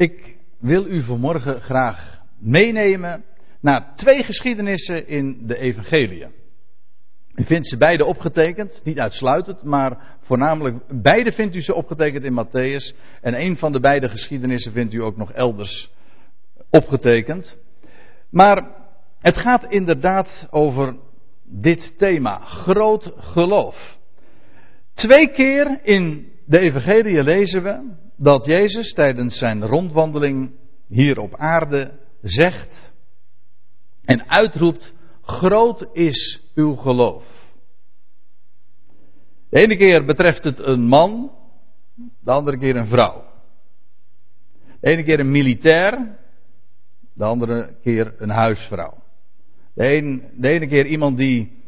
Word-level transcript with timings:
Ik 0.00 0.36
wil 0.58 0.86
u 0.86 1.02
vanmorgen 1.02 1.60
graag 1.60 2.20
meenemen 2.38 3.24
naar 3.60 3.94
twee 3.94 4.22
geschiedenissen 4.22 5.08
in 5.08 5.46
de 5.46 5.58
Evangelie. 5.58 6.26
U 7.34 7.44
vindt 7.44 7.68
ze 7.68 7.76
beide 7.76 8.04
opgetekend, 8.04 8.80
niet 8.84 8.98
uitsluitend, 8.98 9.62
maar 9.62 10.18
voornamelijk 10.20 11.02
beide 11.02 11.32
vindt 11.32 11.54
u 11.54 11.60
ze 11.60 11.74
opgetekend 11.74 12.24
in 12.24 12.44
Matthäus. 12.44 12.96
En 13.20 13.40
een 13.40 13.56
van 13.56 13.72
de 13.72 13.80
beide 13.80 14.08
geschiedenissen 14.08 14.72
vindt 14.72 14.92
u 14.92 15.02
ook 15.02 15.16
nog 15.16 15.32
elders 15.32 15.92
opgetekend. 16.70 17.58
Maar 18.30 18.70
het 19.18 19.38
gaat 19.38 19.72
inderdaad 19.72 20.46
over 20.50 20.96
dit 21.44 21.98
thema, 21.98 22.38
groot 22.38 23.12
geloof. 23.16 23.98
Twee 24.94 25.28
keer 25.28 25.80
in 25.82 26.32
de 26.46 26.58
Evangelie 26.58 27.22
lezen 27.22 27.62
we 27.62 27.98
dat 28.22 28.46
Jezus 28.46 28.92
tijdens 28.92 29.38
zijn 29.38 29.66
rondwandeling 29.66 30.50
hier 30.86 31.18
op 31.18 31.36
aarde 31.36 31.98
zegt 32.22 32.92
en 34.04 34.28
uitroept: 34.28 34.92
Groot 35.22 35.88
is 35.92 36.50
uw 36.54 36.74
geloof. 36.74 37.24
De 39.48 39.60
ene 39.60 39.76
keer 39.76 40.04
betreft 40.04 40.44
het 40.44 40.58
een 40.58 40.80
man, 40.80 41.32
de 42.20 42.30
andere 42.30 42.58
keer 42.58 42.76
een 42.76 42.86
vrouw. 42.86 43.24
De 44.80 44.90
ene 44.90 45.02
keer 45.02 45.20
een 45.20 45.30
militair, 45.30 46.18
de 47.12 47.24
andere 47.24 47.76
keer 47.82 48.14
een 48.18 48.30
huisvrouw. 48.30 49.02
De, 49.74 49.84
ene 50.40 50.66
keer 50.66 50.86
iemand 50.86 51.16
die 51.18 51.62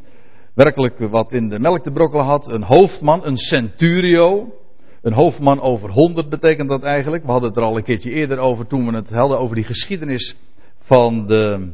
werkelijk 0.55 0.99
wat 0.99 1.33
in 1.33 1.49
de 1.49 1.59
melk 1.59 1.83
te 1.83 1.91
brokkelen 1.91 2.25
had, 2.25 2.47
een 2.47 2.63
hoofdman, 2.63 3.27
een 3.27 3.39
centurio. 3.39 4.61
Een 5.03 5.13
hoofdman 5.13 5.61
over 5.61 5.91
honderd 5.91 6.29
betekent 6.29 6.69
dat 6.69 6.83
eigenlijk. 6.83 7.25
We 7.25 7.31
hadden 7.31 7.49
het 7.49 7.59
er 7.59 7.65
al 7.65 7.77
een 7.77 7.83
keertje 7.83 8.11
eerder 8.11 8.39
over 8.39 8.67
toen 8.67 8.87
we 8.87 8.97
het 8.97 9.11
hadden 9.11 9.39
over 9.39 9.55
die 9.55 9.65
geschiedenis 9.65 10.37
van 10.79 11.27
de, 11.27 11.73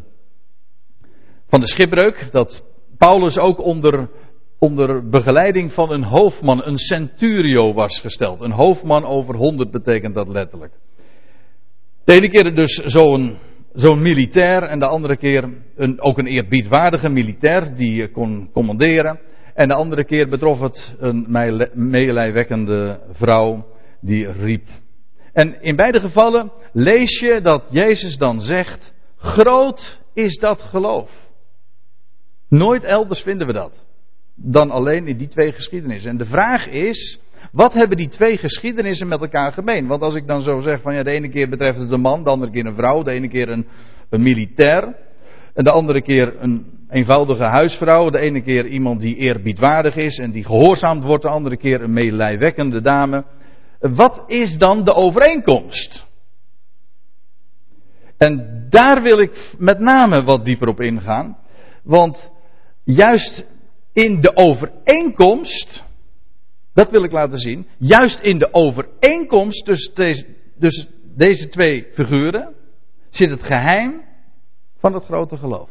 van 1.48 1.60
de 1.60 1.66
schipbreuk. 1.66 2.28
Dat 2.32 2.64
Paulus 2.98 3.38
ook 3.38 3.60
onder, 3.60 4.10
onder 4.58 5.08
begeleiding 5.08 5.72
van 5.72 5.92
een 5.92 6.04
hoofdman, 6.04 6.64
een 6.64 6.78
centurio 6.78 7.72
was 7.72 8.00
gesteld. 8.00 8.40
Een 8.40 8.52
hoofdman 8.52 9.04
over 9.04 9.34
honderd 9.34 9.70
betekent 9.70 10.14
dat 10.14 10.28
letterlijk. 10.28 10.72
De 12.04 12.12
ene 12.12 12.28
keer 12.28 12.54
dus 12.54 12.74
zo'n 12.74 13.38
zo'n 13.72 14.02
militair 14.02 14.62
en 14.62 14.78
de 14.78 14.86
andere 14.86 15.16
keer 15.16 15.48
een, 15.76 16.00
ook 16.00 16.18
een 16.18 16.26
eerbiedwaardige 16.26 17.08
militair 17.08 17.74
die 17.76 18.10
kon 18.10 18.50
commanderen. 18.52 19.20
En 19.58 19.68
de 19.68 19.74
andere 19.74 20.04
keer 20.04 20.28
betrof 20.28 20.60
het 20.60 20.96
een 20.98 21.26
meelijwekkende 21.74 23.00
vrouw 23.12 23.66
die 24.00 24.32
riep. 24.32 24.68
En 25.32 25.62
in 25.62 25.76
beide 25.76 26.00
gevallen 26.00 26.52
lees 26.72 27.20
je 27.20 27.40
dat 27.42 27.64
Jezus 27.70 28.16
dan 28.16 28.40
zegt: 28.40 28.94
Groot 29.16 30.00
is 30.14 30.36
dat 30.36 30.62
geloof. 30.62 31.10
Nooit 32.48 32.84
elders 32.84 33.22
vinden 33.22 33.46
we 33.46 33.52
dat. 33.52 33.86
Dan 34.34 34.70
alleen 34.70 35.06
in 35.06 35.16
die 35.16 35.28
twee 35.28 35.52
geschiedenissen. 35.52 36.10
En 36.10 36.16
de 36.16 36.26
vraag 36.26 36.66
is: 36.66 37.20
wat 37.52 37.72
hebben 37.72 37.96
die 37.96 38.08
twee 38.08 38.36
geschiedenissen 38.36 39.08
met 39.08 39.20
elkaar 39.20 39.52
gemeen? 39.52 39.86
Want 39.86 40.02
als 40.02 40.14
ik 40.14 40.26
dan 40.26 40.42
zo 40.42 40.60
zeg 40.60 40.80
van 40.80 40.94
ja, 40.94 41.02
de 41.02 41.10
ene 41.10 41.28
keer 41.28 41.48
betreft 41.48 41.78
het 41.78 41.92
een 41.92 42.00
man, 42.00 42.24
de 42.24 42.30
andere 42.30 42.52
keer 42.52 42.66
een 42.66 42.74
vrouw, 42.74 43.02
de 43.02 43.10
ene 43.10 43.28
keer 43.28 43.48
een, 43.48 43.66
een 44.10 44.22
militair, 44.22 44.96
en 45.54 45.64
de 45.64 45.72
andere 45.72 46.02
keer 46.02 46.42
een 46.42 46.77
eenvoudige 46.90 47.44
huisvrouw, 47.44 48.10
de 48.10 48.18
ene 48.18 48.42
keer 48.42 48.66
iemand 48.66 49.00
die 49.00 49.16
eerbiedwaardig 49.16 49.94
is 49.94 50.18
en 50.18 50.30
die 50.30 50.44
gehoorzaamd 50.44 51.04
wordt, 51.04 51.22
de 51.22 51.28
andere 51.28 51.56
keer 51.56 51.82
een 51.82 51.92
meelijwekkende 51.92 52.80
dame. 52.80 53.24
Wat 53.78 54.22
is 54.26 54.58
dan 54.58 54.84
de 54.84 54.94
overeenkomst? 54.94 56.06
En 58.16 58.66
daar 58.70 59.02
wil 59.02 59.18
ik 59.18 59.54
met 59.58 59.78
name 59.78 60.22
wat 60.22 60.44
dieper 60.44 60.68
op 60.68 60.80
ingaan, 60.80 61.38
want 61.82 62.30
juist 62.84 63.46
in 63.92 64.20
de 64.20 64.36
overeenkomst 64.36 65.86
dat 66.78 66.90
wil 66.90 67.04
ik 67.04 67.12
laten 67.12 67.38
zien. 67.38 67.66
Juist 67.78 68.20
in 68.20 68.38
de 68.38 68.48
overeenkomst 68.52 69.64
tussen 69.64 69.94
deze, 69.94 70.26
dus 70.56 70.88
deze 71.02 71.48
twee 71.48 71.86
figuren 71.92 72.54
zit 73.10 73.30
het 73.30 73.42
geheim 73.42 74.02
van 74.78 74.94
het 74.94 75.04
grote 75.04 75.36
geloof. 75.36 75.70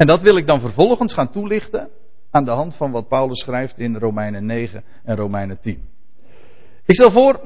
En 0.00 0.06
dat 0.06 0.22
wil 0.22 0.36
ik 0.36 0.46
dan 0.46 0.60
vervolgens 0.60 1.12
gaan 1.12 1.30
toelichten 1.30 1.90
aan 2.30 2.44
de 2.44 2.50
hand 2.50 2.74
van 2.74 2.90
wat 2.90 3.08
Paulus 3.08 3.40
schrijft 3.40 3.78
in 3.78 3.96
Romeinen 3.96 4.46
9 4.46 4.84
en 5.04 5.16
Romeinen 5.16 5.60
10. 5.60 5.88
Ik 6.86 6.94
stel 6.94 7.10
voor 7.10 7.40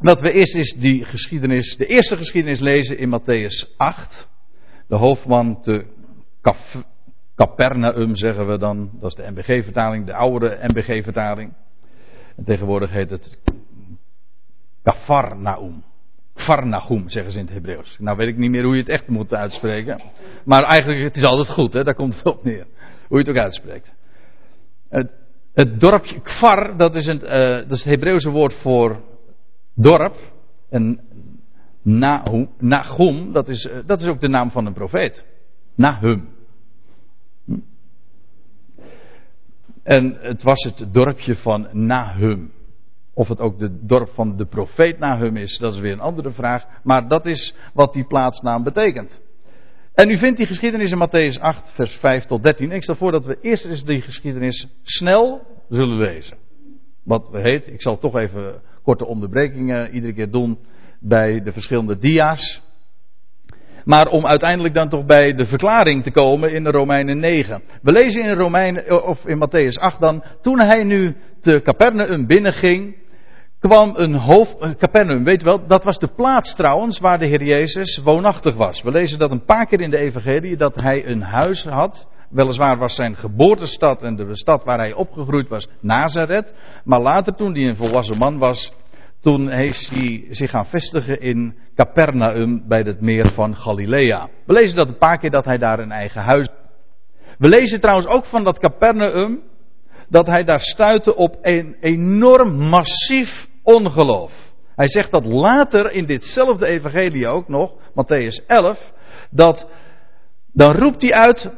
dat 0.00 0.20
we 0.20 0.32
eerst 0.32 0.54
eens 0.54 0.72
die 0.72 1.04
geschiedenis, 1.04 1.76
de 1.76 1.86
eerste 1.86 2.16
geschiedenis 2.16 2.60
lezen 2.60 2.98
in 2.98 3.20
Matthäus 3.20 3.76
8. 3.76 4.28
De 4.88 4.96
hoofdman 4.96 5.60
te 5.62 5.84
Capernaum 7.34 8.16
zeggen 8.16 8.46
we 8.46 8.58
dan, 8.58 8.90
dat 8.92 9.10
is 9.10 9.24
de 9.24 9.30
MBG-vertaling, 9.30 10.06
de 10.06 10.14
oude 10.14 10.58
MBG-vertaling. 10.62 11.52
En 12.36 12.44
tegenwoordig 12.44 12.90
heet 12.90 13.10
het 13.10 13.38
Kafarnaum. 14.82 15.84
Farnachum 16.36 17.08
zeggen 17.08 17.32
ze 17.32 17.38
in 17.38 17.44
het 17.44 17.54
Hebreeuws. 17.54 17.96
Nou 17.98 18.16
weet 18.16 18.28
ik 18.28 18.36
niet 18.36 18.50
meer 18.50 18.64
hoe 18.64 18.74
je 18.74 18.80
het 18.80 18.88
echt 18.88 19.08
moet 19.08 19.34
uitspreken. 19.34 20.00
Maar 20.44 20.62
eigenlijk 20.62 21.02
het 21.02 21.16
is 21.16 21.24
altijd 21.24 21.48
goed, 21.48 21.72
hè? 21.72 21.82
daar 21.82 21.94
komt 21.94 22.16
het 22.16 22.24
op 22.24 22.44
neer. 22.44 22.66
Hoe 23.08 23.18
je 23.18 23.24
het 23.24 23.28
ook 23.28 23.42
uitspreekt. 23.42 23.92
Het, 24.88 25.10
het 25.54 25.80
dorpje 25.80 26.20
Kfar, 26.20 26.76
dat 26.76 26.96
is, 26.96 27.06
het, 27.06 27.20
dat 27.68 27.70
is 27.70 27.84
Hebreeuwse 27.84 28.30
woord 28.30 28.54
voor 28.54 29.00
dorp. 29.74 30.16
En 30.70 31.00
Nahum, 32.58 33.32
dat 33.32 33.48
is, 33.48 33.66
uh, 33.66 33.78
dat 33.86 34.00
is 34.00 34.08
ook 34.08 34.20
de 34.20 34.28
naam 34.28 34.50
van 34.50 34.66
een 34.66 34.72
profeet. 34.72 35.24
Nahum. 35.74 36.28
En 39.82 40.16
het 40.20 40.42
was 40.42 40.62
het 40.62 40.94
dorpje 40.94 41.36
van 41.36 41.68
Nahum. 41.72 42.52
Of 43.16 43.28
het 43.28 43.40
ook 43.40 43.60
het 43.60 43.88
dorp 43.88 44.08
van 44.08 44.36
de 44.36 44.46
profeet 44.46 44.98
Nahum 44.98 45.36
is, 45.36 45.58
dat 45.58 45.72
is 45.72 45.80
weer 45.80 45.92
een 45.92 46.00
andere 46.00 46.30
vraag. 46.30 46.64
Maar 46.82 47.08
dat 47.08 47.26
is 47.26 47.54
wat 47.74 47.92
die 47.92 48.04
plaatsnaam 48.04 48.62
betekent. 48.62 49.20
En 49.94 50.10
u 50.10 50.18
vindt 50.18 50.36
die 50.36 50.46
geschiedenis 50.46 50.90
in 50.90 51.08
Matthäus 51.08 51.40
8, 51.40 51.72
vers 51.74 51.96
5 51.96 52.24
tot 52.24 52.42
13. 52.42 52.72
Ik 52.72 52.82
stel 52.82 52.94
voor 52.94 53.12
dat 53.12 53.24
we 53.24 53.38
eerst 53.40 53.64
eens 53.64 53.84
die 53.84 54.00
geschiedenis 54.00 54.68
snel 54.82 55.46
zullen 55.68 55.96
lezen. 55.96 56.36
Wat 57.04 57.28
heet, 57.32 57.66
ik 57.66 57.82
zal 57.82 57.98
toch 57.98 58.16
even 58.16 58.60
korte 58.82 59.06
onderbrekingen 59.06 59.94
iedere 59.94 60.12
keer 60.12 60.30
doen 60.30 60.58
bij 61.00 61.42
de 61.42 61.52
verschillende 61.52 61.98
dia's. 61.98 62.62
Maar 63.84 64.08
om 64.08 64.26
uiteindelijk 64.26 64.74
dan 64.74 64.88
toch 64.88 65.06
bij 65.06 65.34
de 65.34 65.46
verklaring 65.46 66.02
te 66.02 66.10
komen 66.10 66.52
in 66.52 66.64
de 66.64 66.70
Romeinen 66.70 67.18
9. 67.18 67.62
We 67.82 67.92
lezen 67.92 68.24
in, 68.24 68.34
Romeinen, 68.34 69.04
of 69.04 69.26
in 69.26 69.38
Matthäus 69.38 69.80
8 69.80 70.00
dan. 70.00 70.24
Toen 70.40 70.60
hij 70.60 70.84
nu 70.84 71.16
te 71.40 71.62
Capernaum 71.62 72.26
binnenging. 72.26 73.04
Kwam 73.68 73.92
een 73.94 74.14
hoofd. 74.14 74.76
Capernaum, 74.78 75.24
weet 75.24 75.42
wel, 75.42 75.66
dat 75.66 75.84
was 75.84 75.98
de 75.98 76.08
plaats 76.08 76.54
trouwens 76.54 76.98
waar 76.98 77.18
de 77.18 77.28
Heer 77.28 77.44
Jezus 77.44 77.98
woonachtig 77.98 78.54
was. 78.54 78.82
We 78.82 78.90
lezen 78.90 79.18
dat 79.18 79.30
een 79.30 79.44
paar 79.44 79.66
keer 79.66 79.80
in 79.80 79.90
de 79.90 79.98
Evangelie. 79.98 80.56
dat 80.56 80.74
hij 80.74 81.06
een 81.06 81.22
huis 81.22 81.64
had. 81.64 82.08
Weliswaar 82.30 82.78
was 82.78 82.94
zijn 82.94 83.16
geboortestad 83.16 84.02
en 84.02 84.16
de 84.16 84.36
stad 84.36 84.64
waar 84.64 84.78
hij 84.78 84.92
opgegroeid 84.92 85.48
was 85.48 85.68
Nazareth. 85.80 86.54
Maar 86.84 87.00
later, 87.00 87.34
toen 87.34 87.54
hij 87.54 87.68
een 87.68 87.76
volwassen 87.76 88.18
man 88.18 88.38
was, 88.38 88.72
toen 89.20 89.50
is 89.50 89.88
hij 89.88 90.26
zich 90.30 90.50
gaan 90.50 90.66
vestigen 90.66 91.20
in 91.20 91.56
Capernaum 91.74 92.68
bij 92.68 92.80
het 92.80 93.00
meer 93.00 93.26
van 93.26 93.56
Galilea. 93.56 94.28
We 94.46 94.52
lezen 94.52 94.76
dat 94.76 94.88
een 94.88 94.98
paar 94.98 95.18
keer 95.18 95.30
dat 95.30 95.44
hij 95.44 95.58
daar 95.58 95.78
een 95.78 95.92
eigen 95.92 96.22
huis. 96.22 96.48
We 97.38 97.48
lezen 97.48 97.80
trouwens 97.80 98.08
ook 98.08 98.24
van 98.24 98.44
dat 98.44 98.58
Capernaum 98.58 99.42
dat 100.08 100.26
hij 100.26 100.44
daar 100.44 100.60
stuitte 100.60 101.16
op 101.16 101.38
een 101.42 101.76
enorm 101.80 102.68
massief 102.68 103.48
ongeloof. 103.66 104.32
Hij 104.76 104.88
zegt 104.88 105.12
dat 105.12 105.26
later 105.26 105.92
in 105.92 106.06
ditzelfde 106.06 106.66
evangelie 106.66 107.28
ook 107.28 107.48
nog, 107.48 107.72
Matthäus 107.72 108.46
11, 108.46 108.92
dat 109.30 109.66
dan 110.52 110.72
roept 110.72 111.02
hij 111.02 111.12
uit, 111.12 111.50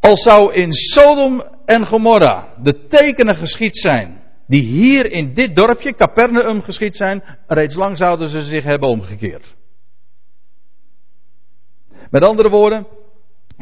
als 0.00 0.22
zou 0.22 0.52
in 0.52 0.72
Sodom 0.72 1.42
en 1.64 1.86
Gomorra 1.86 2.54
de 2.62 2.86
tekenen 2.86 3.36
geschied 3.36 3.78
zijn 3.78 4.22
die 4.46 4.66
hier 4.66 5.10
in 5.10 5.34
dit 5.34 5.56
dorpje, 5.56 5.94
Capernaum, 5.94 6.62
geschied 6.62 6.96
zijn, 6.96 7.22
reeds 7.46 7.74
lang 7.74 7.96
zouden 7.96 8.28
ze 8.28 8.42
zich 8.42 8.64
hebben 8.64 8.88
omgekeerd. 8.88 9.54
Met 12.10 12.24
andere 12.24 12.48
woorden, 12.48 12.86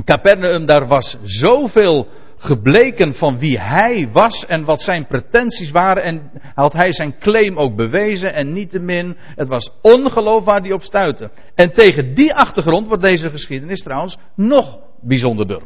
Capernaum, 0.05 0.67
daar 0.67 0.87
was 0.87 1.17
zoveel 1.23 2.09
gebleken 2.43 3.15
van 3.15 3.39
wie 3.39 3.59
hij 3.59 4.09
was 4.13 4.47
en 4.47 4.65
wat 4.65 4.83
zijn 4.83 5.07
pretenties 5.07 5.71
waren. 5.71 6.03
En 6.03 6.31
had 6.55 6.73
hij 6.73 6.93
zijn 6.93 7.19
claim 7.19 7.59
ook 7.59 7.77
bewezen 7.77 8.35
en 8.35 8.53
niettemin, 8.53 9.17
het 9.19 9.49
was 9.49 9.71
ongeloof 9.83 10.45
waar 10.45 10.73
op 10.73 10.83
stuitte. 10.83 11.31
En 11.55 11.73
tegen 11.73 12.15
die 12.15 12.35
achtergrond 12.35 12.87
wordt 12.87 13.05
deze 13.05 13.31
geschiedenis 13.31 13.83
trouwens 13.83 14.19
nog 14.35 14.79
bijzonderder. 15.01 15.63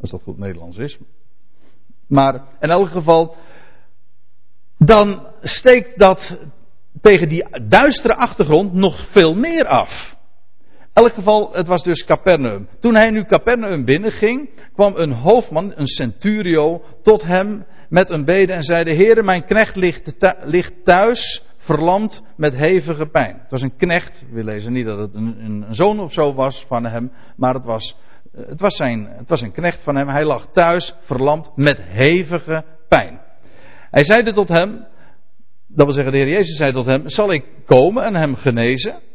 Als 0.00 0.10
dat 0.10 0.22
goed 0.22 0.38
Nederlands 0.38 0.76
is. 0.76 0.98
Maar 2.06 2.44
in 2.60 2.70
elk 2.70 2.88
geval, 2.88 3.36
dan 4.78 5.26
steekt 5.42 5.98
dat 5.98 6.38
tegen 7.00 7.28
die 7.28 7.66
duistere 7.68 8.16
achtergrond 8.16 8.72
nog 8.72 9.06
veel 9.10 9.34
meer 9.34 9.66
af. 9.66 10.18
Elk 11.00 11.12
geval, 11.12 11.52
het 11.52 11.66
was 11.66 11.82
dus 11.82 12.04
Capernaum. 12.04 12.68
Toen 12.80 12.94
hij 12.94 13.10
nu 13.10 13.24
Capernaum 13.24 13.84
binnenging, 13.84 14.50
kwam 14.72 14.96
een 14.96 15.12
hoofdman, 15.12 15.72
een 15.76 15.86
centurio, 15.86 16.82
tot 17.02 17.22
hem 17.22 17.66
met 17.88 18.10
een 18.10 18.24
bede 18.24 18.52
en 18.52 18.62
zei: 18.62 18.94
Heere, 18.94 19.22
mijn 19.22 19.44
knecht 19.44 19.76
ligt 20.44 20.84
thuis, 20.84 21.44
verlamd 21.56 22.22
met 22.36 22.54
hevige 22.54 23.06
pijn. 23.06 23.38
Het 23.42 23.50
was 23.50 23.62
een 23.62 23.76
knecht, 23.76 24.24
we 24.30 24.44
lezen 24.44 24.72
niet 24.72 24.86
dat 24.86 24.98
het 24.98 25.14
een, 25.14 25.44
een 25.44 25.74
zoon 25.74 26.00
of 26.00 26.12
zo 26.12 26.34
was 26.34 26.64
van 26.68 26.84
hem, 26.84 27.12
maar 27.36 27.54
het 27.54 27.64
was, 27.64 27.96
het, 28.32 28.60
was 28.60 28.76
zijn, 28.76 29.08
het 29.16 29.28
was 29.28 29.40
een 29.40 29.52
knecht 29.52 29.82
van 29.82 29.96
hem. 29.96 30.08
Hij 30.08 30.24
lag 30.24 30.46
thuis, 30.52 30.94
verlamd 31.00 31.50
met 31.56 31.78
hevige 31.82 32.64
pijn. 32.88 33.20
Hij 33.90 34.04
zeide 34.04 34.32
tot 34.32 34.48
hem, 34.48 34.86
dat 35.66 35.84
wil 35.84 35.94
zeggen, 35.94 36.12
de 36.12 36.18
Heer 36.18 36.28
Jezus 36.28 36.56
zei 36.56 36.72
tot 36.72 36.86
hem: 36.86 37.08
Zal 37.08 37.32
ik 37.32 37.44
komen 37.64 38.04
en 38.04 38.14
hem 38.14 38.34
genezen? 38.34 39.08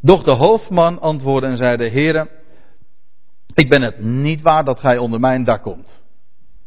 Doch 0.00 0.24
de 0.24 0.34
hoofdman 0.34 1.00
antwoordde 1.00 1.48
en 1.48 1.56
zeide: 1.56 1.90
Heere, 1.90 2.28
ik 3.54 3.68
ben 3.68 3.82
het 3.82 4.00
niet 4.00 4.40
waar 4.40 4.64
dat 4.64 4.80
gij 4.80 4.98
onder 4.98 5.20
mijn 5.20 5.44
dak 5.44 5.62
komt. 5.62 6.00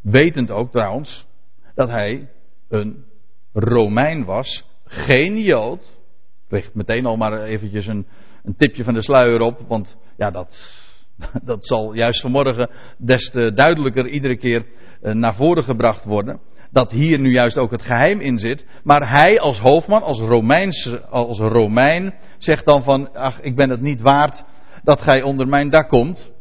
Wetend 0.00 0.50
ook 0.50 0.70
trouwens 0.70 1.26
dat 1.74 1.88
hij 1.88 2.30
een 2.68 3.04
Romein 3.52 4.24
was, 4.24 4.64
geen 4.84 5.38
Jood. 5.38 6.02
Leg 6.48 6.74
meteen 6.74 7.06
al 7.06 7.16
maar 7.16 7.42
eventjes 7.42 7.86
een, 7.86 8.06
een 8.42 8.56
tipje 8.56 8.84
van 8.84 8.94
de 8.94 9.02
sluier 9.02 9.40
op, 9.40 9.60
want 9.68 9.96
ja, 10.16 10.30
dat, 10.30 10.80
dat 11.44 11.66
zal 11.66 11.94
juist 11.94 12.20
vanmorgen 12.20 12.70
des 12.98 13.30
te 13.30 13.52
duidelijker 13.52 14.08
iedere 14.08 14.36
keer 14.36 14.66
eh, 15.00 15.12
naar 15.12 15.34
voren 15.34 15.64
gebracht 15.64 16.04
worden 16.04 16.40
dat 16.74 16.92
hier 16.92 17.18
nu 17.18 17.32
juist 17.32 17.58
ook 17.58 17.70
het 17.70 17.82
geheim 17.82 18.20
in 18.20 18.38
zit. 18.38 18.66
Maar 18.82 19.10
hij 19.10 19.40
als 19.40 19.58
hoofdman, 19.58 20.02
als, 20.02 20.18
Romeins, 20.18 20.94
als 21.10 21.38
Romein, 21.38 22.14
zegt 22.38 22.66
dan 22.66 22.82
van, 22.82 23.12
ach, 23.12 23.40
ik 23.40 23.56
ben 23.56 23.70
het 23.70 23.80
niet 23.80 24.00
waard 24.00 24.44
dat 24.82 25.00
gij 25.00 25.22
onder 25.22 25.48
mijn 25.48 25.70
dak 25.70 25.88
komt. 25.88 26.32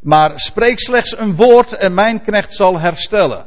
Maar 0.00 0.32
spreek 0.34 0.78
slechts 0.78 1.18
een 1.18 1.36
woord 1.36 1.74
en 1.74 1.94
mijn 1.94 2.22
knecht 2.22 2.54
zal 2.54 2.80
herstellen. 2.80 3.46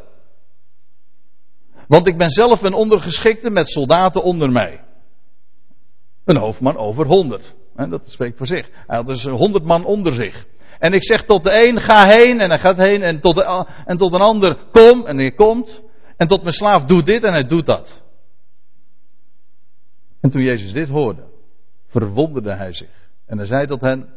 Want 1.87 2.07
ik 2.07 2.17
ben 2.17 2.29
zelf 2.29 2.61
een 2.61 2.73
ondergeschikte 2.73 3.49
met 3.49 3.69
soldaten 3.69 4.23
onder 4.23 4.51
mij. 4.51 4.83
Een 6.25 6.37
hoofdman 6.37 6.77
over 6.77 7.05
honderd. 7.05 7.55
Dat 7.75 8.09
spreekt 8.09 8.37
voor 8.37 8.47
zich. 8.47 8.69
Hij 8.87 8.97
had 8.97 9.05
dus 9.05 9.23
honderd 9.23 9.63
man 9.63 9.85
onder 9.85 10.13
zich. 10.13 10.45
En 10.79 10.93
ik 10.93 11.03
zeg 11.03 11.23
tot 11.23 11.43
de 11.43 11.67
een, 11.67 11.81
ga 11.81 12.07
heen, 12.07 12.39
en 12.39 12.49
hij 12.49 12.59
gaat 12.59 12.77
heen. 12.77 13.01
En 13.01 13.19
tot, 13.19 13.41
en 13.85 13.97
tot 13.97 14.13
een 14.13 14.21
ander, 14.21 14.57
kom, 14.71 15.05
en 15.05 15.17
hij 15.17 15.31
komt. 15.31 15.83
En 16.17 16.27
tot 16.27 16.41
mijn 16.41 16.53
slaaf, 16.53 16.85
doe 16.85 17.03
dit, 17.03 17.23
en 17.23 17.31
hij 17.31 17.45
doet 17.45 17.65
dat. 17.65 18.03
En 20.19 20.29
toen 20.29 20.41
Jezus 20.41 20.71
dit 20.71 20.89
hoorde, 20.89 21.23
verwonderde 21.87 22.55
hij 22.55 22.73
zich. 22.73 23.09
En 23.25 23.37
hij 23.37 23.47
zei 23.47 23.67
tot 23.67 23.81
hen, 23.81 24.09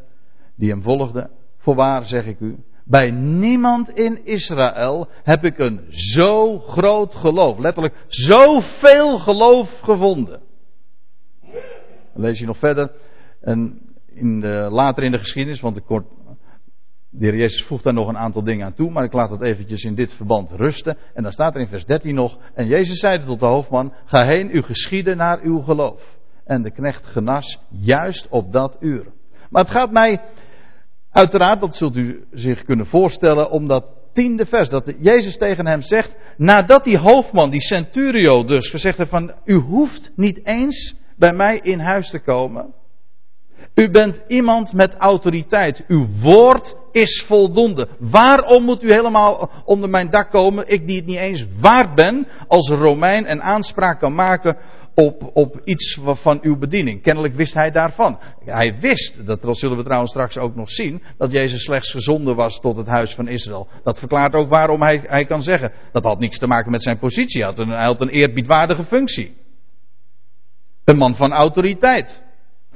die 0.54 0.70
hem 0.70 0.82
volgden, 0.82 1.30
voorwaar 1.56 2.04
zeg 2.04 2.26
ik 2.26 2.40
u, 2.40 2.64
bij 2.84 3.10
niemand 3.10 3.88
in 3.90 4.24
Israël 4.24 5.08
heb 5.22 5.44
ik 5.44 5.58
een 5.58 5.86
zo 5.88 6.58
groot 6.58 7.14
geloof, 7.14 7.58
letterlijk 7.58 8.04
zoveel 8.06 9.18
geloof 9.18 9.80
gevonden. 9.80 10.40
Dan 12.12 12.22
lees 12.22 12.38
je 12.38 12.46
nog 12.46 12.58
verder, 12.58 12.92
en 13.40 13.80
in 14.06 14.40
de, 14.40 14.68
later 14.70 15.02
in 15.02 15.12
de 15.12 15.18
geschiedenis, 15.18 15.60
want 15.60 15.76
ik 15.76 15.84
kort, 15.84 16.06
de 17.18 17.24
heer 17.24 17.36
Jezus 17.36 17.62
voegt 17.62 17.84
daar 17.84 17.94
nog 17.94 18.08
een 18.08 18.18
aantal 18.18 18.44
dingen 18.44 18.66
aan 18.66 18.74
toe, 18.74 18.90
maar 18.90 19.04
ik 19.04 19.12
laat 19.12 19.30
het 19.30 19.42
eventjes 19.42 19.82
in 19.82 19.94
dit 19.94 20.14
verband 20.14 20.50
rusten. 20.50 20.96
En 21.14 21.22
dan 21.22 21.32
staat 21.32 21.54
er 21.54 21.60
in 21.60 21.68
vers 21.68 21.84
13 21.84 22.14
nog, 22.14 22.38
en 22.54 22.66
Jezus 22.66 23.00
zeide 23.00 23.24
tot 23.24 23.40
de 23.40 23.46
hoofdman, 23.46 23.92
ga 24.04 24.24
heen, 24.24 24.56
u 24.56 24.62
geschieden 24.62 25.16
naar 25.16 25.40
uw 25.42 25.60
geloof. 25.60 26.16
En 26.44 26.62
de 26.62 26.70
knecht 26.70 27.06
genas 27.06 27.58
juist 27.70 28.28
op 28.28 28.52
dat 28.52 28.76
uur. 28.80 29.06
Maar 29.50 29.62
het 29.62 29.72
gaat 29.72 29.90
mij, 29.90 30.20
uiteraard, 31.10 31.60
dat 31.60 31.76
zult 31.76 31.96
u 31.96 32.26
zich 32.32 32.62
kunnen 32.62 32.86
voorstellen, 32.86 33.50
om 33.50 33.68
dat 33.68 33.84
tiende 34.12 34.46
vers, 34.46 34.68
dat 34.68 34.94
Jezus 34.98 35.36
tegen 35.36 35.66
hem 35.66 35.82
zegt, 35.82 36.14
nadat 36.36 36.84
die 36.84 36.98
hoofdman, 36.98 37.50
die 37.50 37.62
centurio 37.62 38.44
dus, 38.44 38.68
gezegd 38.68 38.98
heeft 38.98 39.10
van, 39.10 39.32
u 39.44 39.54
hoeft 39.54 40.12
niet 40.16 40.46
eens 40.46 40.96
bij 41.16 41.32
mij 41.32 41.60
in 41.62 41.80
huis 41.80 42.10
te 42.10 42.18
komen. 42.18 42.74
U 43.74 43.90
bent 43.90 44.20
iemand 44.26 44.72
met 44.72 44.94
autoriteit. 44.94 45.84
Uw 45.88 46.06
woord 46.20 46.76
is 46.93 47.25
voldoende. 47.26 47.88
Waarom 47.99 48.64
moet 48.64 48.82
u 48.82 48.93
helemaal 48.93 49.50
onder 49.64 49.90
mijn 49.90 50.11
dak 50.11 50.31
komen? 50.31 50.69
Ik 50.69 50.87
die 50.87 50.96
het 50.96 51.06
niet 51.06 51.19
eens 51.19 51.46
waard 51.61 51.94
ben 51.94 52.26
als 52.49 52.69
Romein 52.69 53.26
en 53.26 53.43
aanspraak 53.43 53.99
kan 53.99 54.14
maken 54.14 54.56
op, 54.94 55.31
op 55.35 55.61
iets 55.64 55.99
van 56.02 56.38
uw 56.43 56.58
bediening. 56.58 57.02
Kennelijk 57.02 57.35
wist 57.35 57.55
hij 57.55 57.70
daarvan. 57.70 58.19
Hij 58.44 58.79
wist, 58.81 59.26
dat 59.26 59.56
zullen 59.56 59.76
we 59.76 59.82
trouwens 59.82 60.11
straks 60.11 60.38
ook 60.38 60.55
nog 60.55 60.70
zien, 60.70 61.02
dat 61.19 61.32
Jezus 61.32 61.62
slechts 61.62 61.90
gezonden 61.90 62.37
was 62.37 62.61
tot 62.61 62.76
het 62.76 62.87
huis 62.87 63.14
van 63.14 63.29
Israël. 63.29 63.69
Dat 63.82 63.99
verklaart 63.99 64.35
ook 64.35 64.49
waarom 64.49 64.82
hij, 64.82 65.02
hij 65.06 65.25
kan 65.25 65.43
zeggen. 65.43 65.73
Dat 65.93 66.05
had 66.05 66.19
niets 66.19 66.38
te 66.38 66.46
maken 66.46 66.70
met 66.70 66.82
zijn 66.82 66.99
positie. 66.99 67.43
Hij 67.43 67.50
had 67.50 67.58
een, 67.58 67.69
hij 67.69 67.87
had 67.87 68.00
een 68.00 68.08
eerbiedwaardige 68.08 68.85
functie. 68.85 69.37
Een 70.85 70.96
man 70.96 71.14
van 71.14 71.32
autoriteit. 71.32 72.23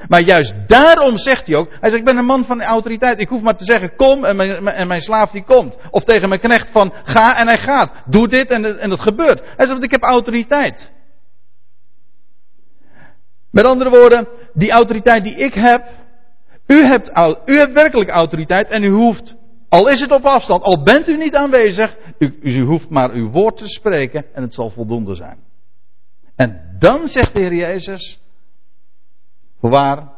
Maar 0.08 0.22
juist 0.22 0.54
daarom 0.66 1.18
zegt 1.18 1.46
hij 1.46 1.56
ook, 1.56 1.68
hij 1.70 1.90
zegt 1.90 2.00
ik 2.00 2.04
ben 2.04 2.16
een 2.16 2.24
man 2.24 2.44
van 2.44 2.62
autoriteit, 2.62 3.20
ik 3.20 3.28
hoef 3.28 3.42
maar 3.42 3.56
te 3.56 3.64
zeggen 3.64 3.96
kom 3.96 4.24
en 4.24 4.36
mijn, 4.36 4.68
en 4.68 4.86
mijn 4.86 5.00
slaaf 5.00 5.30
die 5.30 5.44
komt. 5.44 5.76
Of 5.90 6.04
tegen 6.04 6.28
mijn 6.28 6.40
knecht 6.40 6.70
van 6.70 6.92
ga 7.04 7.36
en 7.38 7.46
hij 7.46 7.58
gaat. 7.58 7.92
Doe 8.06 8.28
dit 8.28 8.50
en, 8.50 8.80
en 8.80 8.90
het 8.90 9.00
gebeurt. 9.00 9.40
Hij 9.40 9.54
zegt 9.56 9.70
want 9.70 9.84
ik 9.84 9.90
heb 9.90 10.02
autoriteit. 10.02 10.92
Met 13.50 13.64
andere 13.64 13.90
woorden, 13.90 14.28
die 14.52 14.70
autoriteit 14.70 15.24
die 15.24 15.36
ik 15.36 15.54
heb, 15.54 15.82
u 16.66 16.82
hebt, 16.82 17.10
u 17.44 17.72
werkelijk 17.72 18.10
autoriteit 18.10 18.70
en 18.70 18.82
u 18.82 18.88
hoeft, 18.88 19.36
al 19.68 19.88
is 19.88 20.00
het 20.00 20.10
op 20.10 20.24
afstand, 20.24 20.62
al 20.62 20.82
bent 20.82 21.08
u 21.08 21.16
niet 21.16 21.34
aanwezig, 21.34 21.96
u, 22.18 22.38
u 22.42 22.64
hoeft 22.64 22.88
maar 22.88 23.10
uw 23.10 23.30
woord 23.30 23.56
te 23.56 23.68
spreken 23.68 24.24
en 24.34 24.42
het 24.42 24.54
zal 24.54 24.70
voldoende 24.70 25.14
zijn. 25.14 25.38
En 26.36 26.76
dan 26.78 27.08
zegt 27.08 27.36
de 27.36 27.42
Heer 27.42 27.54
Jezus, 27.54 28.20
Voorwaar, 29.62 30.12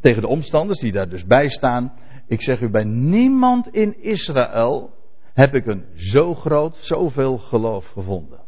tegen 0.00 0.22
de 0.22 0.28
omstanders 0.28 0.78
die 0.78 0.92
daar 0.92 1.08
dus 1.08 1.24
bij 1.24 1.48
staan. 1.48 1.92
Ik 2.26 2.42
zeg 2.42 2.60
u, 2.60 2.70
bij 2.70 2.84
niemand 2.84 3.68
in 3.68 4.02
Israël 4.02 4.90
heb 5.34 5.54
ik 5.54 5.66
een 5.66 5.84
zo 5.94 6.34
groot, 6.34 6.76
zoveel 6.76 7.38
geloof 7.38 7.86
gevonden. 7.86 8.40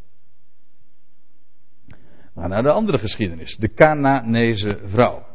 Maar 2.35 2.49
naar 2.49 2.63
de 2.63 2.71
andere 2.71 2.99
geschiedenis. 2.99 3.57
De 3.57 3.75
Canaanese 3.75 4.79
vrouw. 4.85 5.27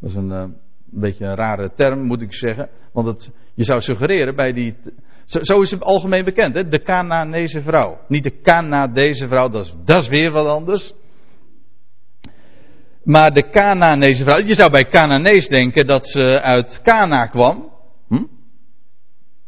Dat 0.00 0.10
is 0.10 0.16
een, 0.16 0.30
uh, 0.30 0.44
beetje 0.84 1.24
een 1.24 1.34
rare 1.34 1.72
term, 1.74 2.02
moet 2.02 2.22
ik 2.22 2.34
zeggen. 2.34 2.68
Want 2.92 3.06
het, 3.06 3.32
je 3.54 3.64
zou 3.64 3.80
suggereren 3.80 4.36
bij 4.36 4.52
die. 4.52 4.76
Zo, 5.24 5.38
zo 5.42 5.60
is 5.60 5.70
het 5.70 5.82
algemeen 5.82 6.24
bekend, 6.24 6.54
hè? 6.54 6.68
de 6.68 6.82
Canaanese 6.82 7.62
vrouw. 7.62 8.00
Niet 8.08 8.22
de 8.22 8.40
Canadese 8.40 9.26
vrouw, 9.26 9.48
dat 9.48 9.64
is, 9.64 9.74
dat 9.84 10.02
is 10.02 10.08
weer 10.08 10.30
wat 10.30 10.46
anders. 10.46 10.94
Maar 13.04 13.32
de 13.32 13.50
Canaanese 13.50 14.24
vrouw, 14.24 14.46
je 14.46 14.54
zou 14.54 14.70
bij 14.70 14.84
Cananees 14.84 15.48
denken 15.48 15.86
dat 15.86 16.06
ze 16.06 16.40
uit 16.42 16.80
Cana 16.82 17.26
kwam. 17.26 17.72
Hm? 18.08 18.24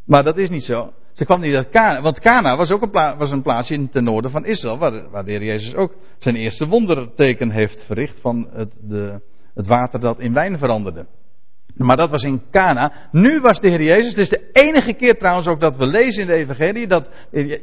Maar 0.05 0.25
dat 0.25 0.39
is 0.39 0.51
niet 0.51 0.65
zo. 0.65 0.93
Ze 1.13 1.25
kwam 1.25 1.41
niet 1.41 1.55
uit 1.55 1.71
Cana, 1.71 2.01
want 2.01 2.21
Cana 2.21 2.57
was 2.57 2.71
ook 2.71 2.83
een, 2.83 2.91
pla 2.91 3.17
was 3.17 3.31
een 3.31 3.65
in 3.69 3.89
ten 3.89 4.05
noorden 4.05 4.31
van 4.31 4.45
Israël, 4.45 4.79
waar, 4.79 5.11
waar 5.11 5.25
de 5.25 5.31
Heer 5.31 5.45
Jezus 5.45 5.75
ook 5.75 5.95
zijn 6.19 6.37
eerste 6.37 6.67
wonderteken 6.67 7.51
heeft 7.51 7.85
verricht 7.85 8.21
van 8.21 8.49
het, 8.53 8.73
de, 8.81 9.21
het 9.55 9.67
water 9.67 10.01
dat 10.01 10.21
in 10.21 10.33
wijn 10.33 10.59
veranderde. 10.59 11.07
Maar 11.75 11.97
dat 11.97 12.11
was 12.11 12.23
in 12.23 12.43
Cana. 12.51 13.09
Nu 13.13 13.41
was 13.41 13.61
de 13.61 13.69
Heer 13.69 13.83
Jezus, 13.83 14.11
het 14.11 14.19
is 14.19 14.29
de 14.29 14.51
enige 14.53 14.93
keer 14.93 15.19
trouwens 15.19 15.47
ook 15.47 15.61
dat 15.61 15.77
we 15.77 15.87
lezen 15.87 16.23
in 16.23 16.29
de 16.29 16.35
Evangelie, 16.35 16.87
dat 16.87 17.11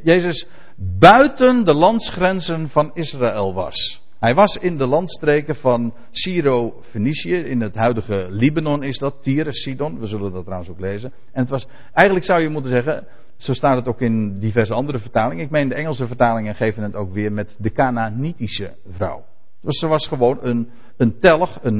Jezus 0.02 0.48
buiten 0.76 1.64
de 1.64 1.74
landsgrenzen 1.74 2.68
van 2.68 2.90
Israël 2.94 3.54
was. 3.54 4.03
Hij 4.24 4.34
was 4.34 4.56
in 4.56 4.76
de 4.76 4.86
landstreken 4.86 5.56
van 5.56 5.94
Syro-Fenicië, 6.10 7.34
in 7.34 7.60
het 7.60 7.74
huidige 7.74 8.26
Libanon 8.30 8.82
is 8.82 8.98
dat, 8.98 9.22
Tyrus, 9.22 9.62
Sidon, 9.62 9.98
we 9.98 10.06
zullen 10.06 10.32
dat 10.32 10.44
trouwens 10.44 10.70
ook 10.70 10.80
lezen. 10.80 11.12
En 11.32 11.40
het 11.40 11.48
was, 11.48 11.66
eigenlijk 11.92 12.26
zou 12.26 12.40
je 12.40 12.48
moeten 12.48 12.70
zeggen, 12.70 13.06
zo 13.36 13.52
staat 13.52 13.76
het 13.76 13.88
ook 13.88 14.00
in 14.00 14.38
diverse 14.38 14.74
andere 14.74 14.98
vertalingen. 14.98 15.44
Ik 15.44 15.50
meen, 15.50 15.68
de 15.68 15.74
Engelse 15.74 16.06
vertalingen 16.06 16.54
geven 16.54 16.82
het 16.82 16.94
ook 16.94 17.12
weer 17.12 17.32
met 17.32 17.56
de 17.58 17.72
Canaanitische 17.72 18.76
vrouw. 18.88 19.24
Dus 19.60 19.78
ze 19.78 19.86
was 19.86 20.06
gewoon 20.06 20.38
een, 20.40 20.70
een 20.96 21.18
telg, 21.18 21.58
eh, 21.58 21.70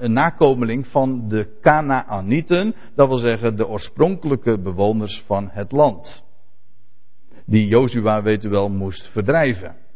een 0.00 0.12
nakomeling 0.12 0.86
van 0.86 1.28
de 1.28 1.58
Canaanieten, 1.60 2.74
dat 2.94 3.08
wil 3.08 3.16
zeggen 3.16 3.56
de 3.56 3.68
oorspronkelijke 3.68 4.58
bewoners 4.58 5.22
van 5.26 5.48
het 5.52 5.72
land. 5.72 6.24
Die 7.46 7.66
Jozua, 7.66 8.22
weet 8.22 8.44
u 8.44 8.48
wel, 8.48 8.68
moest 8.68 9.10
verdrijven. 9.10 9.86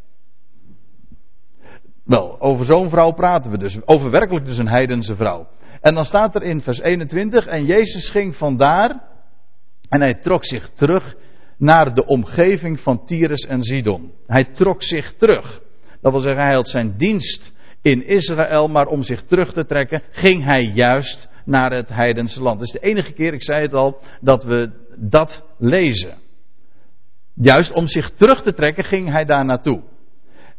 Wel, 2.03 2.41
over 2.41 2.65
zo'n 2.65 2.89
vrouw 2.89 3.11
praten 3.11 3.51
we 3.51 3.57
dus. 3.57 3.85
Over 3.85 4.11
werkelijk 4.11 4.45
dus 4.45 4.57
een 4.57 4.67
heidense 4.67 5.15
vrouw. 5.15 5.47
En 5.81 5.93
dan 5.93 6.05
staat 6.05 6.35
er 6.35 6.43
in 6.43 6.61
vers 6.61 6.81
21, 6.81 7.45
en 7.45 7.65
Jezus 7.65 8.09
ging 8.09 8.35
vandaar 8.35 9.11
en 9.89 10.01
hij 10.01 10.13
trok 10.13 10.45
zich 10.45 10.69
terug 10.69 11.15
naar 11.57 11.93
de 11.93 12.05
omgeving 12.05 12.79
van 12.79 13.05
Tyrus 13.05 13.41
en 13.41 13.63
Sidon. 13.63 14.11
Hij 14.27 14.43
trok 14.43 14.83
zich 14.83 15.13
terug. 15.13 15.61
Dat 16.01 16.11
wil 16.11 16.21
zeggen, 16.21 16.43
hij 16.43 16.55
had 16.55 16.67
zijn 16.67 16.97
dienst 16.97 17.53
in 17.81 18.07
Israël, 18.07 18.67
maar 18.67 18.87
om 18.87 19.01
zich 19.01 19.23
terug 19.23 19.53
te 19.53 19.65
trekken, 19.65 20.03
ging 20.11 20.43
hij 20.43 20.63
juist 20.63 21.29
naar 21.45 21.71
het 21.71 21.89
heidense 21.89 22.41
land. 22.41 22.59
Het 22.59 22.67
is 22.67 22.73
de 22.81 22.87
enige 22.87 23.13
keer, 23.13 23.33
ik 23.33 23.43
zei 23.43 23.61
het 23.61 23.73
al, 23.73 24.01
dat 24.21 24.43
we 24.43 24.71
dat 24.97 25.43
lezen. 25.57 26.17
Juist 27.33 27.73
om 27.73 27.87
zich 27.87 28.09
terug 28.09 28.41
te 28.41 28.53
trekken 28.53 28.83
ging 28.83 29.09
hij 29.09 29.25
daar 29.25 29.45
naartoe. 29.45 29.81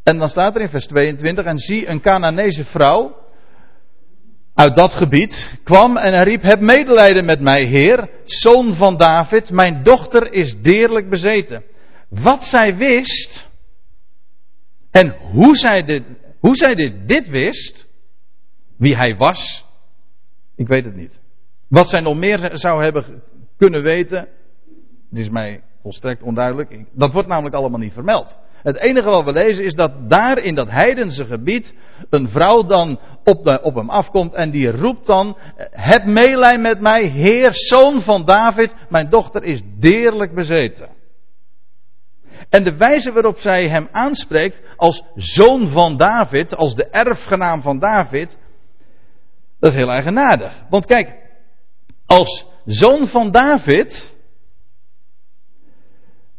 En 0.05 0.19
dan 0.19 0.29
staat 0.29 0.55
er 0.55 0.61
in 0.61 0.69
vers 0.69 0.87
22, 0.87 1.45
en 1.45 1.59
zie 1.59 1.89
een 1.89 2.01
Canaanese 2.01 2.65
vrouw 2.65 3.23
uit 4.55 4.77
dat 4.77 4.95
gebied 4.95 5.59
kwam 5.63 5.97
en 5.97 6.23
riep, 6.23 6.43
heb 6.43 6.61
medelijden 6.61 7.25
met 7.25 7.41
mij, 7.41 7.65
Heer, 7.65 8.11
zoon 8.25 8.75
van 8.75 8.97
David, 8.97 9.51
mijn 9.51 9.83
dochter 9.83 10.33
is 10.33 10.61
deerlijk 10.61 11.11
bezeten. 11.11 11.65
Wat 12.09 12.45
zij 12.45 12.77
wist, 12.77 13.51
en 14.91 15.17
hoe 15.31 15.57
zij 15.57 15.85
dit, 15.85 16.03
hoe 16.39 16.57
zij 16.57 16.75
dit, 16.75 17.09
dit 17.09 17.29
wist, 17.29 17.87
wie 18.77 18.97
hij 18.97 19.17
was, 19.17 19.65
ik 20.57 20.69
weet 20.69 20.85
het 20.85 20.97
niet. 20.97 21.21
Wat 21.69 21.89
zij 21.89 22.01
nog 22.01 22.17
meer 22.17 22.51
zou 22.53 22.83
hebben 22.83 23.23
kunnen 23.57 23.83
weten, 23.83 24.29
is 25.13 25.29
mij 25.29 25.63
volstrekt 25.83 26.23
onduidelijk. 26.23 26.85
Dat 26.93 27.13
wordt 27.13 27.29
namelijk 27.29 27.55
allemaal 27.55 27.81
niet 27.81 27.93
vermeld. 27.93 28.39
Het 28.65 28.79
enige 28.79 29.09
wat 29.09 29.25
we 29.25 29.33
lezen 29.33 29.65
is 29.65 29.75
dat 29.75 30.11
daar 30.11 30.39
in 30.39 30.55
dat 30.55 30.71
heidense 30.71 31.25
gebied 31.25 31.75
een 32.11 32.29
vrouw 32.29 32.63
dan 32.63 32.99
op, 33.25 33.61
op 33.63 33.75
hem 33.75 33.91
afkomt 33.91 34.35
en 34.35 34.51
die 34.51 34.71
roept 34.71 35.07
dan: 35.07 35.37
Heb 35.71 36.05
meelij 36.05 36.59
met 36.59 36.81
mij, 36.81 37.03
Heer, 37.07 37.49
zoon 37.53 38.01
van 38.01 38.25
David, 38.25 38.75
mijn 38.89 39.09
dochter 39.09 39.43
is 39.43 39.63
deerlijk 39.79 40.35
bezeten. 40.35 40.89
En 42.49 42.65
de 42.65 42.77
wijze 42.77 43.13
waarop 43.13 43.39
zij 43.39 43.69
hem 43.69 43.89
aanspreekt 43.91 44.61
als 44.77 45.03
zoon 45.15 45.69
van 45.69 45.97
David, 45.97 46.57
als 46.57 46.75
de 46.75 46.89
erfgenaam 46.89 47.63
van 47.63 47.79
David, 47.79 48.37
dat 49.61 49.71
is 49.73 49.79
heel 49.79 49.91
eigenaardig. 49.91 50.65
Want 50.71 50.87
kijk, 50.87 51.15
als 52.07 52.47
zoon 52.65 53.07
van 53.07 53.31
David 53.31 54.14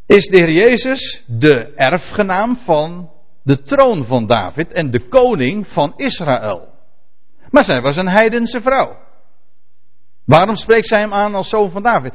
is 0.05 0.25
de 0.27 0.37
Heer 0.37 0.51
Jezus 0.51 1.23
de 1.27 1.73
erfgenaam 1.75 2.55
van 2.55 3.09
de 3.43 3.61
troon 3.61 4.05
van 4.05 4.27
David 4.27 4.71
en 4.71 4.91
de 4.91 5.07
koning 5.07 5.67
van 5.67 5.93
Israël. 5.95 6.67
Maar 7.49 7.63
zij 7.63 7.81
was 7.81 7.97
een 7.97 8.07
heidense 8.07 8.61
vrouw. 8.61 9.03
Waarom 10.25 10.55
spreekt 10.55 10.87
zij 10.87 10.99
hem 10.99 11.13
aan 11.13 11.35
als 11.35 11.49
zoon 11.49 11.71
van 11.71 11.81
David? 11.81 12.13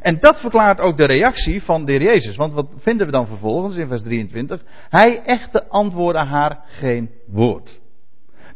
En 0.00 0.18
dat 0.20 0.40
verklaart 0.40 0.80
ook 0.80 0.96
de 0.96 1.06
reactie 1.06 1.62
van 1.62 1.84
de 1.84 1.92
Heer 1.92 2.02
Jezus. 2.02 2.36
Want 2.36 2.52
wat 2.52 2.66
vinden 2.76 3.06
we 3.06 3.12
dan 3.12 3.26
vervolgens 3.26 3.76
in 3.76 3.88
vers 3.88 4.02
23? 4.02 4.62
Hij 4.88 5.22
echte 5.22 5.68
antwoordde 5.68 6.24
haar 6.24 6.64
geen 6.66 7.10
woord. 7.26 7.80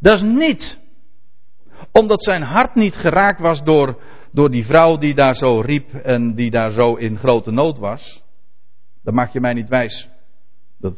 Dat 0.01 0.15
is 0.15 0.23
niet 0.23 0.83
omdat 1.93 2.25
zijn 2.25 2.43
hart 2.43 2.75
niet 2.75 2.97
geraakt 2.97 3.41
was 3.41 3.63
door, 3.63 4.03
door 4.33 4.51
die 4.51 4.65
vrouw 4.65 4.97
die 4.97 5.15
daar 5.15 5.37
zo 5.37 5.61
riep 5.61 5.95
en 5.95 6.35
die 6.35 6.51
daar 6.51 6.71
zo 6.71 6.95
in 6.95 7.19
grote 7.19 7.51
nood 7.51 7.79
was. 7.79 8.24
Dat 9.05 9.15
maak 9.15 9.33
je 9.33 9.41
mij 9.41 9.53
niet 9.53 9.69
wijs. 9.69 10.09
Uh, 10.81 10.91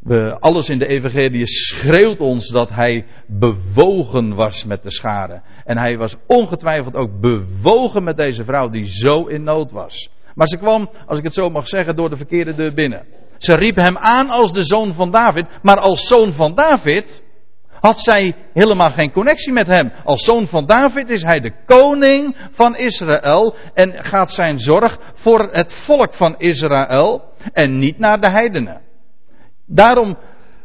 we, 0.00 0.38
alles 0.38 0.68
in 0.68 0.78
de 0.78 0.86
evangelie 0.86 1.46
schreeuwt 1.46 2.20
ons 2.20 2.48
dat 2.48 2.70
hij 2.70 3.06
bewogen 3.26 4.34
was 4.34 4.64
met 4.64 4.82
de 4.82 4.90
schade. 4.90 5.42
En 5.64 5.78
hij 5.78 5.96
was 5.96 6.16
ongetwijfeld 6.26 6.94
ook 6.94 7.20
bewogen 7.20 8.04
met 8.04 8.16
deze 8.16 8.44
vrouw 8.44 8.68
die 8.68 8.86
zo 8.86 9.26
in 9.26 9.42
nood 9.42 9.70
was. 9.70 10.10
Maar 10.34 10.48
ze 10.48 10.58
kwam, 10.58 10.90
als 11.06 11.18
ik 11.18 11.24
het 11.24 11.34
zo 11.34 11.50
mag 11.50 11.68
zeggen, 11.68 11.96
door 11.96 12.10
de 12.10 12.16
verkeerde 12.16 12.54
deur 12.54 12.74
binnen. 12.74 13.06
Ze 13.38 13.54
riep 13.54 13.76
hem 13.76 13.96
aan 13.96 14.30
als 14.30 14.52
de 14.52 14.62
zoon 14.62 14.94
van 14.94 15.10
David, 15.10 15.46
maar 15.62 15.76
als 15.76 16.06
zoon 16.06 16.32
van 16.32 16.54
David 16.54 17.22
had 17.80 18.00
zij 18.00 18.34
helemaal 18.52 18.90
geen 18.90 19.12
connectie 19.12 19.52
met 19.52 19.66
hem. 19.66 19.92
Als 20.04 20.24
zoon 20.24 20.46
van 20.46 20.66
David 20.66 21.10
is 21.10 21.22
hij 21.22 21.40
de 21.40 21.52
koning 21.66 22.36
van 22.52 22.76
Israël 22.76 23.54
en 23.74 24.04
gaat 24.04 24.30
zijn 24.30 24.58
zorg 24.58 24.98
voor 25.14 25.48
het 25.52 25.74
volk 25.74 26.14
van 26.14 26.34
Israël 26.38 27.22
en 27.52 27.78
niet 27.78 27.98
naar 27.98 28.20
de 28.20 28.28
heidenen. 28.28 28.80
Daarom 29.66 30.18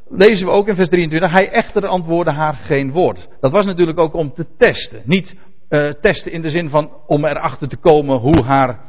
lezen 0.10 0.48
we 0.48 0.54
ook 0.54 0.68
in 0.68 0.76
vers 0.76 0.90
23, 0.90 1.32
hij 1.32 1.50
echter 1.50 1.88
antwoordde 1.88 2.34
haar 2.34 2.56
geen 2.56 2.92
woord. 2.92 3.28
Dat 3.40 3.52
was 3.52 3.66
natuurlijk 3.66 4.00
ook 4.00 4.14
om 4.14 4.34
te 4.34 4.46
testen. 4.58 5.02
Niet 5.06 5.36
uh, 5.70 5.90
testen 5.90 6.32
in 6.32 6.42
de 6.42 6.50
zin 6.50 6.70
van 6.70 6.92
om 7.08 7.26
erachter 7.26 7.68
te 7.68 7.78
komen 7.78 8.20
hoe, 8.20 8.44
haar, 8.44 8.80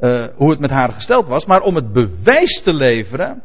uh, 0.00 0.26
hoe 0.36 0.50
het 0.50 0.60
met 0.60 0.70
haar 0.70 0.92
gesteld 0.92 1.26
was, 1.26 1.46
maar 1.46 1.60
om 1.60 1.74
het 1.74 1.92
bewijs 1.92 2.62
te 2.62 2.74
leveren 2.74 3.42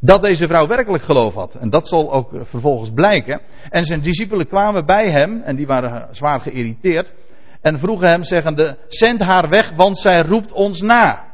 dat 0.00 0.22
deze 0.22 0.46
vrouw 0.46 0.66
werkelijk 0.66 1.04
geloof 1.04 1.34
had. 1.34 1.54
En 1.54 1.70
dat 1.70 1.88
zal 1.88 2.12
ook 2.12 2.30
vervolgens 2.42 2.90
blijken. 2.94 3.40
En 3.68 3.84
zijn 3.84 4.00
discipelen 4.00 4.46
kwamen 4.46 4.86
bij 4.86 5.10
hem, 5.10 5.42
en 5.42 5.56
die 5.56 5.66
waren 5.66 6.14
zwaar 6.14 6.40
geïrriteerd, 6.40 7.14
en 7.60 7.78
vroegen 7.78 8.08
hem, 8.08 8.22
zeggende, 8.22 8.78
zend 8.88 9.20
haar 9.20 9.48
weg, 9.48 9.72
want 9.76 9.98
zij 9.98 10.22
roept 10.22 10.52
ons 10.52 10.80
na. 10.80 11.28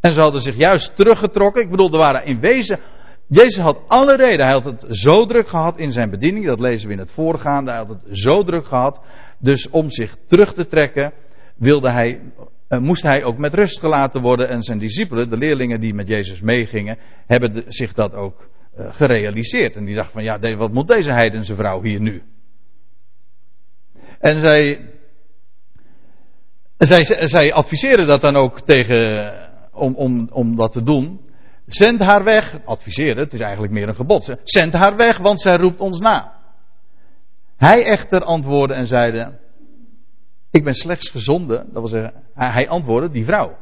En 0.00 0.12
ze 0.12 0.20
hadden 0.20 0.40
zich 0.40 0.56
juist 0.56 0.96
teruggetrokken. 0.96 1.62
Ik 1.62 1.70
bedoel, 1.70 1.92
er 1.92 1.98
waren 1.98 2.24
in 2.24 2.40
wezen. 2.40 2.80
Jezus 3.28 3.62
had 3.62 3.80
alle 3.86 4.16
reden. 4.16 4.44
Hij 4.44 4.54
had 4.54 4.64
het 4.64 4.84
zo 4.88 5.26
druk 5.26 5.48
gehad 5.48 5.78
in 5.78 5.92
zijn 5.92 6.10
bediening. 6.10 6.46
Dat 6.46 6.60
lezen 6.60 6.86
we 6.86 6.92
in 6.92 6.98
het 6.98 7.12
voorgaande. 7.12 7.70
Hij 7.70 7.80
had 7.80 7.88
het 7.88 8.18
zo 8.18 8.42
druk 8.42 8.66
gehad. 8.66 9.00
Dus 9.38 9.70
om 9.70 9.90
zich 9.90 10.16
terug 10.28 10.54
te 10.54 10.66
trekken, 10.66 11.12
wilde 11.56 11.92
hij, 11.92 12.20
moest 12.68 13.02
hij 13.02 13.24
ook 13.24 13.38
met 13.38 13.54
rust 13.54 13.78
gelaten 13.78 14.22
worden. 14.22 14.48
En 14.48 14.62
zijn 14.62 14.78
discipelen, 14.78 15.30
de 15.30 15.36
leerlingen 15.36 15.80
die 15.80 15.94
met 15.94 16.08
Jezus 16.08 16.40
meegingen, 16.40 16.98
hebben 17.26 17.64
zich 17.68 17.94
dat 17.94 18.14
ook 18.14 18.48
uh, 18.78 18.86
gerealiseerd. 18.92 19.76
En 19.76 19.84
die 19.84 19.94
dachten 19.94 20.12
van 20.12 20.24
ja, 20.24 20.56
wat 20.56 20.72
moet 20.72 20.88
deze 20.88 21.12
heidense 21.12 21.54
vrouw 21.54 21.82
hier 21.82 22.00
nu? 22.00 22.22
En 24.18 24.40
zij, 24.40 24.90
zij, 26.78 27.28
zij 27.28 27.52
adviseren 27.52 28.06
dat 28.06 28.20
dan 28.20 28.36
ook 28.36 28.60
tegen 28.60 29.32
om, 29.72 29.94
om, 29.94 30.28
om 30.32 30.56
dat 30.56 30.72
te 30.72 30.82
doen. 30.82 31.20
Zend 31.66 32.00
haar 32.00 32.24
weg, 32.24 32.64
adviseren, 32.64 33.22
het 33.22 33.32
is 33.32 33.40
eigenlijk 33.40 33.72
meer 33.72 33.88
een 33.88 33.94
gebod. 33.94 34.36
Zend 34.44 34.72
haar 34.72 34.96
weg, 34.96 35.18
want 35.18 35.40
zij 35.40 35.56
roept 35.56 35.80
ons 35.80 35.98
na. 35.98 36.36
Hij 37.56 37.84
echter 37.84 38.20
antwoordde 38.20 38.74
en 38.74 38.86
zeide: 38.86 39.38
Ik 40.50 40.64
ben 40.64 40.74
slechts 40.74 41.10
gezonden, 41.10 41.56
dat 41.56 41.72
wil 41.72 41.88
zeggen, 41.88 42.22
hij 42.46 42.68
antwoordde, 42.68 43.10
die 43.10 43.24
vrouw. 43.24 43.56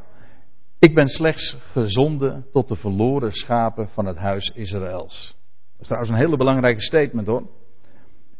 Ik 0.79 0.95
ben 0.95 1.07
slechts 1.07 1.57
gezonden 1.71 2.45
tot 2.51 2.67
de 2.67 2.75
verloren 2.75 3.31
schapen 3.31 3.89
van 3.89 4.05
het 4.05 4.17
huis 4.17 4.51
Israëls. 4.53 5.37
Dat 5.71 5.79
is 5.81 5.85
trouwens 5.87 6.11
een 6.11 6.19
hele 6.19 6.37
belangrijke 6.37 6.81
statement 6.81 7.27
hoor. 7.27 7.41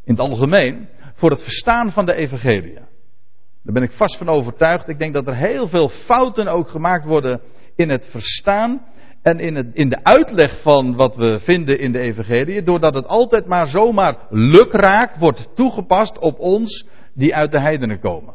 In 0.04 0.16
het 0.16 0.20
algemeen, 0.20 0.88
voor 1.14 1.30
het 1.30 1.42
verstaan 1.42 1.92
van 1.92 2.06
de 2.06 2.16
evangelie. 2.16 2.74
Daar 2.74 3.74
ben 3.74 3.84
ik 3.84 3.92
vast 3.92 4.18
van 4.18 4.30
overtuigd. 4.30 4.88
Ik 4.88 5.00
denk 5.00 5.14
dat 5.14 5.28
er 5.28 5.36
heel 5.36 5.68
veel 5.68 5.90
fouten 5.90 6.48
ook 6.48 6.70
gemaakt 6.70 7.06
worden 7.06 7.42
in 7.76 7.90
het 7.90 8.06
verstaan 8.06 8.82
en 9.22 9.40
in, 9.40 9.56
het, 9.56 9.68
in 9.74 9.90
de 9.90 10.04
uitleg 10.04 10.62
van 10.62 10.96
wat 10.96 11.16
we 11.16 11.40
vinden 11.40 11.80
in 11.80 11.92
de 11.92 12.00
Evangelie, 12.00 12.64
doordat 12.64 12.94
het 12.94 13.08
altijd 13.08 13.46
maar 13.46 13.68
zomaar 13.68 14.18
lukraak 14.30 15.16
wordt 15.16 15.56
toegepast 15.56 16.20
op 16.20 16.40
ons 16.40 16.88
die 17.14 17.36
uit 17.36 17.52
de 17.52 17.62
heidenen 17.62 18.00
komen. 18.00 18.34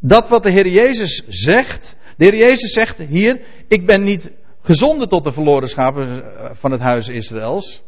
Dat 0.00 0.28
wat 0.28 0.42
de 0.42 0.52
Heer 0.52 0.68
Jezus 0.68 1.24
zegt, 1.28 1.96
de 2.16 2.24
Heer 2.24 2.36
Jezus 2.36 2.72
zegt 2.72 2.98
hier, 2.98 3.40
ik 3.68 3.86
ben 3.86 4.02
niet 4.02 4.32
gezonden 4.62 5.08
tot 5.08 5.24
de 5.24 5.32
verloren 5.32 5.68
schapen 5.68 6.24
van 6.56 6.70
het 6.70 6.80
huis 6.80 7.08
Israëls. 7.08 7.82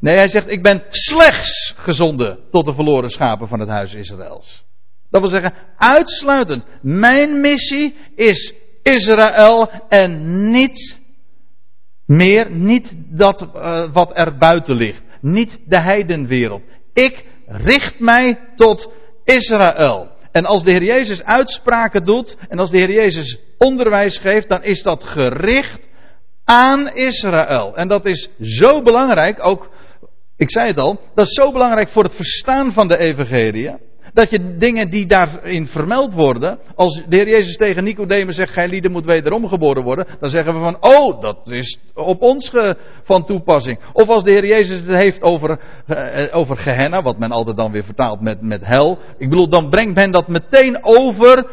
Nee, 0.00 0.16
hij 0.16 0.28
zegt, 0.28 0.50
ik 0.50 0.62
ben 0.62 0.82
slechts 0.88 1.74
gezonden 1.76 2.38
tot 2.50 2.64
de 2.64 2.74
verloren 2.74 3.10
schapen 3.10 3.48
van 3.48 3.60
het 3.60 3.68
huis 3.68 3.94
Israëls. 3.94 4.64
Dat 5.10 5.20
wil 5.20 5.30
zeggen, 5.30 5.54
uitsluitend. 5.76 6.66
Mijn 6.82 7.40
missie 7.40 7.94
is 8.14 8.54
Israël 8.82 9.70
en 9.88 10.50
niet 10.50 11.00
meer, 12.06 12.50
niet 12.50 12.94
dat 12.96 13.42
uh, 13.42 13.92
wat 13.92 14.10
er 14.14 14.36
buiten 14.36 14.76
ligt. 14.76 15.02
Niet 15.20 15.58
de 15.66 15.80
heidenwereld. 15.80 16.62
Ik 16.92 17.24
richt 17.46 18.00
mij 18.00 18.38
tot 18.54 18.92
Israël. 19.24 20.16
En 20.32 20.44
als 20.44 20.62
de 20.62 20.70
Heer 20.70 20.84
Jezus 20.84 21.22
uitspraken 21.22 22.04
doet 22.04 22.36
en 22.48 22.58
als 22.58 22.70
de 22.70 22.78
Heer 22.78 22.92
Jezus 22.92 23.40
onderwijs 23.58 24.18
geeft, 24.18 24.48
dan 24.48 24.62
is 24.62 24.82
dat 24.82 25.04
gericht 25.04 25.88
aan 26.44 26.88
Israël. 26.94 27.76
En 27.76 27.88
dat 27.88 28.06
is 28.06 28.28
zo 28.40 28.82
belangrijk, 28.82 29.46
ook, 29.46 29.70
ik 30.36 30.50
zei 30.50 30.68
het 30.68 30.78
al, 30.78 31.00
dat 31.14 31.26
is 31.26 31.32
zo 31.32 31.52
belangrijk 31.52 31.88
voor 31.88 32.02
het 32.02 32.14
verstaan 32.14 32.72
van 32.72 32.88
de 32.88 32.98
evangelie. 32.98 33.76
Dat 34.12 34.30
je 34.30 34.56
dingen 34.56 34.90
die 34.90 35.06
daarin 35.06 35.66
vermeld 35.66 36.14
worden, 36.14 36.58
als 36.74 37.02
de 37.08 37.16
Heer 37.16 37.28
Jezus 37.28 37.56
tegen 37.56 37.84
Nicodemus 37.84 38.36
zegt, 38.36 38.52
gij 38.52 38.68
lieden 38.68 38.92
moet 38.92 39.04
wederom 39.04 39.46
geboren 39.46 39.82
worden, 39.82 40.06
dan 40.20 40.30
zeggen 40.30 40.54
we 40.54 40.60
van, 40.60 40.76
oh, 40.80 41.20
dat 41.20 41.50
is 41.50 41.78
op 41.94 42.22
ons 42.22 42.48
ge, 42.48 42.76
van 43.02 43.24
toepassing. 43.24 43.80
Of 43.92 44.08
als 44.08 44.24
de 44.24 44.30
Heer 44.30 44.46
Jezus 44.46 44.80
het 44.80 44.96
heeft 44.96 45.22
over, 45.22 45.60
uh, 45.86 46.24
over 46.30 46.56
Gehenna, 46.56 47.02
wat 47.02 47.18
men 47.18 47.30
altijd 47.30 47.56
dan 47.56 47.72
weer 47.72 47.84
vertaalt 47.84 48.20
met, 48.20 48.42
met 48.42 48.64
hel. 48.64 48.98
Ik 49.18 49.28
bedoel, 49.28 49.48
dan 49.48 49.70
brengt 49.70 49.94
men 49.94 50.10
dat 50.10 50.28
meteen 50.28 50.78
over 50.80 51.46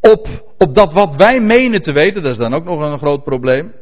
op, 0.00 0.52
op 0.58 0.74
dat 0.74 0.92
wat 0.92 1.14
wij 1.16 1.40
menen 1.40 1.82
te 1.82 1.92
weten, 1.92 2.22
dat 2.22 2.32
is 2.32 2.38
dan 2.38 2.54
ook 2.54 2.64
nog 2.64 2.80
een 2.80 2.98
groot 2.98 3.24
probleem. 3.24 3.72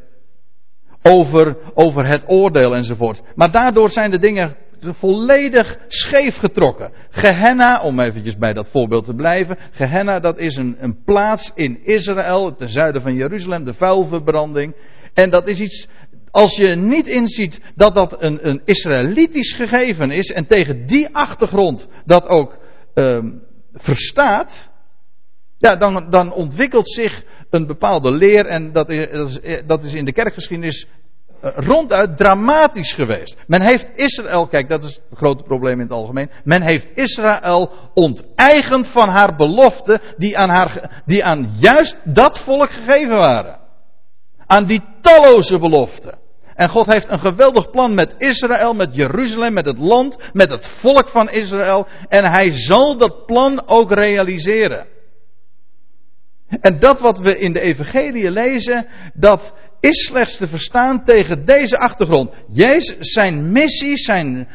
over, 1.03 1.57
over 1.75 2.07
het 2.07 2.25
oordeel 2.27 2.75
enzovoort. 2.75 3.23
Maar 3.35 3.51
daardoor 3.51 3.91
zijn 3.91 4.11
de 4.11 4.19
dingen 4.19 4.57
volledig 4.81 5.79
scheef 5.89 6.37
getrokken. 6.37 6.93
Gehenna, 7.11 7.81
om 7.81 8.01
eventjes 8.01 8.37
bij 8.37 8.53
dat 8.53 8.71
voorbeeld 8.71 9.05
te 9.05 9.15
blijven. 9.15 9.59
Gehenna, 9.71 10.21
dat 10.21 10.39
is 10.39 10.57
een, 10.57 10.77
een 10.79 11.03
plaats 11.05 11.53
in 11.55 11.85
Israël, 11.85 12.55
ten 12.55 12.69
zuiden 12.69 13.03
van 13.03 13.15
Jeruzalem, 13.15 13.65
de 13.65 13.75
vuilverbranding. 13.75 14.75
En 15.15 15.31
dat 15.31 15.49
is 15.49 15.61
iets, 15.61 15.89
als 16.31 16.57
je 16.57 16.75
niet 16.75 17.07
inziet 17.07 17.61
dat 17.75 17.95
dat 17.95 18.23
een, 18.23 18.49
een 18.49 18.63
Israëlitisch 18.65 19.53
gegeven 19.53 20.11
is 20.11 20.31
en 20.31 20.47
tegen 20.47 20.87
die 20.87 21.09
achtergrond 21.15 21.89
dat 22.05 22.27
ook 22.27 22.59
ehm, 22.95 23.31
verstaat, 23.73 24.71
ja, 25.59 25.77
dan, 25.77 26.11
dan 26.11 26.33
ontwikkelt 26.33 26.91
zich 26.91 27.25
een 27.51 27.67
bepaalde 27.67 28.11
leer 28.11 28.47
en 28.47 28.73
dat 28.73 28.89
is, 28.89 29.39
dat 29.67 29.85
is 29.85 29.95
in 29.95 30.05
de 30.05 30.13
kerkgeschiedenis 30.13 30.89
ronduit 31.41 32.17
dramatisch 32.17 32.93
geweest. 32.93 33.37
Men 33.47 33.63
heeft 33.63 33.89
Israël, 33.95 34.47
kijk 34.49 34.69
dat 34.69 34.85
is 34.85 35.01
het 35.09 35.19
grote 35.19 35.43
probleem 35.43 35.75
in 35.75 35.87
het 35.87 35.91
algemeen, 35.91 36.31
men 36.45 36.63
heeft 36.63 36.89
Israël 36.95 37.73
onteigend 37.95 38.89
van 38.89 39.09
haar 39.09 39.37
beloften 39.37 40.01
die 40.17 40.39
aan, 40.39 40.49
haar, 40.49 41.03
die 41.07 41.25
aan 41.25 41.57
juist 41.59 41.97
dat 42.05 42.41
volk 42.41 42.71
gegeven 42.71 43.17
waren. 43.17 43.59
Aan 44.47 44.67
die 44.67 44.83
talloze 45.01 45.59
beloften. 45.59 46.19
En 46.55 46.69
God 46.69 46.93
heeft 46.93 47.11
een 47.11 47.19
geweldig 47.19 47.71
plan 47.71 47.95
met 47.95 48.15
Israël, 48.19 48.73
met 48.73 48.95
Jeruzalem, 48.95 49.53
met 49.53 49.67
het 49.67 49.79
land, 49.79 50.17
met 50.33 50.51
het 50.51 50.69
volk 50.69 51.09
van 51.09 51.31
Israël. 51.31 51.87
En 52.09 52.25
hij 52.25 52.51
zal 52.51 52.97
dat 52.97 53.27
plan 53.27 53.69
ook 53.69 53.91
realiseren. 53.91 54.87
En 56.61 56.79
dat 56.81 57.01
wat 57.01 57.19
we 57.19 57.39
in 57.39 57.53
de 57.53 57.61
Evangelie 57.61 58.31
lezen, 58.31 58.87
dat 59.15 59.55
is 59.89 60.05
slechts 60.07 60.37
te 60.37 60.49
verstaan 60.49 61.05
tegen 61.05 61.45
deze 61.45 61.77
achtergrond. 61.77 62.31
Jezus, 62.49 62.97
zijn 62.99 63.53
missie, 63.53 63.97
zijn, 63.97 64.49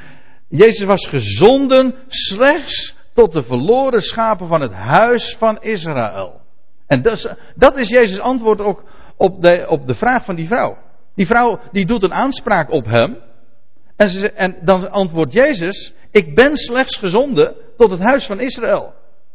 Jezus 0.47 0.83
was 0.83 1.07
gezonden 1.07 1.95
slechts 2.07 2.95
tot 3.13 3.31
de 3.31 3.43
verloren 3.43 4.01
schapen 4.01 4.47
van 4.47 4.61
het 4.61 4.73
huis 4.73 5.35
van 5.37 5.61
Israël. 5.61 6.39
En 6.87 7.01
dat 7.01 7.35
dat 7.55 7.77
is 7.77 7.89
Jezus' 7.89 8.19
antwoord 8.19 8.61
ook 8.61 8.83
op 9.17 9.41
de, 9.41 9.65
op 9.67 9.87
de 9.87 9.95
vraag 9.95 10.25
van 10.25 10.35
die 10.35 10.47
vrouw. 10.47 10.77
Die 11.15 11.25
vrouw 11.25 11.59
die 11.71 11.85
doet 11.85 12.03
een 12.03 12.13
aanspraak 12.13 12.71
op 12.71 12.85
hem. 12.85 13.17
En, 13.95 14.35
en 14.35 14.57
dan 14.61 14.91
antwoordt 14.91 15.33
Jezus: 15.33 15.93
Ik 16.11 16.35
ben 16.35 16.57
slechts 16.57 16.97
gezonden 16.97 17.55
tot 17.77 17.91
het 17.91 17.99
huis 17.99 18.25
van 18.25 18.39
Israël. 18.39 18.93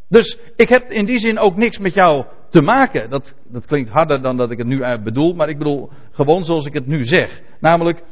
Dus 0.08 0.38
ik 0.56 0.68
heb 0.68 0.90
in 0.90 1.04
die 1.04 1.18
zin 1.18 1.38
ook 1.38 1.56
niks 1.56 1.78
met 1.78 1.94
jou 1.94 2.24
te 2.50 2.62
maken. 2.62 3.10
Dat, 3.10 3.34
dat 3.44 3.66
klinkt 3.66 3.90
harder 3.90 4.22
dan 4.22 4.36
dat 4.36 4.50
ik 4.50 4.58
het 4.58 4.66
nu 4.66 4.98
bedoel, 5.02 5.34
maar 5.34 5.48
ik 5.48 5.58
bedoel 5.58 5.90
gewoon 6.10 6.44
zoals 6.44 6.66
ik 6.66 6.74
het 6.74 6.86
nu 6.86 7.04
zeg. 7.04 7.40
Namelijk, 7.60 8.02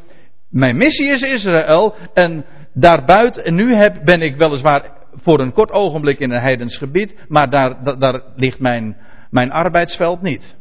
mijn 0.48 0.76
missie 0.76 1.08
is 1.08 1.20
Israël 1.20 1.94
en 2.14 2.44
daarbuiten, 2.72 3.44
en 3.44 3.54
nu 3.54 3.74
heb, 3.74 4.04
ben 4.04 4.22
ik 4.22 4.36
weliswaar 4.36 4.92
voor 5.14 5.40
een 5.40 5.52
kort 5.52 5.70
ogenblik 5.70 6.18
in 6.18 6.30
een 6.30 6.40
heidens 6.40 6.76
gebied, 6.76 7.24
maar 7.28 7.50
daar, 7.50 7.98
daar 7.98 8.22
ligt 8.36 8.58
mijn, 8.58 8.96
mijn 9.30 9.50
arbeidsveld 9.50 10.22
niet. 10.22 10.56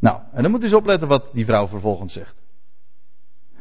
Nou, 0.00 0.20
en 0.32 0.42
dan 0.42 0.50
moet 0.50 0.60
u 0.60 0.64
eens 0.64 0.74
opletten 0.74 1.08
wat 1.08 1.30
die 1.32 1.44
vrouw 1.44 1.68
vervolgens 1.68 2.12
zegt. 2.12 2.34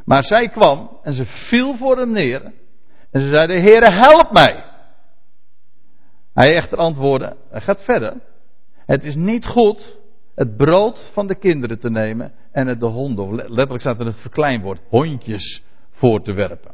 Maar 0.05 0.23
zij 0.23 0.49
kwam 0.49 0.97
en 1.03 1.13
ze 1.13 1.25
viel 1.25 1.75
voor 1.75 1.97
hem 1.97 2.11
neer. 2.11 2.53
En 3.11 3.21
ze 3.21 3.29
zei: 3.29 3.47
De 3.47 3.59
Heere, 3.59 3.93
help 3.93 4.31
mij. 4.31 4.68
Hij 6.33 6.55
echter 6.55 6.77
antwoordde: 6.77 7.35
Hij 7.49 7.61
gaat 7.61 7.83
verder. 7.83 8.13
Het 8.85 9.03
is 9.03 9.15
niet 9.15 9.45
goed 9.45 9.97
het 10.35 10.57
brood 10.57 11.09
van 11.13 11.27
de 11.27 11.35
kinderen 11.35 11.79
te 11.79 11.89
nemen 11.89 12.33
en 12.51 12.67
het 12.67 12.79
de 12.79 12.85
honden, 12.85 13.35
letterlijk 13.35 13.81
staat 13.81 13.99
er 13.99 14.05
het 14.05 14.19
verkleinwoord, 14.19 14.79
hondjes 14.89 15.63
voor 15.91 16.21
te 16.21 16.33
werpen. 16.33 16.71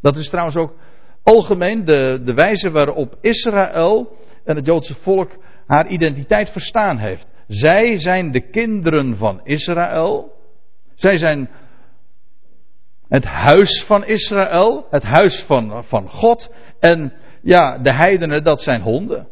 Dat 0.00 0.16
is 0.16 0.28
trouwens 0.28 0.56
ook 0.56 0.74
algemeen 1.22 1.84
de, 1.84 2.20
de 2.24 2.34
wijze 2.34 2.70
waarop 2.70 3.18
Israël 3.20 4.16
en 4.44 4.56
het 4.56 4.66
Joodse 4.66 4.94
volk 4.94 5.30
haar 5.66 5.88
identiteit 5.88 6.50
verstaan 6.50 6.98
heeft. 6.98 7.28
Zij 7.46 7.98
zijn 7.98 8.30
de 8.30 8.50
kinderen 8.50 9.16
van 9.16 9.40
Israël. 9.44 10.32
Zij 10.94 11.16
zijn 11.16 11.50
het 13.08 13.24
huis 13.24 13.84
van 13.84 14.04
Israël, 14.04 14.86
het 14.90 15.02
huis 15.02 15.42
van, 15.42 15.84
van 15.84 16.10
God. 16.10 16.52
En 16.80 17.12
ja, 17.46 17.78
de 17.78 17.94
heidenen, 17.94 18.44
dat 18.44 18.62
zijn 18.62 18.82
honden. 18.82 19.28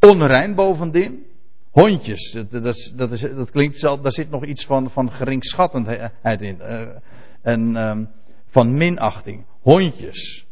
Onrein 0.00 0.54
bovendien. 0.54 1.24
Hondjes, 1.70 2.30
dat, 2.32 2.50
dat, 2.96 3.12
is, 3.12 3.32
dat 3.36 3.50
klinkt 3.50 3.78
zelf, 3.78 4.00
daar 4.00 4.12
zit 4.12 4.30
nog 4.30 4.44
iets 4.44 4.64
van, 4.64 4.90
van 4.90 5.12
geringschattendheid 5.12 6.40
in. 6.40 6.58
Uh, 6.60 6.88
en 7.42 7.76
um, 7.76 8.08
van 8.46 8.76
minachting. 8.76 9.44
Hondjes. 9.60 10.46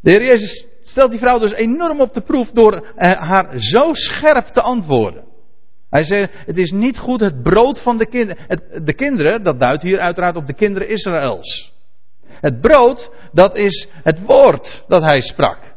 De 0.00 0.10
Heer 0.10 0.24
Jezus 0.24 0.66
stelt 0.82 1.10
die 1.10 1.20
vrouw 1.20 1.38
dus 1.38 1.52
enorm 1.52 2.00
op 2.00 2.14
de 2.14 2.20
proef 2.20 2.50
door 2.50 2.74
uh, 2.74 3.10
haar 3.12 3.58
zo 3.58 3.92
scherp 3.92 4.46
te 4.46 4.60
antwoorden. 4.60 5.24
Hij 5.88 6.02
zei, 6.02 6.26
het 6.30 6.58
is 6.58 6.70
niet 6.70 6.98
goed 6.98 7.20
het 7.20 7.42
brood 7.42 7.82
van 7.82 7.98
de 7.98 8.06
kinderen. 8.06 8.60
De 8.84 8.94
kinderen, 8.94 9.42
dat 9.42 9.60
duidt 9.60 9.82
hier 9.82 9.98
uiteraard 9.98 10.36
op 10.36 10.46
de 10.46 10.54
kinderen 10.54 10.88
Israëls. 10.88 11.72
Het 12.24 12.60
brood, 12.60 13.10
dat 13.32 13.56
is 13.56 13.88
het 14.02 14.20
woord 14.20 14.84
dat 14.86 15.02
hij 15.02 15.20
sprak. 15.20 15.69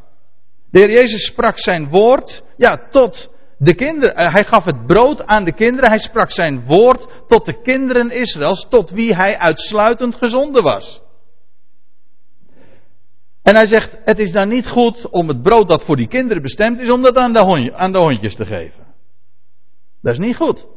De 0.73 0.79
Heer 0.79 0.91
Jezus 0.91 1.25
sprak 1.25 1.59
zijn 1.59 1.89
woord, 1.89 2.43
ja, 2.57 2.87
tot 2.89 3.29
de 3.57 3.75
kinderen. 3.75 4.15
Eh, 4.15 4.33
hij 4.33 4.43
gaf 4.43 4.65
het 4.65 4.85
brood 4.85 5.25
aan 5.25 5.43
de 5.43 5.53
kinderen. 5.53 5.89
Hij 5.89 5.99
sprak 5.99 6.31
zijn 6.31 6.65
woord 6.65 7.07
tot 7.27 7.45
de 7.45 7.61
kinderen 7.61 8.11
Israëls, 8.11 8.67
tot 8.69 8.89
wie 8.89 9.15
hij 9.15 9.37
uitsluitend 9.37 10.15
gezonden 10.15 10.63
was. 10.63 11.01
En 13.43 13.55
hij 13.55 13.65
zegt, 13.65 13.97
het 14.03 14.19
is 14.19 14.31
dan 14.31 14.47
niet 14.47 14.67
goed 14.67 15.09
om 15.09 15.27
het 15.27 15.41
brood 15.41 15.67
dat 15.67 15.83
voor 15.83 15.95
die 15.95 16.07
kinderen 16.07 16.41
bestemd 16.41 16.79
is, 16.79 16.89
om 16.89 17.01
dat 17.01 17.15
aan 17.15 17.33
de, 17.33 17.73
aan 17.73 17.91
de 17.91 17.99
hondjes 17.99 18.35
te 18.35 18.45
geven. 18.45 18.85
Dat 20.01 20.11
is 20.13 20.19
niet 20.19 20.35
goed. 20.35 20.67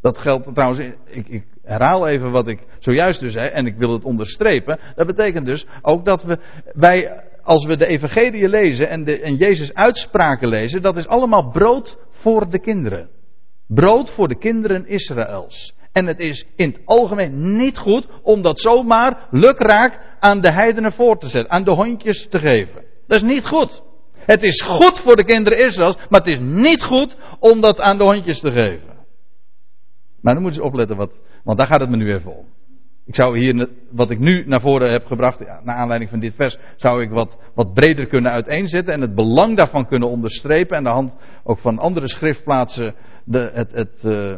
Dat 0.00 0.18
geldt 0.18 0.54
trouwens, 0.54 0.80
ik, 1.04 1.28
ik, 1.28 1.46
herhaal 1.62 2.08
even 2.08 2.30
wat 2.30 2.48
ik 2.48 2.66
zojuist 2.78 3.20
dus 3.20 3.32
zei, 3.32 3.48
en 3.48 3.66
ik 3.66 3.76
wil 3.76 3.92
het 3.92 4.04
onderstrepen. 4.04 4.78
Dat 4.94 5.06
betekent 5.06 5.46
dus 5.46 5.66
ook 5.82 6.04
dat 6.04 6.22
we, 6.22 6.38
wij, 6.72 7.26
als 7.48 7.64
we 7.64 7.76
de 7.76 7.86
evangelie 7.86 8.48
lezen 8.48 8.88
en, 8.88 9.04
de, 9.04 9.20
en 9.20 9.36
Jezus 9.36 9.74
uitspraken 9.74 10.48
lezen, 10.48 10.82
dat 10.82 10.96
is 10.96 11.06
allemaal 11.06 11.50
brood 11.50 11.98
voor 12.10 12.50
de 12.50 12.58
kinderen. 12.58 13.08
Brood 13.66 14.10
voor 14.10 14.28
de 14.28 14.38
kinderen 14.38 14.86
Israëls. 14.86 15.74
En 15.92 16.06
het 16.06 16.18
is 16.18 16.46
in 16.56 16.68
het 16.68 16.80
algemeen 16.84 17.56
niet 17.56 17.78
goed 17.78 18.06
om 18.22 18.42
dat 18.42 18.60
zomaar 18.60 19.26
lukraak 19.30 20.16
aan 20.20 20.40
de 20.40 20.52
heidenen 20.52 20.92
voor 20.92 21.18
te 21.18 21.26
zetten, 21.28 21.50
aan 21.50 21.64
de 21.64 21.74
hondjes 21.74 22.26
te 22.28 22.38
geven. 22.38 22.84
Dat 23.06 23.22
is 23.22 23.28
niet 23.28 23.46
goed. 23.46 23.82
Het 24.12 24.42
is 24.42 24.62
goed 24.62 25.00
voor 25.00 25.16
de 25.16 25.24
kinderen 25.24 25.64
Israëls, 25.64 25.96
maar 25.96 26.20
het 26.20 26.28
is 26.28 26.38
niet 26.40 26.82
goed 26.82 27.16
om 27.38 27.60
dat 27.60 27.80
aan 27.80 27.98
de 27.98 28.04
hondjes 28.04 28.40
te 28.40 28.50
geven. 28.50 28.96
Maar 30.20 30.34
dan 30.34 30.42
moeten 30.42 30.62
ze 30.62 30.68
opletten, 30.68 30.96
wat, 30.96 31.18
want 31.44 31.58
daar 31.58 31.66
gaat 31.66 31.80
het 31.80 31.90
me 31.90 31.96
nu 31.96 32.14
even 32.14 32.36
om. 32.36 32.46
Ik 33.08 33.14
zou 33.14 33.38
hier, 33.38 33.68
wat 33.90 34.10
ik 34.10 34.18
nu 34.18 34.44
naar 34.46 34.60
voren 34.60 34.90
heb 34.90 35.06
gebracht, 35.06 35.38
naar 35.64 35.76
aanleiding 35.76 36.10
van 36.10 36.20
dit 36.20 36.34
vers, 36.34 36.58
zou 36.76 37.02
ik 37.02 37.10
wat, 37.10 37.38
wat 37.54 37.74
breder 37.74 38.06
kunnen 38.06 38.32
uiteenzetten 38.32 38.94
en 38.94 39.00
het 39.00 39.14
belang 39.14 39.56
daarvan 39.56 39.86
kunnen 39.86 40.08
onderstrepen 40.08 40.76
en 40.76 40.84
de 40.84 40.90
hand 40.90 41.16
ook 41.44 41.58
van 41.58 41.78
andere 41.78 42.08
schriftplaatsen 42.08 42.94
de, 43.24 43.50
het, 43.54 43.72
het, 43.72 44.02
uh, 44.04 44.36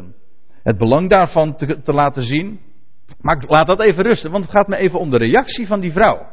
het 0.63 0.77
belang 0.77 1.09
daarvan 1.09 1.55
te, 1.55 1.81
te 1.81 1.93
laten 1.93 2.21
zien. 2.21 2.59
Maar 3.21 3.43
laat 3.47 3.67
dat 3.67 3.81
even 3.81 4.03
rusten, 4.03 4.31
want 4.31 4.43
het 4.43 4.53
gaat 4.53 4.67
me 4.67 4.77
even 4.77 4.99
om 4.99 5.09
de 5.09 5.17
reactie 5.17 5.67
van 5.67 5.79
die 5.79 5.91
vrouw. 5.91 6.27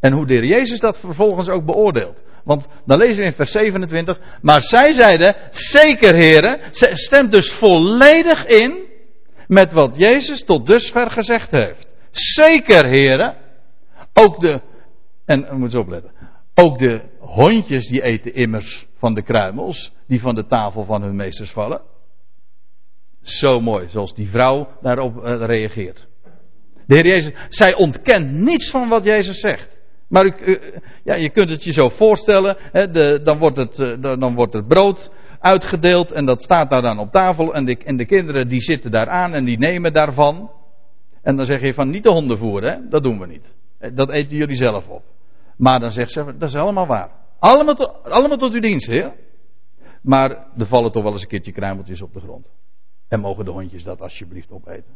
En 0.00 0.12
hoe 0.12 0.26
de 0.26 0.34
heer 0.34 0.44
Jezus 0.44 0.80
dat 0.80 0.98
vervolgens 0.98 1.48
ook 1.48 1.64
beoordeelt. 1.64 2.22
Want 2.44 2.66
dan 2.86 2.98
lezen 2.98 3.22
we 3.22 3.28
in 3.28 3.32
vers 3.32 3.52
27. 3.52 4.18
Maar 4.42 4.62
zij 4.62 4.92
zeiden, 4.92 5.36
zeker 5.50 6.14
heren, 6.14 6.60
stemt 6.94 7.30
dus 7.30 7.52
volledig 7.52 8.46
in 8.46 8.92
met 9.46 9.72
wat 9.72 9.96
Jezus 9.96 10.44
tot 10.44 10.66
dusver 10.66 11.10
gezegd 11.10 11.50
heeft. 11.50 11.94
Zeker 12.10 12.86
heren, 12.86 13.36
ook 14.12 14.40
de, 14.40 14.60
en 15.24 15.48
we 15.48 15.56
moeten 15.56 15.80
opletten, 15.80 16.10
ook 16.54 16.78
de 16.78 17.00
hondjes 17.18 17.88
die 17.88 18.02
eten 18.02 18.34
immers 18.34 18.86
van 18.96 19.14
de 19.14 19.22
kruimels, 19.22 19.92
die 20.06 20.20
van 20.20 20.34
de 20.34 20.46
tafel 20.46 20.84
van 20.84 21.02
hun 21.02 21.16
meesters 21.16 21.50
vallen. 21.50 21.80
Zo 23.22 23.60
mooi, 23.60 23.88
zoals 23.88 24.14
die 24.14 24.30
vrouw 24.30 24.68
daarop 24.80 25.24
eh, 25.24 25.42
reageert. 25.44 26.08
De 26.86 26.94
Heer 26.94 27.06
Jezus, 27.06 27.32
zij 27.48 27.74
ontkent 27.74 28.30
niets 28.30 28.70
van 28.70 28.88
wat 28.88 29.04
Jezus 29.04 29.40
zegt. 29.40 29.68
Maar 30.08 30.42
ja, 31.04 31.14
je 31.14 31.30
kunt 31.30 31.50
het 31.50 31.64
je 31.64 31.72
zo 31.72 31.88
voorstellen. 31.88 32.56
Hè, 32.58 32.90
de, 32.90 33.20
dan, 33.22 33.38
wordt 33.38 33.56
het, 33.56 33.78
eh, 33.78 34.18
dan 34.18 34.34
wordt 34.34 34.52
het 34.52 34.68
brood 34.68 35.10
uitgedeeld 35.44 36.12
en 36.12 36.24
dat 36.24 36.42
staat 36.42 36.70
daar 36.70 36.82
dan 36.82 36.98
op 36.98 37.10
tafel. 37.10 37.54
En 37.54 37.64
de, 37.64 37.76
en 37.76 37.96
de 37.96 38.06
kinderen 38.06 38.48
die 38.48 38.60
zitten 38.60 38.90
daar 38.90 39.08
aan 39.08 39.34
en 39.34 39.44
die 39.44 39.58
nemen 39.58 39.92
daarvan. 39.92 40.50
En 41.22 41.36
dan 41.36 41.46
zeg 41.46 41.60
je 41.60 41.74
van 41.74 41.90
niet 41.90 42.02
de 42.02 42.10
honden 42.10 42.38
voeren, 42.38 42.72
hè? 42.72 42.88
dat 42.88 43.02
doen 43.02 43.18
we 43.18 43.26
niet. 43.26 43.54
Eh, 43.78 43.90
dat 43.94 44.10
eten 44.10 44.36
jullie 44.36 44.56
zelf 44.56 44.88
op. 44.88 45.02
Maar 45.56 45.80
dan 45.80 45.90
zegt 45.90 46.12
ze, 46.12 46.24
dat 46.38 46.48
is 46.48 46.54
allemaal 46.54 46.86
waar. 46.86 47.10
Allemaal, 47.38 48.02
allemaal 48.02 48.36
tot 48.36 48.52
uw 48.52 48.60
dienst, 48.60 48.88
heer. 48.88 49.12
Maar 50.02 50.30
er 50.30 50.66
vallen 50.66 50.92
toch 50.92 51.02
wel 51.02 51.12
eens 51.12 51.22
een 51.22 51.28
keertje 51.28 51.52
kruimeltjes 51.52 52.02
op 52.02 52.12
de 52.12 52.20
grond. 52.20 52.50
En 53.08 53.20
mogen 53.20 53.44
de 53.44 53.50
hondjes 53.50 53.84
dat 53.84 54.00
alsjeblieft 54.00 54.50
opeten. 54.52 54.94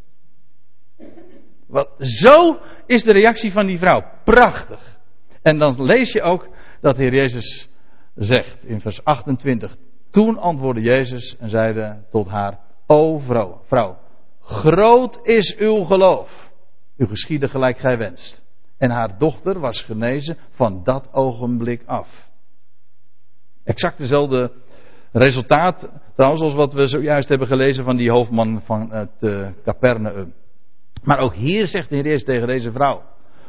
Wat, 1.66 1.88
zo 1.98 2.58
is 2.86 3.02
de 3.02 3.12
reactie 3.12 3.52
van 3.52 3.66
die 3.66 3.78
vrouw. 3.78 4.04
Prachtig. 4.24 4.98
En 5.42 5.58
dan 5.58 5.82
lees 5.82 6.12
je 6.12 6.22
ook 6.22 6.48
dat 6.80 6.96
de 6.96 7.02
Heer 7.02 7.14
Jezus 7.14 7.68
zegt 8.14 8.64
in 8.64 8.80
vers 8.80 9.04
28. 9.04 9.76
Toen 10.10 10.38
antwoordde 10.38 10.82
Jezus 10.82 11.36
en 11.38 11.48
zeide 11.48 12.04
tot 12.10 12.28
haar: 12.28 12.58
O 12.86 13.18
vrouw, 13.18 13.60
vrouw, 13.64 13.98
groot 14.40 15.18
is 15.22 15.56
uw 15.56 15.82
geloof. 15.82 16.50
U 16.96 17.06
geschiedde 17.06 17.48
gelijk 17.48 17.78
gij 17.78 17.98
wenst. 17.98 18.46
En 18.78 18.90
haar 18.90 19.18
dochter 19.18 19.60
was 19.60 19.82
genezen 19.82 20.36
van 20.50 20.84
dat 20.84 21.08
ogenblik 21.12 21.82
af. 21.86 22.28
Exact 23.64 23.98
dezelfde 23.98 24.52
resultaat, 25.12 25.88
trouwens, 26.14 26.42
als 26.42 26.54
wat 26.54 26.72
we 26.72 26.86
zojuist 26.86 27.28
hebben 27.28 27.46
gelezen 27.46 27.84
van 27.84 27.96
die 27.96 28.10
hoofdman 28.10 28.62
van 28.64 28.90
het 28.92 29.16
uh, 29.20 29.48
Capernaum. 29.64 30.34
Maar 31.02 31.18
ook 31.18 31.34
hier 31.34 31.66
zegt 31.66 31.88
de 31.88 31.94
Heer 31.94 32.04
Jezus 32.04 32.24
tegen 32.24 32.46
deze 32.46 32.72
vrouw: 32.72 33.02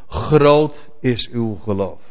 Groot 0.08 0.90
is 1.00 1.30
uw 1.30 1.56
geloof. 1.56 2.02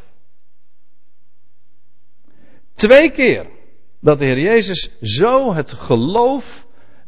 Twee 2.73 3.11
keer 3.11 3.58
dat 3.99 4.19
de 4.19 4.25
Heer 4.25 4.39
Jezus 4.39 4.97
zo 5.01 5.53
het 5.53 5.71
geloof 5.71 6.65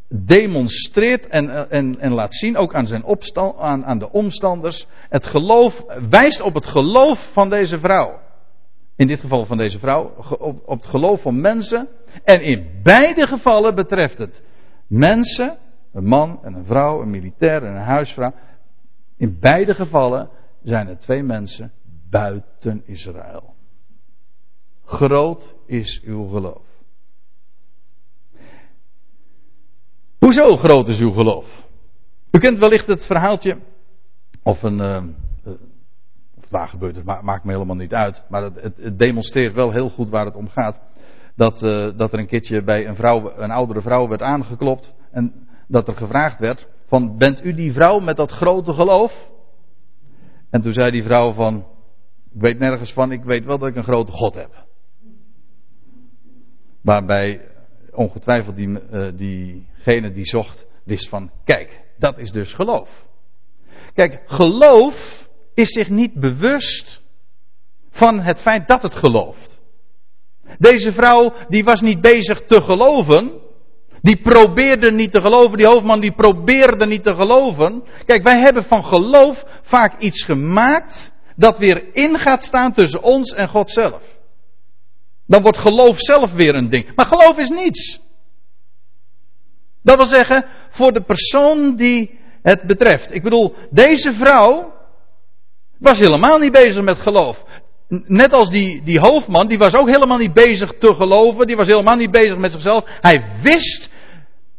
demonstreert 0.08 1.28
en, 1.28 1.70
en, 1.70 2.00
en 2.00 2.14
laat 2.14 2.36
zien, 2.36 2.58
ook 2.58 2.74
aan, 2.74 2.88
zijn 2.88 3.06
aan, 3.58 3.86
aan 3.86 4.00
de 4.00 4.12
omstanders. 4.12 4.88
Het 5.10 5.26
geloof 5.26 5.84
wijst 6.10 6.42
op 6.42 6.54
het 6.54 6.66
geloof 6.66 7.30
van 7.34 7.50
deze 7.50 7.80
vrouw. 7.80 8.20
In 8.96 9.08
dit 9.08 9.20
geval 9.20 9.46
van 9.46 9.58
deze 9.58 9.80
vrouw, 9.80 10.14
op, 10.40 10.62
op 10.66 10.78
het 10.78 10.90
geloof 10.90 11.22
van 11.22 11.42
mensen. 11.42 11.88
En 12.24 12.42
in 12.42 12.80
beide 12.84 13.28
gevallen 13.28 13.76
betreft 13.76 14.18
het 14.18 14.44
mensen, 14.88 15.58
een 15.94 16.06
man 16.06 16.40
en 16.44 16.54
een 16.54 16.66
vrouw, 16.66 17.02
een 17.02 17.10
militair 17.10 17.64
en 17.64 17.76
een 17.76 17.84
huisvrouw. 17.84 18.34
In 19.18 19.38
beide 19.40 19.74
gevallen 19.74 20.30
zijn 20.64 20.88
er 20.88 20.98
twee 20.98 21.24
mensen 21.24 21.72
buiten 22.10 22.84
Israël. 22.86 23.54
Groot 24.86 25.56
is 25.66 26.02
uw 26.06 26.28
geloof. 26.28 26.71
Hoezo 30.32 30.56
groot 30.56 30.88
is 30.88 31.00
uw 31.00 31.12
geloof? 31.12 31.68
U 32.32 32.40
kent 32.40 32.60
wellicht 32.60 32.88
het 32.88 33.06
verhaaltje, 33.06 33.58
of 34.44 34.64
een, 34.64 34.78
uh, 34.78 35.04
of 36.38 36.50
waar 36.50 36.68
gebeurt 36.68 36.96
het, 36.96 37.06
maakt 37.06 37.44
me 37.44 37.52
helemaal 37.52 37.76
niet 37.76 37.94
uit, 37.94 38.24
maar 38.30 38.44
het, 38.44 38.62
het, 38.62 39.00
demonstreert 39.00 39.54
wel 39.54 39.72
heel 39.72 39.90
goed 39.90 40.10
waar 40.10 40.26
het 40.26 40.36
om 40.36 40.48
gaat. 40.48 40.80
Dat, 41.36 41.64
uh, 41.64 41.98
dat 41.98 42.14
er 42.14 42.20
een 42.20 42.28
keertje 42.28 42.64
bij 42.64 42.88
een 42.88 42.96
vrouw, 42.96 43.38
een 43.38 43.52
oudere 43.52 43.82
vrouw 43.82 44.08
werd 44.08 44.22
aangeklopt 44.22 44.94
en 45.12 45.48
dat 45.68 45.88
er 45.88 45.96
gevraagd 45.96 46.40
werd 46.40 46.68
van, 46.88 47.18
bent 47.18 47.46
u 47.46 47.54
die 47.54 47.74
vrouw 47.74 48.00
met 48.00 48.18
dat 48.18 48.32
grote 48.32 48.74
geloof? 48.74 49.30
En 50.50 50.62
toen 50.62 50.74
zei 50.74 50.92
die 50.92 51.04
vrouw 51.04 51.34
van, 51.34 51.58
ik 52.34 52.42
weet 52.42 52.60
nergens 52.60 52.94
van, 52.94 53.12
ik 53.12 53.24
weet 53.24 53.46
wel 53.46 53.58
dat 53.58 53.70
ik 53.70 53.76
een 53.76 53.84
grote 53.84 54.12
God 54.12 54.36
heb. 54.36 54.66
Waarbij 56.82 57.50
ongetwijfeld 57.92 58.56
die, 58.56 58.68
uh, 58.68 59.08
diegene 59.84 60.12
die 60.12 60.26
zocht 60.26 60.66
wist 60.84 61.10
van, 61.10 61.32
kijk, 61.46 61.82
dat 61.98 62.18
is 62.18 62.32
dus 62.32 62.54
geloof. 62.54 63.06
Kijk, 63.94 64.22
geloof 64.26 65.28
is 65.54 65.70
zich 65.70 65.90
niet 65.90 66.14
bewust 66.14 67.02
van 67.92 68.20
het 68.20 68.42
feit 68.42 68.68
dat 68.68 68.82
het 68.82 68.94
gelooft. 68.94 69.60
Deze 70.58 70.92
vrouw 70.92 71.34
die 71.48 71.64
was 71.64 71.82
niet 71.82 72.02
bezig 72.02 72.42
te 72.42 72.62
geloven. 72.62 73.40
Die 74.02 74.22
probeerde 74.22 74.92
niet 74.92 75.12
te 75.12 75.22
geloven. 75.22 75.58
Die 75.58 75.68
hoofdman 75.68 76.00
die 76.00 76.14
probeerde 76.14 76.86
niet 76.86 77.04
te 77.04 77.16
geloven. 77.16 77.84
Kijk, 78.06 78.24
wij 78.24 78.40
hebben 78.40 78.64
van 78.64 78.84
geloof 78.84 79.44
vaak 79.62 80.00
iets 80.00 80.24
gemaakt 80.24 81.12
dat 81.36 81.58
weer 81.58 81.96
in 81.96 82.20
gaat 82.20 82.44
staan 82.44 82.74
tussen 82.74 83.04
ons 83.04 83.34
en 83.34 83.48
God 83.48 83.70
zelf. 83.70 84.02
Dan 85.28 85.42
wordt 85.42 85.58
geloof 85.58 86.00
zelf 86.00 86.32
weer 86.32 86.56
een 86.56 86.70
ding. 86.70 86.96
Maar 86.96 87.06
geloof 87.06 87.38
is 87.38 87.50
niets. 87.50 88.00
Dat 89.84 89.96
wil 89.96 90.06
zeggen, 90.06 90.46
voor 90.70 90.92
de 90.92 91.04
persoon 91.04 91.76
die 91.76 92.20
het 92.42 92.64
betreft. 92.64 93.14
Ik 93.14 93.24
bedoel, 93.24 93.56
deze 93.70 94.14
vrouw 94.14 94.74
was 95.80 96.00
helemaal 96.00 96.38
niet 96.38 96.52
bezig 96.52 96.84
met 96.84 96.98
geloof. 96.98 97.44
Net 97.88 98.34
als 98.34 98.50
die, 98.50 98.84
die 98.84 99.00
hoofdman, 99.00 99.48
die 99.48 99.58
was 99.58 99.76
ook 99.76 99.90
helemaal 99.90 100.18
niet 100.18 100.34
bezig 100.34 100.74
te 100.80 100.94
geloven. 100.94 101.48
Die 101.48 101.56
was 101.56 101.68
helemaal 101.68 101.96
niet 101.96 102.12
bezig 102.12 102.38
met 102.38 102.52
zichzelf. 102.52 102.84
Hij 102.86 103.24
wist 103.42 103.90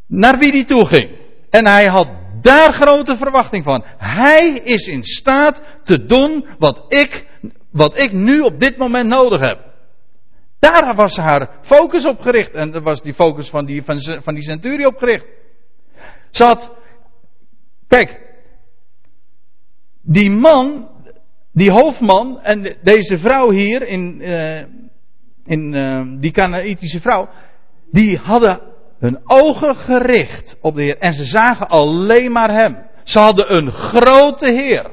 naar 0.07 0.37
wie 0.37 0.51
die 0.51 0.65
toe 0.65 0.85
ging. 0.85 1.09
En 1.49 1.67
hij 1.67 1.85
had 1.85 2.09
daar 2.41 2.73
grote 2.73 3.15
verwachting 3.15 3.63
van. 3.63 3.83
Hij 3.97 4.49
is 4.63 4.87
in 4.87 5.03
staat 5.03 5.61
te 5.83 6.05
doen 6.05 6.45
wat 6.59 6.85
ik, 6.87 7.27
wat 7.71 8.01
ik 8.01 8.11
nu 8.11 8.39
op 8.39 8.59
dit 8.59 8.77
moment 8.77 9.07
nodig 9.07 9.39
heb. 9.39 9.72
Daar 10.63 10.95
was 10.95 11.17
haar 11.17 11.49
focus 11.61 12.05
op 12.05 12.19
gericht. 12.19 12.51
En 12.51 12.71
dat 12.71 12.83
was 12.83 13.01
die 13.01 13.13
focus 13.13 13.49
van 13.49 13.65
die, 13.65 13.83
van, 13.83 14.01
van 14.01 14.33
die 14.33 14.43
centurie 14.43 14.87
op 14.87 14.97
gericht. 14.97 15.25
Ze 16.31 16.43
had, 16.43 16.71
kijk, 17.87 18.21
die 20.01 20.31
man, 20.31 20.89
die 21.51 21.71
hoofdman 21.71 22.41
en 22.41 22.77
deze 22.81 23.17
vrouw 23.17 23.49
hier, 23.49 23.81
in, 23.81 24.21
uh, 24.21 24.59
in 25.45 25.73
uh, 25.73 26.19
die 26.19 26.31
Canaïtische 26.31 27.01
vrouw, 27.01 27.29
die 27.91 28.17
hadden 28.17 28.59
hun 28.99 29.19
ogen 29.23 29.75
gericht 29.75 30.57
op 30.61 30.75
de 30.75 30.81
Heer. 30.81 30.97
En 30.97 31.13
ze 31.13 31.23
zagen 31.23 31.67
alleen 31.67 32.31
maar 32.31 32.51
Hem. 32.51 32.85
Ze 33.03 33.19
hadden 33.19 33.55
een 33.55 33.71
grote 33.71 34.51
Heer. 34.51 34.91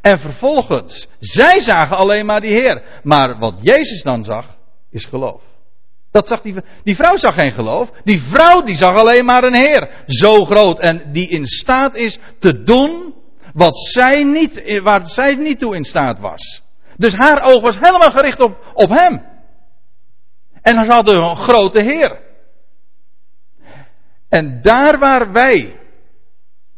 En 0.00 0.18
vervolgens, 0.18 1.08
zij 1.18 1.60
zagen 1.60 1.96
alleen 1.96 2.26
maar 2.26 2.40
die 2.40 2.52
Heer. 2.52 3.00
Maar 3.02 3.38
wat 3.38 3.58
Jezus 3.62 4.02
dan 4.02 4.24
zag, 4.24 4.58
is 4.90 5.04
geloof. 5.04 5.42
Dat 6.10 6.28
zag 6.28 6.42
die, 6.42 6.54
die 6.82 6.96
vrouw 6.96 7.16
zag 7.16 7.34
geen 7.34 7.52
geloof. 7.52 7.90
Die 8.04 8.20
vrouw 8.20 8.60
die 8.60 8.76
zag 8.76 8.96
alleen 8.96 9.24
maar 9.24 9.44
een 9.44 9.54
Heer. 9.54 10.04
Zo 10.06 10.44
groot 10.44 10.78
en 10.80 11.12
die 11.12 11.28
in 11.28 11.46
staat 11.46 11.96
is 11.96 12.18
te 12.38 12.62
doen 12.62 13.14
wat 13.54 13.78
zij 13.78 14.24
niet, 14.24 14.80
waar 14.82 15.08
zij 15.08 15.34
niet 15.34 15.58
toe 15.58 15.76
in 15.76 15.84
staat 15.84 16.18
was. 16.18 16.62
Dus 16.96 17.12
haar 17.12 17.42
oog 17.42 17.60
was 17.60 17.78
helemaal 17.78 18.10
gericht 18.10 18.40
op, 18.40 18.72
op 18.74 18.88
hem. 18.88 19.22
En 20.62 20.84
ze 20.84 20.92
hadden 20.92 21.24
een 21.24 21.36
grote 21.36 21.82
Heer. 21.82 22.20
En 24.28 24.62
daar 24.62 24.98
waar 24.98 25.32
wij 25.32 25.78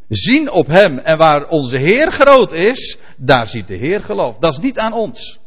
zien 0.09 0.51
op 0.51 0.67
hem 0.67 0.99
en 0.99 1.19
waar 1.19 1.49
onze 1.49 1.79
Heer 1.79 2.13
groot 2.13 2.53
is, 2.53 2.99
daar 3.17 3.47
ziet 3.47 3.67
de 3.67 3.77
Heer 3.77 4.01
geloof. 4.01 4.39
Dat 4.39 4.53
is 4.53 4.59
niet 4.59 4.79
aan 4.79 4.93
ons. 4.93 5.41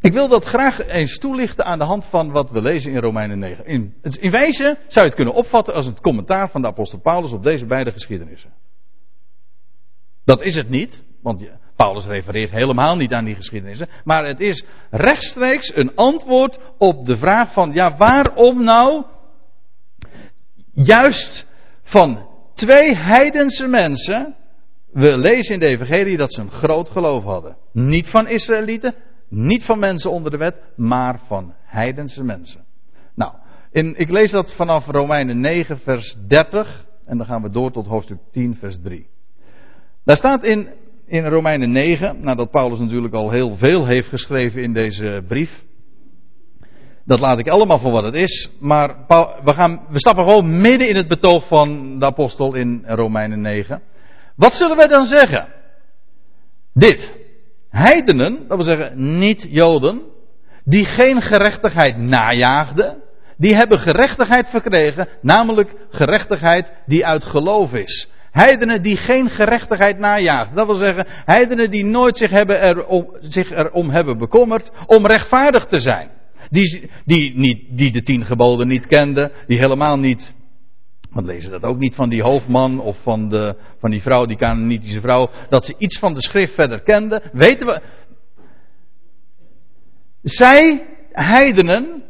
Ik 0.00 0.12
wil 0.12 0.28
dat 0.28 0.44
graag 0.44 0.78
eens 0.86 1.18
toelichten 1.18 1.64
aan 1.64 1.78
de 1.78 1.84
hand 1.84 2.04
van 2.04 2.30
wat 2.30 2.50
we 2.50 2.60
lezen 2.60 2.92
in 2.92 3.00
Romeinen 3.00 3.38
9. 3.38 3.66
In, 3.66 3.94
in 4.02 4.30
wijze 4.30 4.64
zou 4.64 5.04
je 5.04 5.10
het 5.10 5.14
kunnen 5.14 5.34
opvatten 5.34 5.74
als 5.74 5.86
een 5.86 6.00
commentaar 6.00 6.50
van 6.50 6.62
de 6.62 6.68
apostel 6.68 7.00
Paulus 7.00 7.32
op 7.32 7.42
deze 7.42 7.66
beide 7.66 7.92
geschiedenissen. 7.92 8.52
Dat 10.24 10.42
is 10.42 10.54
het 10.54 10.68
niet, 10.68 11.04
want 11.22 11.50
Paulus 11.76 12.06
refereert 12.06 12.50
helemaal 12.50 12.96
niet 12.96 13.12
aan 13.12 13.24
die 13.24 13.34
geschiedenissen. 13.34 13.88
Maar 14.04 14.26
het 14.26 14.40
is 14.40 14.64
rechtstreeks 14.90 15.76
een 15.76 15.94
antwoord 15.94 16.58
op 16.78 17.06
de 17.06 17.16
vraag 17.16 17.52
van, 17.52 17.72
ja 17.72 17.96
waarom 17.96 18.64
nou 18.64 19.04
juist 20.72 21.46
van 21.82 22.28
twee 22.52 22.96
heidense 22.96 23.68
mensen, 23.68 24.36
we 24.92 25.18
lezen 25.18 25.54
in 25.54 25.60
de 25.60 25.66
evangelie 25.66 26.16
dat 26.16 26.32
ze 26.32 26.40
een 26.40 26.50
groot 26.50 26.90
geloof 26.90 27.24
hadden. 27.24 27.56
Niet 27.72 28.08
van 28.08 28.28
Israëlieten, 28.28 28.94
niet 29.30 29.64
van 29.64 29.78
mensen 29.78 30.10
onder 30.10 30.30
de 30.30 30.36
wet, 30.36 30.56
maar 30.76 31.20
van 31.26 31.54
heidense 31.64 32.24
mensen. 32.24 32.64
Nou, 33.14 33.32
in, 33.70 33.94
ik 33.98 34.10
lees 34.10 34.30
dat 34.30 34.54
vanaf 34.54 34.86
Romeinen 34.86 35.40
9, 35.40 35.78
vers 35.78 36.16
30. 36.26 36.86
En 37.04 37.16
dan 37.16 37.26
gaan 37.26 37.42
we 37.42 37.50
door 37.50 37.72
tot 37.72 37.86
hoofdstuk 37.86 38.18
10, 38.30 38.56
vers 38.56 38.80
3. 38.82 39.06
Daar 40.04 40.16
staat 40.16 40.44
in, 40.44 40.68
in 41.06 41.26
Romeinen 41.26 41.72
9, 41.72 42.20
nadat 42.20 42.50
Paulus 42.50 42.78
natuurlijk 42.78 43.14
al 43.14 43.30
heel 43.30 43.56
veel 43.56 43.86
heeft 43.86 44.08
geschreven 44.08 44.62
in 44.62 44.72
deze 44.72 45.24
brief. 45.28 45.64
Dat 47.04 47.20
laat 47.20 47.38
ik 47.38 47.48
allemaal 47.48 47.78
voor 47.78 47.90
wat 47.90 48.04
het 48.04 48.14
is. 48.14 48.50
Maar 48.60 49.04
we, 49.44 49.52
gaan, 49.52 49.86
we 49.90 49.98
stappen 49.98 50.24
gewoon 50.24 50.60
midden 50.60 50.88
in 50.88 50.96
het 50.96 51.08
betoog 51.08 51.46
van 51.46 51.98
de 51.98 52.04
apostel 52.04 52.54
in 52.54 52.82
Romeinen 52.86 53.40
9. 53.40 53.82
Wat 54.36 54.54
zullen 54.54 54.76
wij 54.76 54.86
dan 54.86 55.04
zeggen? 55.04 55.48
Dit 56.72 57.19
heidenen, 57.70 58.38
dat 58.48 58.56
wil 58.56 58.76
zeggen 58.76 59.18
niet-Joden, 59.18 60.00
die 60.64 60.84
geen 60.84 61.22
gerechtigheid 61.22 61.96
najaagden, 61.96 62.96
die 63.36 63.54
hebben 63.54 63.78
gerechtigheid 63.78 64.48
verkregen, 64.48 65.08
namelijk 65.22 65.74
gerechtigheid 65.90 66.72
die 66.86 67.06
uit 67.06 67.24
geloof 67.24 67.72
is. 67.72 68.10
Heidenen 68.30 68.82
die 68.82 68.96
geen 68.96 69.30
gerechtigheid 69.30 69.98
najaagden. 69.98 70.56
Dat 70.56 70.66
wil 70.66 70.74
zeggen, 70.74 71.06
heidenen 71.24 71.70
die 71.70 71.84
nooit 71.84 72.18
zich, 72.18 72.30
hebben 72.30 72.62
erom, 72.62 73.16
zich 73.20 73.50
erom 73.50 73.90
hebben 73.90 74.18
bekommerd 74.18 74.70
om 74.86 75.06
rechtvaardig 75.06 75.64
te 75.64 75.80
zijn. 75.80 76.10
Die, 76.50 76.90
die, 77.04 77.38
niet, 77.38 77.64
die 77.70 77.92
de 77.92 78.02
tien 78.02 78.24
geboden 78.24 78.68
niet 78.68 78.86
kende. 78.86 79.32
Die 79.46 79.58
helemaal 79.58 79.98
niet. 79.98 80.34
We 81.10 81.22
lezen 81.22 81.50
dat 81.50 81.62
ook 81.62 81.78
niet 81.78 81.94
van 81.94 82.08
die 82.08 82.22
hoofdman 82.22 82.80
of 82.80 82.96
van, 83.02 83.28
de, 83.28 83.56
van 83.78 83.90
die 83.90 84.02
vrouw, 84.02 84.26
die 84.26 84.36
Canaanitische 84.36 85.00
vrouw. 85.00 85.30
Dat 85.48 85.64
ze 85.64 85.74
iets 85.78 85.98
van 85.98 86.14
de 86.14 86.22
schrift 86.22 86.54
verder 86.54 86.82
kende. 86.82 87.30
Weten 87.32 87.66
we. 87.66 87.80
Zij, 90.22 90.86
heidenen, 91.12 92.02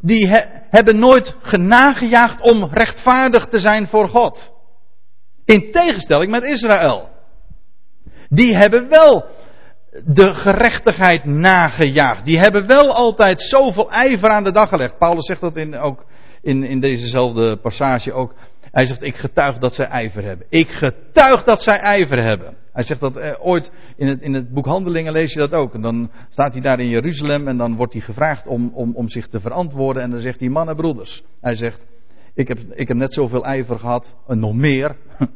die 0.00 0.28
hebben 0.70 0.98
nooit 0.98 1.36
genagejaagd 1.40 2.40
om 2.40 2.64
rechtvaardig 2.64 3.46
te 3.46 3.58
zijn 3.58 3.86
voor 3.86 4.08
God. 4.08 4.52
In 5.44 5.72
tegenstelling 5.72 6.30
met 6.30 6.42
Israël. 6.42 7.08
Die 8.28 8.56
hebben 8.56 8.88
wel 8.88 9.24
de 10.04 10.34
gerechtigheid 10.34 11.24
nagejaagd. 11.24 12.24
Die 12.24 12.38
hebben 12.38 12.66
wel 12.66 12.92
altijd 12.92 13.40
zoveel 13.40 13.90
ijver 13.90 14.28
aan 14.28 14.44
de 14.44 14.52
dag 14.52 14.68
gelegd. 14.68 14.98
Paulus 14.98 15.26
zegt 15.26 15.40
dat 15.40 15.56
in, 15.56 15.76
ook 15.76 16.04
in, 16.40 16.62
in 16.64 16.80
dezezelfde 16.80 17.56
passage 17.56 18.12
ook. 18.12 18.34
Hij 18.60 18.86
zegt, 18.86 19.02
ik 19.02 19.16
getuig 19.16 19.58
dat 19.58 19.74
zij 19.74 19.86
ijver 19.86 20.24
hebben. 20.24 20.46
Ik 20.48 20.68
getuig 20.68 21.44
dat 21.44 21.62
zij 21.62 21.76
ijver 21.76 22.22
hebben. 22.24 22.56
Hij 22.72 22.82
zegt 22.82 23.00
dat 23.00 23.16
eh, 23.16 23.46
ooit 23.46 23.70
in 23.96 24.06
het, 24.06 24.20
in 24.20 24.34
het 24.34 24.52
boek 24.52 24.66
Handelingen 24.66 25.12
lees 25.12 25.32
je 25.32 25.38
dat 25.38 25.52
ook. 25.52 25.74
En 25.74 25.80
dan 25.80 26.10
staat 26.30 26.52
hij 26.52 26.62
daar 26.62 26.80
in 26.80 26.88
Jeruzalem 26.88 27.48
en 27.48 27.56
dan 27.56 27.76
wordt 27.76 27.92
hij 27.92 28.02
gevraagd 28.02 28.46
om, 28.46 28.70
om, 28.74 28.94
om 28.94 29.08
zich 29.08 29.28
te 29.28 29.40
verantwoorden. 29.40 30.02
En 30.02 30.10
dan 30.10 30.20
zegt 30.20 30.40
hij, 30.40 30.48
mannen 30.48 30.76
broeders. 30.76 31.22
Hij 31.40 31.54
zegt, 31.54 31.86
ik 32.34 32.48
heb, 32.48 32.58
ik 32.70 32.88
heb 32.88 32.96
net 32.96 33.12
zoveel 33.12 33.44
ijver 33.44 33.78
gehad, 33.78 34.16
en 34.26 34.38
nog 34.38 34.54
meer. 34.54 34.96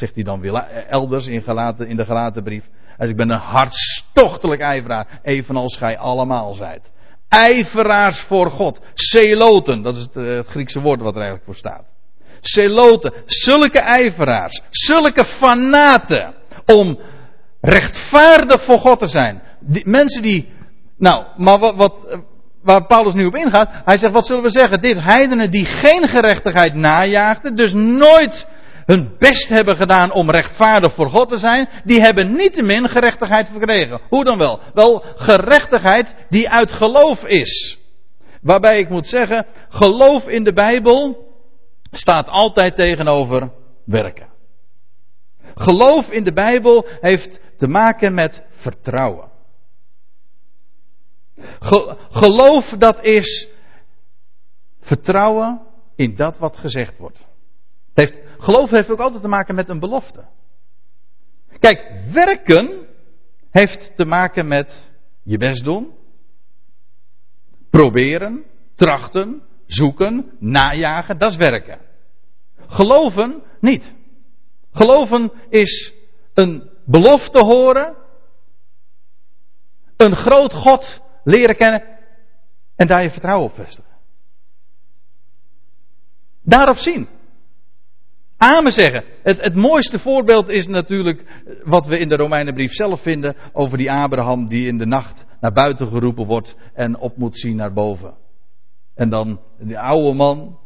zegt 0.00 0.14
hij 0.14 0.24
dan 0.24 0.40
weer 0.40 0.54
elders 0.88 1.26
in, 1.26 1.44
in 1.88 1.96
de 1.96 2.04
gelaten 2.04 2.42
brief. 2.42 2.68
Hij 2.96 3.06
zegt, 3.06 3.10
ik 3.10 3.26
ben 3.26 3.30
een 3.30 3.42
hartstochtelijk 3.42 4.60
ijveraar, 4.60 5.20
evenals 5.22 5.76
gij 5.76 5.98
allemaal 5.98 6.52
zijt. 6.52 6.92
Ijveraars 7.28 8.20
voor 8.20 8.50
God. 8.50 8.80
Celoten, 8.94 9.82
dat 9.82 9.96
is 9.96 10.02
het, 10.02 10.16
eh, 10.16 10.24
het 10.24 10.46
Griekse 10.46 10.80
woord 10.80 11.00
wat 11.00 11.14
er 11.14 11.20
eigenlijk 11.20 11.44
voor 11.44 11.54
staat. 11.54 11.84
Celoten, 12.40 13.12
zulke 13.26 13.80
ijveraars, 13.80 14.60
zulke 14.70 15.24
fanaten 15.24 16.34
om 16.66 16.98
rechtvaardig 17.60 18.64
voor 18.64 18.78
God 18.78 18.98
te 18.98 19.06
zijn. 19.06 19.42
Die, 19.60 19.88
mensen 19.88 20.22
die, 20.22 20.52
nou, 20.96 21.24
maar 21.36 21.58
wat, 21.58 21.74
wat, 21.74 22.22
waar 22.62 22.86
Paulus 22.86 23.14
nu 23.14 23.26
op 23.26 23.36
ingaat, 23.36 23.70
hij 23.84 23.98
zegt, 23.98 24.12
wat 24.12 24.26
zullen 24.26 24.42
we 24.42 24.50
zeggen? 24.50 24.80
Dit 24.80 24.96
heidenen 24.96 25.50
die 25.50 25.64
geen 25.64 26.08
gerechtigheid 26.08 26.74
najaagden, 26.74 27.54
dus 27.54 27.72
nooit 27.72 28.46
hun 28.84 29.14
best 29.18 29.48
hebben 29.48 29.76
gedaan 29.76 30.12
om 30.12 30.30
rechtvaardig 30.30 30.94
voor 30.94 31.10
God 31.10 31.28
te 31.28 31.36
zijn, 31.36 31.68
die 31.84 32.00
hebben 32.00 32.30
niettemin 32.30 32.88
gerechtigheid 32.88 33.48
verkregen. 33.48 34.00
Hoe 34.08 34.24
dan 34.24 34.38
wel? 34.38 34.60
Wel, 34.74 35.04
gerechtigheid 35.16 36.14
die 36.28 36.50
uit 36.50 36.72
geloof 36.72 37.24
is. 37.24 37.78
Waarbij 38.40 38.78
ik 38.78 38.88
moet 38.88 39.06
zeggen, 39.06 39.46
geloof 39.68 40.26
in 40.28 40.44
de 40.44 40.52
Bijbel 40.52 41.32
staat 41.90 42.28
altijd 42.28 42.74
tegenover 42.74 43.50
werken. 43.84 44.32
Geloof 45.54 46.10
in 46.10 46.24
de 46.24 46.32
Bijbel 46.32 46.86
heeft 47.00 47.40
te 47.56 47.68
maken 47.68 48.14
met 48.14 48.42
vertrouwen. 48.50 49.32
Geloof 52.10 52.64
dat 52.78 53.02
is 53.02 53.48
vertrouwen 54.80 55.60
in 55.96 56.14
dat 56.16 56.38
wat 56.38 56.56
gezegd 56.56 56.98
wordt. 56.98 57.24
Heeft, 57.94 58.20
geloof 58.38 58.70
heeft 58.70 58.90
ook 58.90 58.98
altijd 58.98 59.22
te 59.22 59.28
maken 59.28 59.54
met 59.54 59.68
een 59.68 59.80
belofte. 59.80 60.24
Kijk, 61.58 62.02
werken 62.12 62.86
heeft 63.50 63.96
te 63.96 64.04
maken 64.04 64.48
met 64.48 64.92
je 65.22 65.38
best 65.38 65.64
doen, 65.64 65.94
proberen, 67.70 68.44
trachten, 68.74 69.42
zoeken, 69.66 70.36
najagen, 70.38 71.18
dat 71.18 71.30
is 71.30 71.36
werken. 71.36 71.80
Geloven 72.56 73.42
niet. 73.60 73.94
Geloven 74.72 75.32
is 75.48 75.92
een 76.34 76.70
belofte 76.84 77.44
horen, 77.44 77.96
een 79.96 80.16
groot 80.16 80.52
God 80.52 81.00
leren 81.24 81.56
kennen 81.56 81.82
en 82.76 82.86
daar 82.86 83.02
je 83.02 83.10
vertrouwen 83.10 83.50
op 83.50 83.54
vestigen. 83.54 83.92
Daarop 86.42 86.76
zien. 86.76 87.08
Amen 88.44 88.72
zeggen. 88.72 89.04
Het, 89.22 89.40
het 89.40 89.54
mooiste 89.54 89.98
voorbeeld 89.98 90.48
is 90.48 90.66
natuurlijk 90.66 91.42
wat 91.62 91.86
we 91.86 91.98
in 91.98 92.08
de 92.08 92.16
Romeinenbrief 92.16 92.72
zelf 92.72 93.00
vinden 93.00 93.36
over 93.52 93.78
die 93.78 93.92
Abraham 93.92 94.48
die 94.48 94.66
in 94.66 94.78
de 94.78 94.86
nacht 94.86 95.26
naar 95.40 95.52
buiten 95.52 95.86
geroepen 95.86 96.26
wordt 96.26 96.56
en 96.72 96.98
op 96.98 97.16
moet 97.16 97.36
zien 97.38 97.56
naar 97.56 97.72
boven. 97.72 98.14
En 98.94 99.08
dan 99.08 99.40
die 99.58 99.78
oude 99.78 100.16
man, 100.16 100.58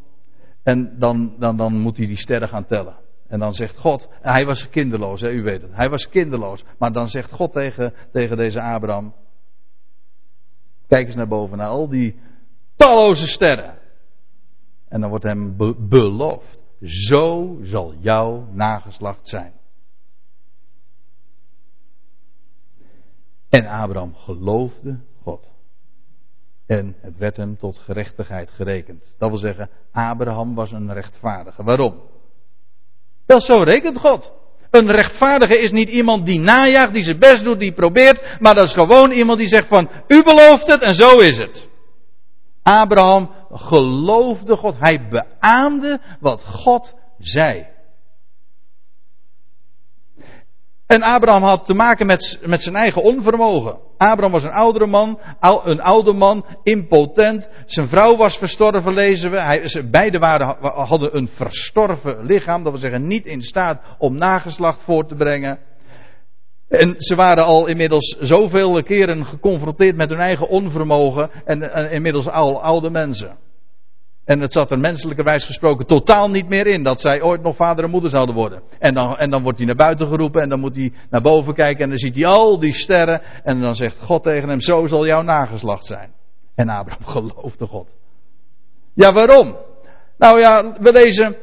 en 0.63 0.99
dan, 0.99 1.35
dan, 1.39 1.57
dan 1.57 1.79
moet 1.79 1.97
hij 1.97 2.07
die 2.07 2.17
sterren 2.17 2.49
gaan 2.49 2.67
tellen. 2.67 2.97
En 3.29 3.39
dan 3.39 3.55
zegt 3.55 3.77
God, 3.79 4.09
hij 4.11 4.45
was 4.45 4.69
kinderloos, 4.69 5.21
hè, 5.21 5.31
u 5.31 5.43
weet 5.43 5.63
het. 5.63 5.71
Hij 5.75 5.89
was 5.89 6.09
kinderloos. 6.09 6.65
Maar 6.79 6.93
dan 6.93 7.07
zegt 7.07 7.33
God 7.33 7.53
tegen, 7.53 7.95
tegen 8.13 8.37
deze 8.37 8.61
Abraham, 8.61 9.15
kijk 10.89 11.07
eens 11.07 11.17
naar 11.17 11.29
boven, 11.29 11.59
naar 11.59 11.69
al 11.69 11.89
die 11.89 12.21
talloze 12.77 13.27
sterren. 13.27 13.79
En 14.89 15.01
dan 15.01 15.11
wordt 15.11 15.25
hem 15.25 15.57
beloofd, 15.89 16.58
zo 16.83 17.59
zal 17.63 17.95
jouw 17.95 18.49
nageslacht 18.53 19.29
zijn. 19.29 19.53
En 23.49 23.67
Abraham 23.67 24.15
geloofde 24.15 25.01
en 26.69 26.97
het 27.01 27.17
werd 27.17 27.37
hem 27.37 27.59
tot 27.59 27.79
gerechtigheid 27.79 28.51
gerekend. 28.51 29.15
Dat 29.19 29.29
wil 29.29 29.39
zeggen, 29.39 29.71
Abraham 29.93 30.55
was 30.55 30.73
een 30.73 30.93
rechtvaardige. 30.93 31.63
Waarom? 31.63 32.01
Wel, 33.27 33.41
zo 33.41 33.55
rekent 33.55 33.99
God. 33.99 34.33
Een 34.71 34.91
rechtvaardige 34.91 35.59
is 35.59 35.71
niet 35.71 35.89
iemand 35.89 36.27
die 36.27 36.39
najaagt, 36.39 36.93
die 36.93 37.03
zijn 37.03 37.19
best 37.19 37.45
doet, 37.45 37.59
die 37.59 37.73
probeert, 37.73 38.41
maar 38.41 38.55
dat 38.55 38.65
is 38.65 38.73
gewoon 38.73 39.11
iemand 39.11 39.39
die 39.39 39.49
zegt 39.49 39.69
van, 39.69 39.91
u 40.09 40.23
belooft 40.23 40.67
het 40.73 40.83
en 40.83 40.95
zo 40.95 41.19
is 41.19 41.39
het. 41.39 41.68
Abraham 42.69 43.31
geloofde 43.51 44.57
God, 44.57 44.75
hij 44.79 45.09
beaamde 45.09 46.01
wat 46.21 46.45
God 46.45 46.95
zei. 47.19 47.67
En 50.87 51.03
Abraham 51.03 51.43
had 51.43 51.65
te 51.65 51.75
maken 51.75 52.07
met, 52.07 52.41
met 52.45 52.63
zijn 52.63 52.75
eigen 52.75 53.03
onvermogen. 53.03 53.79
Abraham 53.97 54.33
was 54.33 54.45
een 54.45 54.53
oudere 54.53 54.87
man, 54.87 55.21
een 55.41 55.81
oude 55.81 56.13
man, 56.13 56.45
impotent. 56.63 57.49
Zijn 57.67 57.89
vrouw 57.89 58.17
was 58.17 58.39
verstorven, 58.39 58.95
lezen 58.95 59.31
we. 59.31 59.41
Hij, 59.41 59.89
beide 59.91 60.19
waren, 60.19 60.57
hadden 60.61 61.17
een 61.17 61.29
verstorven 61.29 62.25
lichaam, 62.25 62.63
dat 62.63 62.73
wil 62.73 62.81
zeggen 62.81 63.07
niet 63.07 63.27
in 63.27 63.43
staat 63.43 63.83
om 63.99 64.15
nageslacht 64.15 64.83
voor 64.83 65.07
te 65.07 65.15
brengen. 65.15 65.59
En 66.69 66.95
ze 66.99 67.15
waren 67.15 67.45
al 67.45 67.67
inmiddels 67.67 68.17
zoveel 68.21 68.83
keren 68.83 69.25
geconfronteerd 69.25 69.97
met 69.97 70.09
hun 70.09 70.19
eigen 70.19 70.49
onvermogen 70.49 71.31
en, 71.45 71.91
inmiddels 71.91 72.29
al 72.29 72.63
oude 72.63 72.91
mensen. 72.91 73.37
En 74.25 74.41
het 74.41 74.53
zat 74.53 74.71
er 74.71 74.79
menselijkerwijs 74.79 75.45
gesproken 75.45 75.87
totaal 75.87 76.31
niet 76.31 76.49
meer 76.49 76.67
in 76.67 76.83
dat 76.83 77.01
zij 77.01 77.23
ooit 77.23 77.43
nog 77.43 77.57
vader 77.57 77.85
en 77.85 77.91
moeder 77.91 78.11
zouden 78.11 78.35
worden. 78.35 78.63
En 78.79 78.95
dan, 78.95 79.17
en 79.17 79.31
dan 79.31 79.43
wordt 79.43 79.59
hij 79.59 79.67
naar 79.67 79.77
buiten 79.77 80.07
geroepen 80.07 80.43
en 80.43 80.49
dan 80.49 80.61
moet 80.61 80.77
hij 80.77 80.93
naar 81.11 81.23
boven 81.23 81.55
kijken 81.55 81.83
en 81.83 81.89
dan 81.89 81.99
ziet 81.99 82.15
hij 82.15 82.27
al 82.27 82.59
die 82.59 82.73
sterren. 82.73 83.23
En 83.43 83.61
dan 83.61 83.75
zegt 83.75 83.99
God 83.99 84.23
tegen 84.23 84.49
hem, 84.49 84.61
zo 84.61 84.87
zal 84.87 85.07
jouw 85.07 85.23
nageslacht 85.23 85.87
zijn. 85.87 86.13
En 86.55 86.69
Abraham 86.69 87.05
geloofde 87.33 87.67
God. 87.67 87.89
Ja, 88.95 89.13
waarom? 89.13 89.57
Nou 90.19 90.41
ja, 90.41 90.77
we 90.81 90.93
lezen 90.93 91.37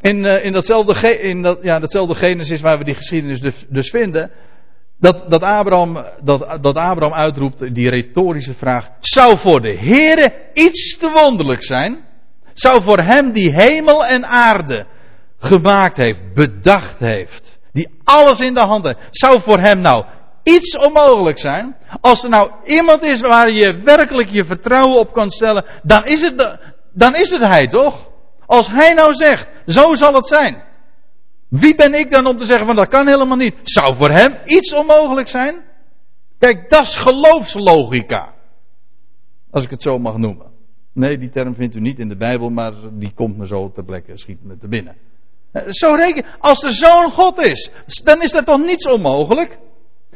in, 0.00 0.24
uh, 0.24 0.44
in, 0.44 0.52
datzelfde, 0.52 1.18
in 1.18 1.42
dat, 1.42 1.58
ja, 1.62 1.78
datzelfde 1.78 2.14
Genesis 2.14 2.60
waar 2.60 2.78
we 2.78 2.84
die 2.84 2.94
geschiedenis 2.94 3.40
dus, 3.40 3.64
dus 3.68 3.90
vinden. 3.90 4.30
Dat, 4.98 5.30
dat, 5.30 5.42
Abraham, 5.42 6.04
dat, 6.22 6.58
dat 6.62 6.76
Abraham 6.76 7.12
uitroept 7.12 7.74
die 7.74 7.90
retorische 7.90 8.54
vraag. 8.54 8.88
Zou 9.00 9.38
voor 9.38 9.60
de 9.60 9.78
Heere 9.78 10.32
iets 10.54 10.96
te 10.98 11.10
wonderlijk 11.14 11.64
zijn? 11.64 12.04
Zou 12.54 12.82
voor 12.82 12.98
hem 12.98 13.32
die 13.32 13.54
hemel 13.54 14.06
en 14.06 14.24
aarde 14.24 14.86
gemaakt 15.38 15.96
heeft, 15.96 16.34
bedacht 16.34 16.98
heeft, 16.98 17.58
die 17.72 18.00
alles 18.04 18.40
in 18.40 18.54
de 18.54 18.64
hand 18.66 18.84
heeft, 18.84 18.98
zou 19.10 19.42
voor 19.42 19.58
hem 19.58 19.80
nou 19.80 20.04
iets 20.42 20.76
onmogelijk 20.76 21.38
zijn? 21.38 21.76
Als 22.00 22.24
er 22.24 22.30
nou 22.30 22.50
iemand 22.64 23.02
is 23.02 23.20
waar 23.20 23.52
je 23.52 23.80
werkelijk 23.84 24.28
je 24.28 24.44
vertrouwen 24.44 24.98
op 24.98 25.12
kan 25.12 25.30
stellen, 25.30 25.64
dan 25.82 26.04
is 26.04 26.20
het, 26.20 26.58
dan 26.92 27.14
is 27.14 27.30
het 27.30 27.42
hij 27.42 27.68
toch? 27.68 28.14
Als 28.46 28.68
hij 28.68 28.94
nou 28.94 29.12
zegt, 29.12 29.48
zo 29.66 29.94
zal 29.94 30.14
het 30.14 30.26
zijn. 30.26 30.64
Wie 31.48 31.74
ben 31.74 31.92
ik 31.92 32.12
dan 32.14 32.26
om 32.26 32.38
te 32.38 32.44
zeggen 32.44 32.66
van 32.66 32.76
dat 32.76 32.88
kan 32.88 33.06
helemaal 33.06 33.36
niet? 33.36 33.54
Zou 33.62 33.96
voor 33.96 34.10
hem 34.10 34.38
iets 34.44 34.74
onmogelijk 34.74 35.28
zijn? 35.28 35.64
Kijk, 36.38 36.70
dat 36.70 36.82
is 36.82 36.96
geloofslogica. 36.96 38.34
Als 39.50 39.64
ik 39.64 39.70
het 39.70 39.82
zo 39.82 39.98
mag 39.98 40.16
noemen. 40.16 40.46
Nee, 40.92 41.18
die 41.18 41.30
term 41.30 41.54
vindt 41.54 41.74
u 41.74 41.80
niet 41.80 41.98
in 41.98 42.08
de 42.08 42.16
Bijbel, 42.16 42.50
maar 42.50 42.72
die 42.92 43.12
komt 43.14 43.36
me 43.36 43.46
zo 43.46 43.72
ter 43.72 43.84
plekke, 43.84 44.18
schiet 44.18 44.44
me 44.44 44.56
te 44.56 44.68
binnen. 44.68 44.96
Eh, 45.52 45.62
zo 45.66 45.94
reken, 45.94 46.24
als 46.38 46.62
er 46.62 46.70
zo'n 46.70 47.10
God 47.10 47.40
is, 47.40 47.70
dan 48.04 48.22
is 48.22 48.32
er 48.32 48.44
toch 48.44 48.58
niets 48.58 48.86
onmogelijk? 48.86 49.58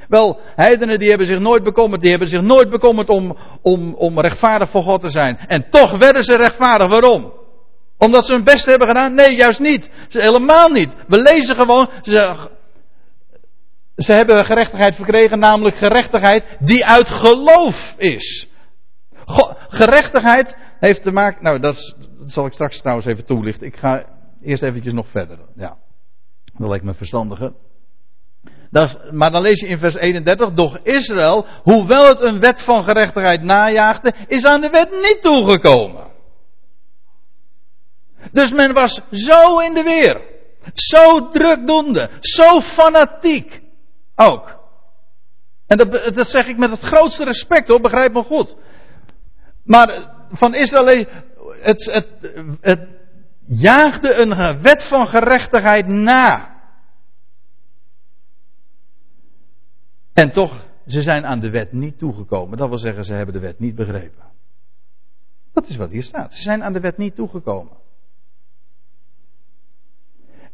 Wel, 0.08 0.38
heidenen 0.56 0.98
die 0.98 1.08
hebben 1.08 1.26
zich 1.26 1.38
nooit 1.38 1.62
bekommerd, 1.62 2.00
die 2.00 2.10
hebben 2.10 2.28
zich 2.28 2.42
nooit 2.42 2.70
bekommerd 2.70 3.08
om, 3.08 3.36
om, 3.62 3.94
om 3.94 4.20
rechtvaardig 4.20 4.70
voor 4.70 4.82
God 4.82 5.00
te 5.00 5.08
zijn. 5.08 5.36
En 5.36 5.70
toch 5.70 5.98
werden 5.98 6.22
ze 6.22 6.36
rechtvaardig. 6.36 6.88
Waarom? 6.88 7.32
Omdat 8.00 8.26
ze 8.26 8.32
hun 8.32 8.44
best 8.44 8.66
hebben 8.66 8.88
gedaan? 8.88 9.14
Nee, 9.14 9.36
juist 9.36 9.60
niet. 9.60 9.90
Ze, 10.08 10.20
helemaal 10.20 10.68
niet. 10.68 10.94
We 11.06 11.22
lezen 11.22 11.56
gewoon, 11.56 11.90
ze, 12.02 12.48
ze 13.96 14.12
hebben 14.12 14.44
gerechtigheid 14.44 14.94
verkregen, 14.94 15.38
namelijk 15.38 15.76
gerechtigheid 15.76 16.44
die 16.58 16.86
uit 16.86 17.08
geloof 17.08 17.94
is. 17.96 18.48
gerechtigheid 19.68 20.56
heeft 20.78 21.02
te 21.02 21.10
maken, 21.10 21.42
nou 21.42 21.60
dat, 21.60 21.94
dat, 22.18 22.30
zal 22.30 22.46
ik 22.46 22.52
straks 22.52 22.80
trouwens 22.80 23.06
even 23.06 23.26
toelichten. 23.26 23.66
Ik 23.66 23.76
ga 23.76 24.04
eerst 24.42 24.62
eventjes 24.62 24.92
nog 24.92 25.06
verder. 25.08 25.38
Ja, 25.56 25.76
dat 26.58 26.68
lijkt 26.68 26.84
me 26.84 26.94
verstandiger. 26.94 27.52
Is, 28.70 28.96
maar 29.10 29.30
dan 29.30 29.42
lees 29.42 29.60
je 29.60 29.66
in 29.66 29.78
vers 29.78 29.94
31, 29.94 30.52
doch 30.52 30.78
Israël, 30.82 31.46
hoewel 31.62 32.06
het 32.08 32.20
een 32.20 32.40
wet 32.40 32.62
van 32.62 32.84
gerechtigheid 32.84 33.42
najaagde, 33.42 34.14
is 34.26 34.44
aan 34.44 34.60
de 34.60 34.70
wet 34.70 34.90
niet 34.90 35.18
toegekomen. 35.20 36.09
Dus 38.32 38.52
men 38.52 38.72
was 38.72 39.00
zo 39.10 39.58
in 39.58 39.74
de 39.74 39.82
weer. 39.82 40.20
Zo 40.74 41.28
drukdoende. 41.28 42.10
Zo 42.20 42.60
fanatiek. 42.60 43.62
Ook. 44.14 44.58
En 45.66 45.76
dat, 46.14 46.30
zeg 46.30 46.46
ik 46.46 46.56
met 46.56 46.70
het 46.70 46.80
grootste 46.80 47.24
respect 47.24 47.68
hoor, 47.68 47.80
begrijp 47.80 48.12
me 48.12 48.22
goed. 48.22 48.56
Maar 49.62 50.14
van 50.30 50.54
Israël, 50.54 51.06
het, 51.60 51.84
het, 51.92 52.08
het 52.60 52.88
jaagde 53.46 54.14
een 54.14 54.62
wet 54.62 54.84
van 54.84 55.06
gerechtigheid 55.06 55.86
na. 55.86 56.58
En 60.12 60.30
toch, 60.30 60.66
ze 60.86 61.02
zijn 61.02 61.26
aan 61.26 61.40
de 61.40 61.50
wet 61.50 61.72
niet 61.72 61.98
toegekomen. 61.98 62.58
Dat 62.58 62.68
wil 62.68 62.78
zeggen, 62.78 63.04
ze 63.04 63.14
hebben 63.14 63.34
de 63.34 63.40
wet 63.40 63.58
niet 63.58 63.74
begrepen. 63.74 64.24
Dat 65.52 65.68
is 65.68 65.76
wat 65.76 65.90
hier 65.90 66.02
staat. 66.02 66.34
Ze 66.34 66.42
zijn 66.42 66.62
aan 66.62 66.72
de 66.72 66.80
wet 66.80 66.96
niet 66.96 67.14
toegekomen. 67.14 67.76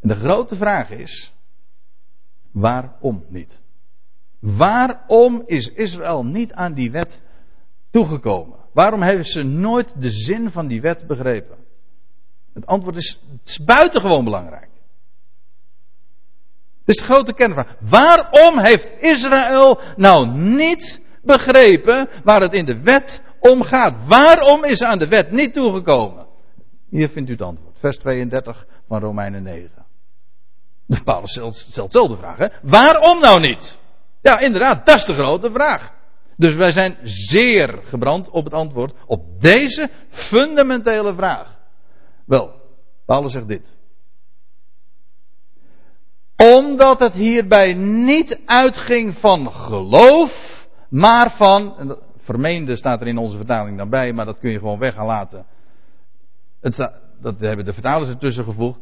En 0.07 0.12
de 0.12 0.21
grote 0.21 0.57
vraag 0.57 0.90
is, 0.90 1.35
waarom 2.53 3.25
niet? 3.29 3.61
Waarom 4.40 5.42
is 5.47 5.69
Israël 5.69 6.25
niet 6.25 6.53
aan 6.53 6.75
die 6.75 6.90
wet 6.90 7.23
toegekomen? 7.90 8.59
Waarom 8.73 9.03
hebben 9.03 9.25
ze 9.25 9.42
nooit 9.42 10.01
de 10.01 10.11
zin 10.11 10.51
van 10.51 10.66
die 10.66 10.81
wet 10.81 11.07
begrepen? 11.07 11.57
Het 12.55 12.66
antwoord 12.66 12.97
is, 12.97 13.21
buitengewoon 13.64 14.25
belangrijk. 14.25 14.71
Het 16.79 16.95
is 16.95 16.97
de 16.97 17.05
grote 17.05 17.33
kernvraag. 17.33 17.77
Waarom 17.81 18.59
heeft 18.59 18.88
Israël 19.01 19.81
nou 19.97 20.29
niet 20.29 21.03
begrepen 21.23 22.09
waar 22.25 22.40
het 22.40 22.53
in 22.53 22.64
de 22.64 22.81
wet 22.81 23.23
om 23.40 23.62
gaat? 23.62 24.07
Waarom 24.09 24.64
is 24.64 24.83
aan 24.83 24.99
de 24.99 25.09
wet 25.09 25.31
niet 25.31 25.53
toegekomen? 25.53 26.27
Hier 26.90 27.09
vindt 27.09 27.29
u 27.29 27.33
het 27.33 27.42
antwoord. 27.42 27.79
Vers 27.79 27.97
32 27.97 28.66
van 28.88 29.01
Romeinen 29.01 29.42
9. 29.42 29.86
Paulus 31.05 31.31
stelt, 31.31 31.64
dezelfde 31.66 32.16
vraag. 32.16 32.37
Hè? 32.37 32.46
Waarom 32.62 33.20
nou 33.20 33.40
niet? 33.40 33.79
Ja, 34.22 34.38
inderdaad, 34.38 34.87
dat 34.87 34.96
is 34.96 35.05
de 35.05 35.14
grote 35.14 35.51
vraag. 35.51 35.94
Dus 36.37 36.55
wij 36.55 36.70
zijn 36.70 36.99
zeer 37.03 37.81
gebrand 37.83 38.31
op 38.31 38.44
het 38.44 38.53
antwoord 38.53 38.94
op 39.07 39.40
deze 39.40 39.90
fundamentele 40.09 41.14
vraag. 41.14 41.57
Wel, 42.27 42.55
Paulus 43.05 43.33
zegt 43.33 43.49
dit. 43.49 43.75
Omdat 46.37 46.99
het 46.99 47.12
hierbij 47.12 47.75
niet 47.75 48.40
uitging 48.46 49.14
van 49.18 49.53
geloof, 49.53 50.66
maar 50.88 51.31
van, 51.31 51.79
en 51.79 51.99
vermeende 52.18 52.77
staat 52.77 53.01
er 53.01 53.07
in 53.07 53.18
onze 53.18 53.37
vertaling 53.37 53.79
dan 53.79 53.90
bij, 53.90 54.12
maar 54.12 54.25
dat 54.25 54.38
kun 54.38 54.51
je 54.51 54.59
gewoon 54.59 54.79
weg. 54.79 54.96
Het 56.61 56.75
dat 57.20 57.40
hebben 57.40 57.64
de 57.64 57.72
vertalers 57.72 58.09
ertussen 58.09 58.44
gevoegd 58.44 58.79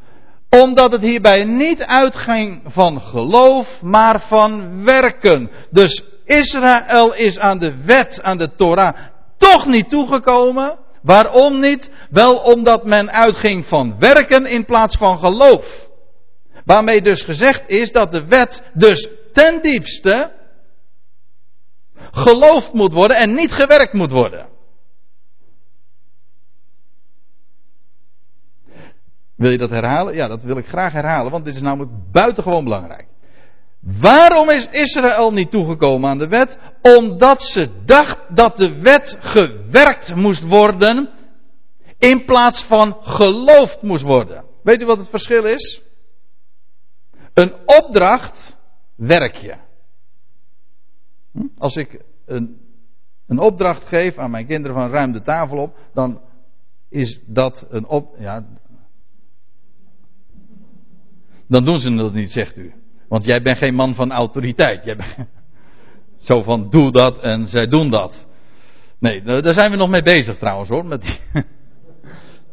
omdat 0.63 0.93
het 0.93 1.03
hierbij 1.03 1.45
niet 1.45 1.83
uitging 1.83 2.63
van 2.67 3.01
geloof, 3.01 3.83
maar 3.83 4.21
van 4.29 4.85
werken. 4.85 5.51
Dus 5.71 6.03
Israël 6.25 7.15
is 7.15 7.39
aan 7.39 7.59
de 7.59 7.83
wet, 7.85 8.23
aan 8.23 8.39
de 8.39 8.55
Torah, 8.55 8.97
toch 9.37 9.67
niet 9.67 9.91
toegekomen. 9.91 10.79
Waarom 11.03 11.61
niet? 11.61 11.91
Wel 12.11 12.37
omdat 12.37 12.85
men 12.85 13.11
uitging 13.11 13.67
van 13.67 13.99
werken 13.99 14.47
in 14.47 14.65
plaats 14.65 14.97
van 14.97 15.19
geloof. 15.19 15.89
Waarmee 16.65 17.03
dus 17.03 17.23
gezegd 17.23 17.63
is 17.67 17.93
dat 17.93 18.13
de 18.13 18.27
wet 18.27 18.63
dus 18.75 19.09
ten 19.33 19.63
diepste 19.63 20.33
geloofd 22.11 22.73
moet 22.73 22.93
worden 22.93 23.17
en 23.17 23.35
niet 23.35 23.53
gewerkt 23.53 23.93
moet 23.93 24.11
worden. 24.11 24.54
Wil 29.37 29.51
je 29.51 29.59
dat 29.59 29.71
herhalen? 29.71 30.15
Ja, 30.15 30.29
dat 30.29 30.43
wil 30.43 30.57
ik 30.57 30.67
graag 30.67 30.93
herhalen, 30.93 31.33
want 31.33 31.45
dit 31.45 31.55
is 31.55 31.61
namelijk 31.61 31.91
buitengewoon 32.13 32.65
belangrijk. 32.65 33.07
Waarom 34.01 34.51
is 34.51 34.67
Israël 34.71 35.31
niet 35.33 35.51
toegekomen 35.51 36.11
aan 36.11 36.19
de 36.19 36.29
wet? 36.29 36.59
Omdat 36.83 37.43
ze 37.43 37.85
dacht 37.85 38.37
dat 38.37 38.57
de 38.57 38.81
wet 38.81 39.17
gewerkt 39.21 40.15
moest 40.15 40.45
worden 40.45 41.11
in 41.99 42.25
plaats 42.25 42.65
van 42.65 42.97
geloofd 43.01 43.83
moest 43.83 44.03
worden. 44.03 44.45
Weet 44.63 44.83
u 44.83 44.87
wat 44.87 44.99
het 44.99 45.09
verschil 45.09 45.45
is? 45.45 45.83
Een 47.35 47.53
opdracht 47.67 48.57
werk 48.97 49.37
je. 49.37 49.55
Hm? 51.33 51.47
Als 51.59 51.77
ik 51.77 52.05
een, 52.27 52.61
een 53.27 53.39
opdracht 53.39 53.87
geef 53.87 54.19
aan 54.19 54.31
mijn 54.31 54.47
kinderen 54.47 54.77
van 54.77 54.91
ruim 54.91 55.13
de 55.13 55.23
tafel 55.23 55.59
op, 55.59 55.77
dan 55.93 56.21
is 56.89 57.23
dat 57.27 57.67
een 57.69 57.87
op, 57.87 58.15
ja, 58.19 58.47
dan 61.49 61.65
doen 61.65 61.79
ze 61.79 61.95
dat 61.95 62.13
niet, 62.13 62.31
zegt 62.31 62.59
u. 62.59 62.73
Want 63.09 63.25
jij 63.25 63.43
bent 63.43 63.59
geen 63.59 63.75
man 63.75 63.95
van 63.95 64.13
autoriteit. 64.13 64.85
Jij 64.85 64.97
bent 64.97 65.15
zo 66.29 66.43
van 66.43 66.71
doe 66.71 66.93
dat 66.93 67.23
en 67.23 67.47
zij 67.47 67.67
doen 67.67 67.91
dat. 67.91 68.27
Nee, 68.99 69.23
daar 69.23 69.55
zijn 69.55 69.71
we 69.71 69.77
nog 69.77 69.91
mee 69.91 70.03
bezig 70.03 70.39
trouwens 70.39 70.69
hoor, 70.69 70.85
met, 70.85 71.01
die, 71.01 71.19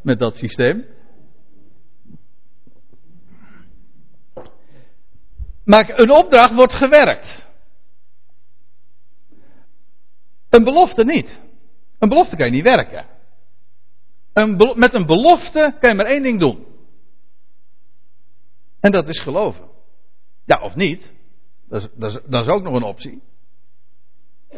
met 0.04 0.20
dat 0.20 0.38
systeem. 0.38 0.86
Maar 5.64 5.90
een 6.00 6.12
opdracht 6.12 6.54
wordt 6.54 6.74
gewerkt. 6.74 7.50
Een 10.50 10.64
belofte 10.64 11.04
niet. 11.04 11.40
Een 12.00 12.10
belofte 12.10 12.36
kan 12.36 12.46
je 12.46 12.52
niet 12.52 12.64
werken. 12.64 13.06
Een 14.34 14.74
met 14.76 14.94
een 14.94 15.06
belofte 15.06 15.76
kan 15.80 15.90
je 15.90 15.96
maar 15.96 16.06
één 16.06 16.24
ding 16.24 16.40
doen. 16.40 16.71
En 18.82 18.92
dat 18.92 19.08
is 19.08 19.20
geloven. 19.20 19.66
Ja, 20.46 20.60
of 20.62 20.76
niet. 20.76 21.14
Dat 21.70 21.82
is, 21.82 21.88
dat 21.96 22.12
is, 22.12 22.48
is 22.48 22.54
ook 22.54 22.64
nog 22.64 22.74
een 22.74 22.84
optie. 22.84 23.22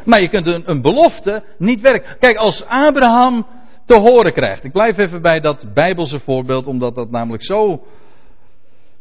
Maar 0.05 0.21
je 0.21 0.29
kunt 0.29 0.47
een, 0.47 0.69
een, 0.69 0.81
belofte 0.81 1.43
niet 1.57 1.81
werken. 1.81 2.17
Kijk, 2.19 2.37
als 2.37 2.65
Abraham 2.65 3.45
te 3.85 3.99
horen 3.99 4.33
krijgt. 4.33 4.63
Ik 4.63 4.71
blijf 4.71 4.97
even 4.97 5.21
bij 5.21 5.39
dat 5.39 5.73
Bijbelse 5.73 6.19
voorbeeld, 6.19 6.67
omdat 6.67 6.95
dat 6.95 7.11
namelijk 7.11 7.43
zo, 7.43 7.83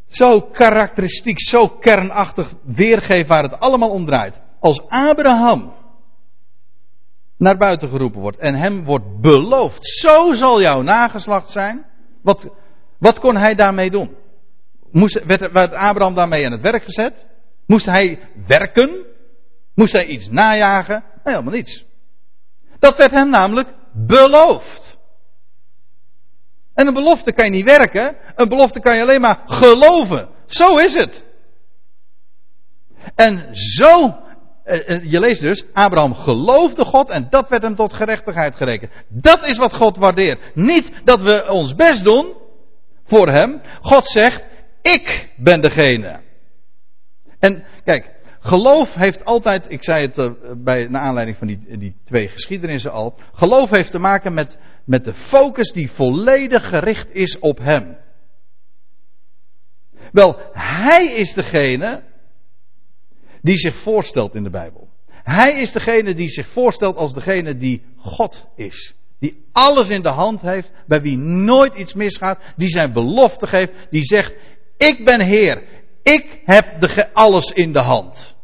zo 0.08 0.40
karakteristiek, 0.40 1.40
zo 1.40 1.68
kernachtig 1.68 2.52
weergeeft 2.62 3.28
waar 3.28 3.42
het 3.42 3.60
allemaal 3.60 3.90
om 3.90 4.06
draait. 4.06 4.40
Als 4.60 4.88
Abraham 4.88 5.72
naar 7.36 7.56
buiten 7.56 7.88
geroepen 7.88 8.20
wordt 8.20 8.38
en 8.38 8.54
hem 8.54 8.84
wordt 8.84 9.20
beloofd, 9.20 9.86
zo 9.86 10.32
zal 10.32 10.60
jouw 10.60 10.80
nageslacht 10.80 11.50
zijn. 11.50 11.84
Wat, 12.22 12.48
wat 12.98 13.20
kon 13.20 13.36
hij 13.36 13.54
daarmee 13.54 13.90
doen? 13.90 14.16
Moest, 14.92 15.24
werd, 15.24 15.72
Abraham 15.72 16.14
daarmee 16.14 16.46
aan 16.46 16.52
het 16.52 16.60
werk 16.60 16.84
gezet? 16.84 17.26
Moest 17.66 17.86
hij 17.86 18.28
werken? 18.46 19.06
Moest 19.74 19.92
hij 19.92 20.06
iets 20.06 20.28
najagen? 20.28 21.04
Nee, 21.24 21.34
helemaal 21.34 21.54
niets. 21.54 21.84
Dat 22.78 22.96
werd 22.96 23.10
hem 23.10 23.30
namelijk 23.30 23.68
beloofd. 23.92 24.98
En 26.74 26.86
een 26.86 26.94
belofte 26.94 27.32
kan 27.32 27.44
je 27.44 27.50
niet 27.50 27.64
werken. 27.64 28.16
Een 28.34 28.48
belofte 28.48 28.80
kan 28.80 28.96
je 28.96 29.02
alleen 29.02 29.20
maar 29.20 29.42
geloven. 29.46 30.28
Zo 30.46 30.76
is 30.76 30.94
het. 30.94 31.24
En 33.14 33.56
zo, 33.56 34.16
eh, 34.64 34.88
eh, 34.88 35.10
je 35.10 35.18
leest 35.18 35.40
dus, 35.40 35.64
Abraham 35.72 36.14
geloofde 36.14 36.84
God 36.84 37.10
en 37.10 37.26
dat 37.30 37.48
werd 37.48 37.62
hem 37.62 37.74
tot 37.74 37.92
gerechtigheid 37.92 38.54
gerekend. 38.56 38.92
Dat 39.08 39.48
is 39.48 39.56
wat 39.56 39.74
God 39.74 39.96
waardeert. 39.96 40.54
Niet 40.54 40.92
dat 41.04 41.20
we 41.20 41.46
ons 41.48 41.74
best 41.74 42.04
doen 42.04 42.34
voor 43.04 43.28
hem. 43.28 43.60
God 43.80 44.06
zegt, 44.06 44.44
ik 44.82 45.32
ben 45.36 45.60
degene. 45.60 46.20
En 47.38 47.64
kijk, 47.84 48.14
geloof 48.40 48.94
heeft 48.94 49.24
altijd, 49.24 49.70
ik 49.70 49.84
zei 49.84 50.06
het 50.06 50.18
eh, 50.18 50.30
bij, 50.56 50.86
naar 50.88 51.02
aanleiding 51.02 51.36
van 51.36 51.46
die, 51.46 51.78
die 51.78 51.96
twee 52.04 52.28
geschiedenissen 52.28 52.92
al. 52.92 53.18
Geloof 53.32 53.70
heeft 53.70 53.90
te 53.90 53.98
maken 53.98 54.34
met, 54.34 54.58
met 54.84 55.04
de 55.04 55.14
focus 55.14 55.72
die 55.72 55.90
volledig 55.90 56.68
gericht 56.68 57.08
is 57.12 57.38
op 57.38 57.58
Hem. 57.58 57.96
Wel, 60.12 60.38
Hij 60.52 61.04
is 61.04 61.32
degene 61.32 62.02
die 63.42 63.56
zich 63.56 63.82
voorstelt 63.82 64.34
in 64.34 64.42
de 64.42 64.50
Bijbel. 64.50 64.88
Hij 65.08 65.60
is 65.60 65.72
degene 65.72 66.14
die 66.14 66.28
zich 66.28 66.48
voorstelt 66.48 66.96
als 66.96 67.14
degene 67.14 67.56
die 67.56 67.82
God 67.96 68.46
is. 68.56 68.94
Die 69.18 69.44
alles 69.52 69.88
in 69.88 70.02
de 70.02 70.08
hand 70.08 70.40
heeft, 70.40 70.72
bij 70.86 71.00
wie 71.00 71.16
nooit 71.18 71.74
iets 71.74 71.94
misgaat, 71.94 72.38
die 72.56 72.68
zijn 72.68 72.92
belofte 72.92 73.46
geeft, 73.46 73.72
die 73.90 74.04
zegt, 74.04 74.34
ik 74.88 75.04
ben 75.04 75.20
Heer, 75.20 75.62
ik 76.02 76.42
heb 76.44 76.80
de, 76.80 77.12
alles 77.12 77.50
in 77.50 77.72
de 77.72 77.82
hand. 77.82 78.34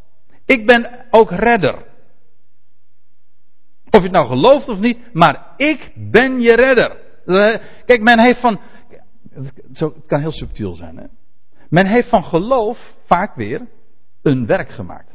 Ik 0.44 0.66
ben 0.66 1.06
ook 1.10 1.30
redder. 1.30 1.86
Of 3.90 3.98
je 3.98 4.02
het 4.02 4.12
nou 4.12 4.26
gelooft 4.26 4.68
of 4.68 4.78
niet, 4.78 4.98
maar 5.12 5.54
ik 5.56 5.92
ben 5.94 6.40
je 6.40 6.54
redder. 6.54 6.96
Eh, 7.24 7.54
kijk, 7.84 8.02
men 8.02 8.18
heeft 8.18 8.40
van, 8.40 8.60
het 9.72 10.06
kan 10.06 10.20
heel 10.20 10.32
subtiel 10.32 10.74
zijn, 10.74 10.96
hè? 10.96 11.06
Men 11.68 11.86
heeft 11.86 12.08
van 12.08 12.24
geloof 12.24 12.94
vaak 13.04 13.34
weer 13.34 13.68
een 14.22 14.46
werk 14.46 14.70
gemaakt. 14.70 15.12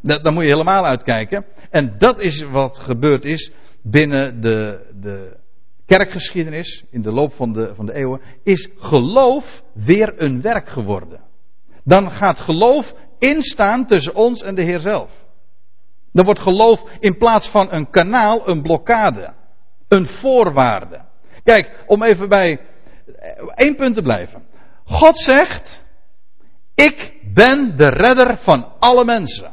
Daar 0.00 0.32
moet 0.32 0.42
je 0.42 0.50
helemaal 0.50 0.84
uitkijken. 0.84 1.44
En 1.70 1.98
dat 1.98 2.20
is 2.20 2.42
wat 2.42 2.78
gebeurd 2.78 3.24
is 3.24 3.52
binnen 3.82 4.40
de, 4.40 4.90
de 5.00 5.36
kerkgeschiedenis, 5.88 6.84
in 6.90 7.02
de 7.02 7.12
loop 7.12 7.34
van 7.34 7.52
de, 7.52 7.74
van 7.74 7.86
de 7.86 7.94
eeuwen, 7.94 8.20
is 8.42 8.68
geloof 8.76 9.62
weer 9.72 10.22
een 10.22 10.40
werk 10.40 10.68
geworden. 10.68 11.20
Dan 11.84 12.10
gaat 12.10 12.40
geloof 12.40 12.94
instaan 13.18 13.86
tussen 13.86 14.14
ons 14.14 14.42
en 14.42 14.54
de 14.54 14.62
Heer 14.62 14.78
zelf. 14.78 15.10
Dan 16.12 16.24
wordt 16.24 16.40
geloof 16.40 16.82
in 16.98 17.16
plaats 17.16 17.48
van 17.48 17.72
een 17.72 17.90
kanaal 17.90 18.48
een 18.48 18.62
blokkade, 18.62 19.34
een 19.88 20.06
voorwaarde. 20.06 21.04
Kijk, 21.44 21.84
om 21.86 22.02
even 22.02 22.28
bij 22.28 22.60
één 23.54 23.76
punt 23.76 23.94
te 23.94 24.02
blijven. 24.02 24.46
God 24.84 25.18
zegt, 25.18 25.84
ik 26.74 27.20
ben 27.34 27.76
de 27.76 27.88
redder 27.88 28.36
van 28.36 28.72
alle 28.78 29.04
mensen. 29.04 29.52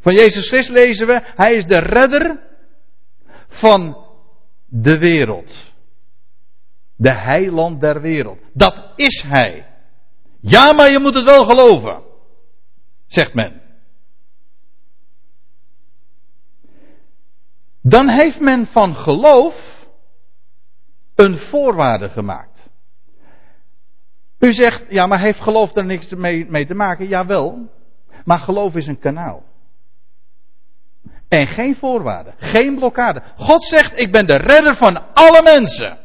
Van 0.00 0.14
Jezus 0.14 0.48
Christus 0.48 0.74
lezen 0.74 1.06
we, 1.06 1.20
Hij 1.34 1.54
is 1.54 1.64
de 1.64 1.78
redder 1.78 2.40
van 3.48 4.05
de 4.66 4.98
wereld. 4.98 5.74
De 6.96 7.14
heiland 7.14 7.80
der 7.80 8.00
wereld. 8.00 8.38
Dat 8.52 8.92
is 8.96 9.22
Hij. 9.22 9.66
Ja, 10.40 10.72
maar 10.72 10.90
je 10.90 10.98
moet 10.98 11.14
het 11.14 11.24
wel 11.24 11.44
geloven, 11.44 12.02
zegt 13.06 13.34
men. 13.34 13.60
Dan 17.82 18.08
heeft 18.08 18.40
men 18.40 18.66
van 18.66 18.94
geloof 18.94 19.86
een 21.14 21.36
voorwaarde 21.36 22.08
gemaakt. 22.08 22.70
U 24.38 24.52
zegt, 24.52 24.84
ja, 24.88 25.06
maar 25.06 25.20
heeft 25.20 25.40
geloof 25.40 25.76
er 25.76 25.84
niks 25.84 26.14
mee, 26.14 26.50
mee 26.50 26.66
te 26.66 26.74
maken? 26.74 27.08
Jawel, 27.08 27.70
maar 28.24 28.38
geloof 28.38 28.74
is 28.74 28.86
een 28.86 28.98
kanaal. 28.98 29.42
En 31.28 31.46
geen 31.46 31.76
voorwaarden, 31.76 32.34
geen 32.38 32.74
blokkade. 32.74 33.22
God 33.36 33.64
zegt, 33.64 34.00
ik 34.00 34.12
ben 34.12 34.26
de 34.26 34.36
redder 34.36 34.76
van 34.76 35.14
alle 35.14 35.42
mensen. 35.42 35.98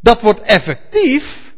Dat 0.00 0.20
wordt 0.20 0.40
effectief, 0.40 1.52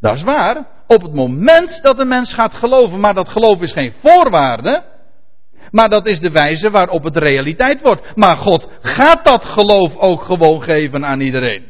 dat 0.00 0.14
is 0.14 0.22
waar, 0.22 0.66
op 0.86 1.02
het 1.02 1.14
moment 1.14 1.82
dat 1.82 1.96
de 1.96 2.04
mens 2.04 2.34
gaat 2.34 2.54
geloven. 2.54 3.00
Maar 3.00 3.14
dat 3.14 3.28
geloof 3.28 3.60
is 3.60 3.72
geen 3.72 3.94
voorwaarde, 4.04 4.84
maar 5.70 5.88
dat 5.88 6.06
is 6.06 6.20
de 6.20 6.30
wijze 6.30 6.70
waarop 6.70 7.04
het 7.04 7.16
realiteit 7.16 7.80
wordt. 7.80 8.16
Maar 8.16 8.36
God 8.36 8.68
gaat 8.80 9.24
dat 9.24 9.44
geloof 9.44 9.96
ook 9.96 10.22
gewoon 10.22 10.62
geven 10.62 11.04
aan 11.04 11.20
iedereen. 11.20 11.64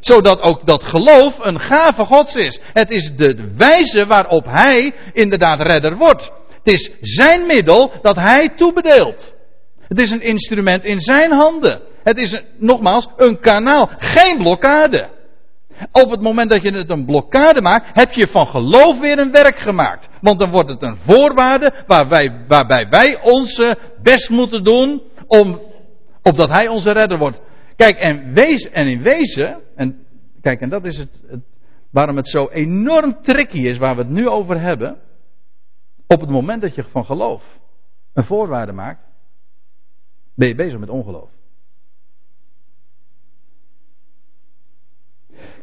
Zodat 0.00 0.40
ook 0.40 0.66
dat 0.66 0.84
geloof 0.84 1.46
een 1.46 1.60
gave 1.60 2.04
Gods 2.04 2.36
is. 2.36 2.60
Het 2.72 2.92
is 2.92 3.16
de 3.16 3.52
wijze 3.56 4.06
waarop 4.06 4.44
Hij 4.44 4.92
inderdaad 5.12 5.62
redder 5.62 5.96
wordt. 5.96 6.30
Het 6.62 6.72
is 6.72 6.90
zijn 7.00 7.46
middel 7.46 7.92
dat 8.02 8.16
hij 8.16 8.48
toebedeelt. 8.48 9.34
Het 9.78 9.98
is 9.98 10.10
een 10.10 10.22
instrument 10.22 10.84
in 10.84 11.00
zijn 11.00 11.32
handen. 11.32 11.80
Het 12.02 12.18
is 12.18 12.42
nogmaals 12.58 13.08
een 13.16 13.40
kanaal, 13.40 13.90
geen 13.98 14.36
blokkade. 14.36 15.08
Op 15.92 16.10
het 16.10 16.20
moment 16.20 16.50
dat 16.50 16.62
je 16.62 16.72
het 16.72 16.90
een 16.90 17.04
blokkade 17.04 17.60
maakt, 17.60 17.86
heb 17.92 18.12
je 18.12 18.26
van 18.26 18.46
geloof 18.46 18.98
weer 18.98 19.18
een 19.18 19.32
werk 19.32 19.58
gemaakt. 19.58 20.08
Want 20.20 20.38
dan 20.38 20.50
wordt 20.50 20.70
het 20.70 20.82
een 20.82 20.96
voorwaarde 21.06 21.84
waarbij, 21.86 22.44
waarbij 22.48 22.86
wij 22.90 23.20
onze 23.22 23.76
best 24.02 24.30
moeten 24.30 24.64
doen 24.64 25.02
om, 25.26 25.60
opdat 26.22 26.48
hij 26.48 26.68
onze 26.68 26.92
redder 26.92 27.18
wordt. 27.18 27.40
Kijk, 27.76 27.96
en, 27.96 28.32
wees, 28.32 28.70
en 28.70 28.86
in 28.86 29.02
wezen, 29.02 29.60
en 29.76 30.06
kijk, 30.42 30.60
en 30.60 30.68
dat 30.68 30.86
is 30.86 30.98
het, 30.98 31.20
waarom 31.90 32.16
het 32.16 32.28
zo 32.28 32.48
enorm 32.48 33.22
tricky 33.22 33.58
is 33.58 33.78
waar 33.78 33.96
we 33.96 34.02
het 34.02 34.10
nu 34.10 34.28
over 34.28 34.60
hebben. 34.60 34.96
Op 36.12 36.20
het 36.20 36.30
moment 36.30 36.62
dat 36.62 36.74
je 36.74 36.82
van 36.82 37.04
geloof 37.04 37.58
een 38.12 38.24
voorwaarde 38.24 38.72
maakt, 38.72 39.04
ben 40.34 40.48
je 40.48 40.54
bezig 40.54 40.78
met 40.78 40.88
ongeloof. 40.88 41.30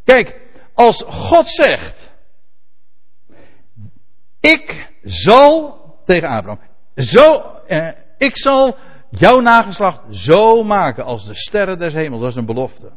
Kijk, 0.03 0.41
als 0.73 1.03
God 1.07 1.47
zegt, 1.47 2.11
ik 4.39 4.91
zal 5.03 5.79
tegen 6.05 6.27
Abraham, 6.27 6.59
zo, 6.95 7.31
eh, 7.65 7.91
ik 8.17 8.37
zal 8.37 8.77
jouw 9.09 9.39
nageslacht 9.39 10.15
zo 10.15 10.63
maken 10.63 11.03
als 11.03 11.25
de 11.25 11.35
sterren 11.35 11.79
des 11.79 11.93
hemels, 11.93 12.21
dat 12.21 12.29
is 12.29 12.35
een 12.35 12.45
belofte. 12.45 12.91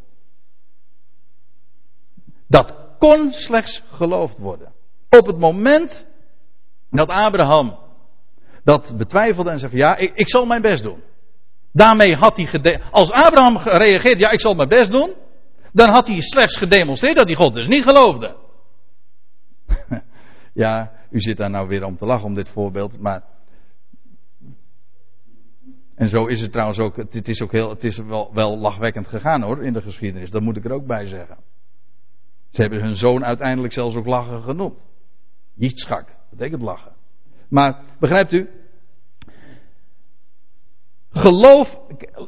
Dat 2.46 2.74
kon 2.98 3.32
slechts 3.32 3.82
geloofd 3.88 4.38
worden. 4.38 4.72
Op 5.08 5.26
het 5.26 5.38
moment 5.38 6.08
dat 6.90 7.12
Abraham 7.12 7.78
dat 8.64 8.94
betwijfelde 8.96 9.50
en 9.50 9.58
zei 9.58 9.70
van 9.70 9.80
ja, 9.80 9.96
ik, 9.96 10.14
ik 10.14 10.28
zal 10.28 10.46
mijn 10.46 10.62
best 10.62 10.82
doen. 10.82 11.02
Daarmee 11.72 12.16
had 12.16 12.36
hij, 12.36 12.82
als 12.90 13.10
Abraham 13.10 13.56
gereageerd, 13.56 14.18
ja, 14.18 14.30
ik 14.30 14.40
zal 14.40 14.54
mijn 14.54 14.68
best 14.68 14.90
doen, 14.90 15.14
dan 15.72 15.88
had 15.88 16.06
hij 16.06 16.20
slechts 16.20 16.58
gedemonstreerd 16.58 17.16
dat 17.16 17.26
hij 17.26 17.36
God 17.36 17.54
dus 17.54 17.66
niet 17.66 17.84
geloofde. 17.84 18.36
ja, 20.62 20.92
u 21.10 21.20
zit 21.20 21.36
daar 21.36 21.50
nou 21.50 21.68
weer 21.68 21.84
om 21.84 21.96
te 21.96 22.06
lachen 22.06 22.26
om 22.26 22.34
dit 22.34 22.48
voorbeeld, 22.48 22.98
maar. 22.98 23.22
En 25.94 26.08
zo 26.08 26.26
is 26.26 26.40
het 26.40 26.52
trouwens 26.52 26.78
ook, 26.78 26.96
het 26.96 27.28
is 27.28 27.42
ook 27.42 27.52
heel, 27.52 27.70
het 27.70 27.84
is 27.84 27.98
wel, 27.98 28.30
wel 28.34 28.58
lachwekkend 28.58 29.08
gegaan 29.08 29.42
hoor, 29.42 29.64
in 29.64 29.72
de 29.72 29.82
geschiedenis, 29.82 30.30
dat 30.30 30.42
moet 30.42 30.56
ik 30.56 30.64
er 30.64 30.72
ook 30.72 30.86
bij 30.86 31.06
zeggen. 31.06 31.36
Ze 32.50 32.60
hebben 32.60 32.80
hun 32.80 32.96
zoon 32.96 33.24
uiteindelijk 33.24 33.72
zelfs 33.72 33.96
ook 33.96 34.06
lachen 34.06 34.42
genoemd. 34.42 34.86
Yitzchak 35.54 36.19
betekent 36.30 36.62
lachen. 36.62 36.92
Maar 37.48 37.80
begrijpt 37.98 38.32
u? 38.32 38.48
Geloof, 41.12 41.78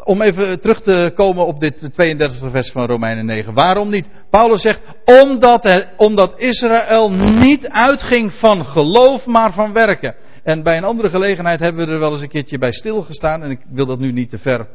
om 0.05 0.23
even 0.23 0.61
terug 0.61 0.83
te 0.83 1.13
komen 1.15 1.47
op 1.47 1.61
dit 1.61 1.91
32e 1.91 2.51
vers 2.51 2.71
van 2.71 2.87
Romeinen 2.87 3.27
9. 3.27 3.55
Waarom 3.55 3.91
niet? 3.91 4.11
Paulus 4.31 4.63
zegt, 4.63 4.83
omdat, 5.23 5.89
omdat 5.97 6.41
Israël 6.41 7.11
niet 7.11 7.69
uitging 7.69 8.33
van 8.33 8.65
geloof, 8.65 9.27
maar 9.27 9.53
van 9.53 9.73
werken. 9.73 10.15
En 10.43 10.63
bij 10.63 10.77
een 10.77 10.85
andere 10.85 11.11
gelegenheid 11.11 11.61
hebben 11.61 11.87
we 11.87 11.93
er 11.93 11.99
wel 11.99 12.11
eens 12.11 12.21
een 12.21 12.29
keertje 12.29 12.59
bij 12.59 12.73
stilgestaan. 12.73 13.43
En 13.43 13.51
ik 13.51 13.61
wil 13.69 13.87
dat 13.87 13.99
nu 13.99 14.13
niet 14.13 14.31
te 14.31 14.39
ver, 14.39 14.69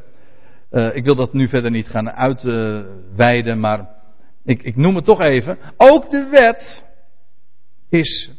uh, 0.70 0.96
ik 0.96 1.04
wil 1.04 1.14
dat 1.14 1.32
nu 1.32 1.48
verder 1.48 1.70
niet 1.70 1.88
gaan 1.88 2.10
uitweiden, 2.10 3.60
maar 3.60 3.88
ik, 4.44 4.62
ik 4.62 4.76
noem 4.76 4.94
het 4.94 5.04
toch 5.04 5.20
even. 5.20 5.58
Ook 5.76 6.10
de 6.10 6.28
wet 6.30 6.84
is 7.88 8.37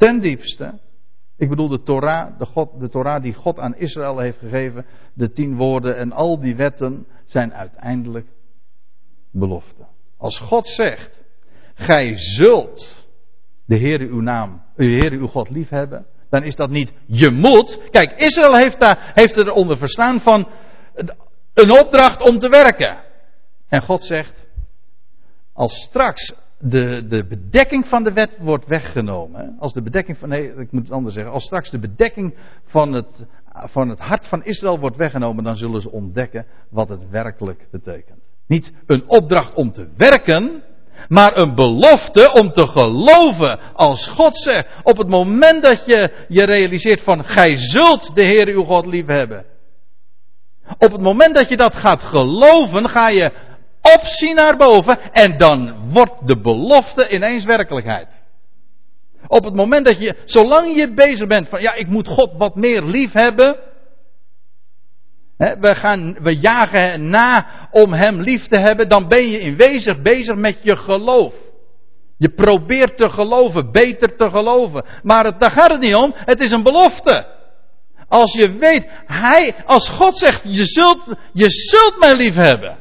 ten 0.00 0.20
diepste, 0.20 0.80
ik 1.36 1.48
bedoel 1.48 1.68
de 1.68 1.82
Torah, 1.82 2.38
de, 2.38 2.46
God, 2.46 2.80
de 2.80 2.88
Torah 2.88 3.22
die 3.22 3.34
God 3.34 3.58
aan 3.58 3.76
Israël 3.76 4.18
heeft 4.18 4.38
gegeven, 4.38 4.86
de 5.14 5.32
tien 5.32 5.56
woorden 5.56 5.96
en 5.96 6.12
al 6.12 6.40
die 6.40 6.56
wetten 6.56 7.06
zijn 7.24 7.54
uiteindelijk 7.54 8.26
beloften. 9.30 9.86
Als 10.16 10.38
God 10.38 10.66
zegt, 10.66 11.22
gij 11.74 12.16
zult 12.16 13.08
de 13.64 13.76
Heer 13.76 14.00
uw 14.00 14.20
naam, 14.20 14.62
de 14.76 14.84
Heer 14.84 15.12
uw 15.12 15.26
God 15.26 15.50
lief 15.50 15.68
hebben, 15.68 16.06
dan 16.28 16.42
is 16.42 16.56
dat 16.56 16.70
niet 16.70 16.92
je 17.06 17.30
moet. 17.30 17.80
Kijk, 17.90 18.12
Israël 18.16 18.56
heeft, 18.56 18.80
daar, 18.80 19.12
heeft 19.14 19.36
eronder 19.36 19.78
verstaan 19.78 20.20
van 20.20 20.48
een 21.54 21.72
opdracht 21.72 22.22
om 22.22 22.38
te 22.38 22.48
werken. 22.48 23.02
En 23.68 23.82
God 23.82 24.04
zegt, 24.04 24.46
als 25.52 25.82
straks 25.82 26.34
de, 26.62 27.06
de 27.06 27.24
bedekking 27.26 27.86
van 27.86 28.02
de 28.02 28.12
wet 28.12 28.36
wordt 28.38 28.66
weggenomen. 28.66 29.56
Als 29.58 29.72
de 29.72 29.82
bedekking 29.82 30.18
van, 30.18 30.28
nee, 30.28 30.54
ik 30.54 30.72
moet 30.72 30.82
het 30.82 30.92
anders 30.92 31.14
zeggen. 31.14 31.32
Als 31.32 31.44
straks 31.44 31.70
de 31.70 31.78
bedekking 31.78 32.34
van 32.64 32.92
het, 32.92 33.26
van 33.52 33.88
het 33.88 33.98
hart 33.98 34.26
van 34.26 34.44
Israël 34.44 34.78
wordt 34.78 34.96
weggenomen, 34.96 35.44
dan 35.44 35.56
zullen 35.56 35.80
ze 35.80 35.90
ontdekken 35.90 36.46
wat 36.70 36.88
het 36.88 37.10
werkelijk 37.10 37.66
betekent. 37.70 38.18
Niet 38.46 38.72
een 38.86 39.08
opdracht 39.08 39.54
om 39.54 39.72
te 39.72 39.88
werken, 39.96 40.62
maar 41.08 41.36
een 41.36 41.54
belofte 41.54 42.32
om 42.32 42.52
te 42.52 42.66
geloven. 42.66 43.58
Als 43.74 44.08
God 44.08 44.36
zegt, 44.36 44.68
op 44.82 44.96
het 44.96 45.08
moment 45.08 45.62
dat 45.62 45.86
je 45.86 46.24
je 46.28 46.44
realiseert 46.44 47.02
van, 47.02 47.24
gij 47.24 47.56
zult 47.56 48.14
de 48.14 48.26
Heer 48.26 48.48
uw 48.48 48.64
God 48.64 48.86
lief 48.86 49.06
hebben. 49.06 49.44
Op 50.78 50.92
het 50.92 51.00
moment 51.00 51.34
dat 51.34 51.48
je 51.48 51.56
dat 51.56 51.74
gaat 51.74 52.02
geloven, 52.02 52.88
ga 52.88 53.08
je 53.08 53.32
opzien 53.82 54.34
naar 54.34 54.56
boven 54.56 55.12
en 55.12 55.36
dan 55.36 55.90
wordt 55.92 56.26
de 56.26 56.40
belofte 56.40 57.08
ineens 57.08 57.44
werkelijkheid. 57.44 58.20
Op 59.26 59.44
het 59.44 59.54
moment 59.54 59.86
dat 59.86 59.98
je, 59.98 60.16
zolang 60.24 60.76
je 60.76 60.92
bezig 60.94 61.26
bent 61.26 61.48
van, 61.48 61.60
ja, 61.60 61.74
ik 61.74 61.86
moet 61.86 62.08
God 62.08 62.30
wat 62.36 62.54
meer 62.54 62.82
lief 62.82 63.12
hebben. 63.12 63.56
Hè, 65.36 65.58
we, 65.58 65.74
gaan, 65.74 66.16
we 66.22 66.38
jagen 66.38 67.10
na 67.10 67.46
om 67.70 67.92
Hem 67.92 68.20
lief 68.20 68.46
te 68.46 68.58
hebben, 68.58 68.88
dan 68.88 69.08
ben 69.08 69.28
je 69.28 69.40
in 69.40 69.56
wezen 69.56 70.02
bezig 70.02 70.36
met 70.36 70.58
je 70.62 70.76
geloof. 70.76 71.34
Je 72.16 72.28
probeert 72.28 72.96
te 72.96 73.10
geloven, 73.10 73.72
beter 73.72 74.16
te 74.16 74.30
geloven. 74.30 74.84
Maar 75.02 75.24
het, 75.24 75.40
daar 75.40 75.50
gaat 75.50 75.70
het 75.70 75.80
niet 75.80 75.94
om, 75.94 76.12
het 76.14 76.40
is 76.40 76.50
een 76.50 76.62
belofte. 76.62 77.26
Als 78.08 78.32
je 78.32 78.58
weet, 78.58 78.86
Hij, 79.06 79.54
als 79.66 79.88
God 79.88 80.16
zegt, 80.16 80.42
je 80.42 80.64
zult, 80.64 81.14
je 81.32 81.50
zult 81.50 81.96
mij 81.98 82.16
lief 82.16 82.34
hebben. 82.34 82.78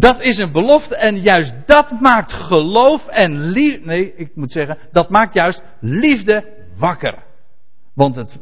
Dat 0.00 0.22
is 0.22 0.38
een 0.38 0.52
belofte 0.52 0.96
en 0.96 1.20
juist 1.20 1.52
dat 1.66 2.00
maakt 2.00 2.32
geloof 2.32 3.06
en 3.06 3.40
liefde, 3.40 3.86
nee, 3.86 4.14
ik 4.14 4.34
moet 4.34 4.52
zeggen, 4.52 4.78
dat 4.92 5.10
maakt 5.10 5.34
juist 5.34 5.62
liefde 5.80 6.66
wakker. 6.76 7.24
Want 7.94 8.14
het, 8.14 8.38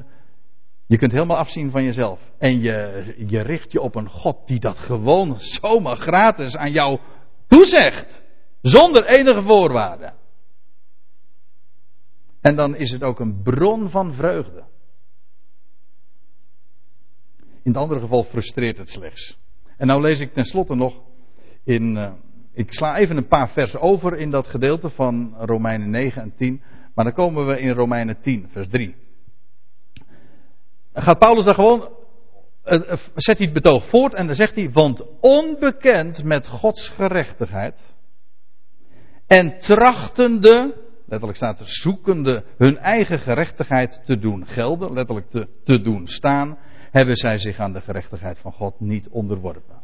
je 0.86 0.98
kunt 0.98 1.12
helemaal 1.12 1.36
afzien 1.36 1.70
van 1.70 1.84
jezelf. 1.84 2.32
En 2.38 2.60
je, 2.60 3.14
je 3.26 3.40
richt 3.40 3.72
je 3.72 3.80
op 3.80 3.94
een 3.94 4.08
God 4.08 4.46
die 4.46 4.60
dat 4.60 4.78
gewoon 4.78 5.38
zomaar 5.38 5.96
gratis 5.96 6.56
aan 6.56 6.72
jou 6.72 6.98
toezegt. 7.46 8.22
Zonder 8.62 9.06
enige 9.06 9.42
voorwaarden. 9.42 10.14
En 12.40 12.56
dan 12.56 12.76
is 12.76 12.90
het 12.90 13.02
ook 13.02 13.20
een 13.20 13.42
bron 13.42 13.90
van 13.90 14.12
vreugde. 14.12 14.64
In 17.38 17.72
het 17.72 17.76
andere 17.76 18.00
geval 18.00 18.22
frustreert 18.22 18.78
het 18.78 18.88
slechts. 18.88 19.38
En 19.76 19.86
nou 19.86 20.00
lees 20.00 20.20
ik 20.20 20.32
tenslotte 20.32 20.74
nog 20.74 21.00
in. 21.68 21.96
Uh, 21.96 22.12
ik 22.52 22.72
sla 22.72 22.96
even 22.96 23.16
een 23.16 23.26
paar 23.26 23.48
versen 23.48 23.80
over 23.80 24.16
in 24.16 24.30
dat 24.30 24.46
gedeelte 24.46 24.90
van 24.90 25.34
Romeinen 25.38 25.90
9 25.90 26.22
en 26.22 26.34
10. 26.36 26.62
Maar 26.94 27.04
dan 27.04 27.14
komen 27.14 27.46
we 27.46 27.60
in 27.60 27.70
Romeinen 27.70 28.20
10, 28.20 28.48
vers 28.50 28.68
3. 28.68 28.94
Dan 30.92 31.02
gaat 31.02 31.18
Paulus 31.18 31.44
daar 31.44 31.54
gewoon. 31.54 31.88
Uh, 32.64 32.92
zet 33.14 33.38
hij 33.38 33.46
het 33.46 33.52
betoog 33.52 33.88
voort 33.88 34.14
en 34.14 34.26
dan 34.26 34.36
zegt 34.36 34.54
hij: 34.54 34.70
Want 34.70 35.02
onbekend 35.20 36.24
met 36.24 36.46
Gods 36.46 36.88
gerechtigheid. 36.88 37.96
En 39.26 39.58
trachtende 39.58 40.86
letterlijk 41.08 41.36
staat 41.36 41.60
er, 41.60 41.68
zoekende 41.68 42.44
hun 42.56 42.78
eigen 42.78 43.18
gerechtigheid 43.18 44.00
te 44.04 44.18
doen 44.18 44.46
gelden, 44.46 44.92
letterlijk 44.92 45.30
te, 45.30 45.48
te 45.64 45.80
doen 45.80 46.06
staan, 46.06 46.58
hebben 46.90 47.16
zij 47.16 47.38
zich 47.38 47.58
aan 47.58 47.72
de 47.72 47.80
gerechtigheid 47.80 48.38
van 48.38 48.52
God 48.52 48.80
niet 48.80 49.08
onderworpen. 49.08 49.76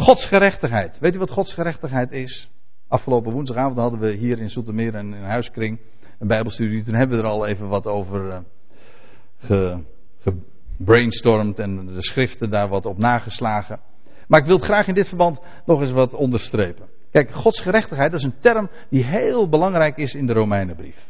Gods 0.00 0.26
gerechtigheid. 0.26 0.98
Weet 0.98 1.14
u 1.14 1.18
wat 1.18 1.30
Gods 1.30 1.54
gerechtigheid 1.54 2.12
is? 2.12 2.50
Afgelopen 2.88 3.32
woensdagavond 3.32 3.78
hadden 3.78 4.00
we 4.00 4.12
hier 4.12 4.38
in 4.38 4.48
Zoetermeer 4.48 4.94
een, 4.94 5.12
een 5.12 5.24
huiskring, 5.24 5.80
een 6.18 6.26
bijbelstudie. 6.26 6.84
Toen 6.84 6.94
hebben 6.94 7.16
we 7.16 7.22
er 7.22 7.30
al 7.30 7.46
even 7.46 7.68
wat 7.68 7.86
over 7.86 8.44
uh, 9.50 9.78
gebrainstormd 10.18 11.58
en 11.58 11.86
de 11.86 12.02
schriften 12.02 12.50
daar 12.50 12.68
wat 12.68 12.86
op 12.86 12.98
nageslagen. 12.98 13.80
Maar 14.26 14.40
ik 14.40 14.46
wil 14.46 14.58
graag 14.58 14.86
in 14.86 14.94
dit 14.94 15.08
verband 15.08 15.40
nog 15.66 15.80
eens 15.80 15.92
wat 15.92 16.14
onderstrepen. 16.14 16.88
Kijk, 17.10 17.30
Gods 17.30 17.60
gerechtigheid, 17.60 18.10
dat 18.10 18.20
is 18.20 18.26
een 18.26 18.40
term 18.40 18.70
die 18.90 19.04
heel 19.04 19.48
belangrijk 19.48 19.96
is 19.96 20.14
in 20.14 20.26
de 20.26 20.32
Romeinenbrief. 20.32 21.08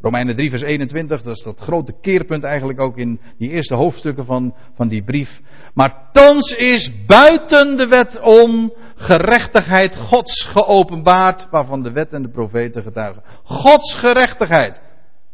Romeinen 0.00 0.36
3, 0.36 0.50
vers 0.50 0.62
21, 0.62 1.22
dat 1.22 1.36
is 1.36 1.42
dat 1.42 1.60
grote 1.60 1.92
keerpunt 2.00 2.44
eigenlijk 2.44 2.80
ook 2.80 2.96
in 2.96 3.20
die 3.38 3.50
eerste 3.50 3.74
hoofdstukken 3.74 4.24
van, 4.24 4.54
van 4.74 4.88
die 4.88 5.02
brief. 5.02 5.40
Maar 5.74 6.08
thans 6.12 6.54
is 6.54 7.04
buiten 7.06 7.76
de 7.76 7.86
wet 7.86 8.20
om 8.20 8.72
gerechtigheid 8.94 9.96
Gods 9.96 10.44
geopenbaard, 10.44 11.48
waarvan 11.50 11.82
de 11.82 11.92
wet 11.92 12.12
en 12.12 12.22
de 12.22 12.28
profeten 12.28 12.82
getuigen. 12.82 13.22
Gods 13.42 13.94
gerechtigheid. 13.94 14.80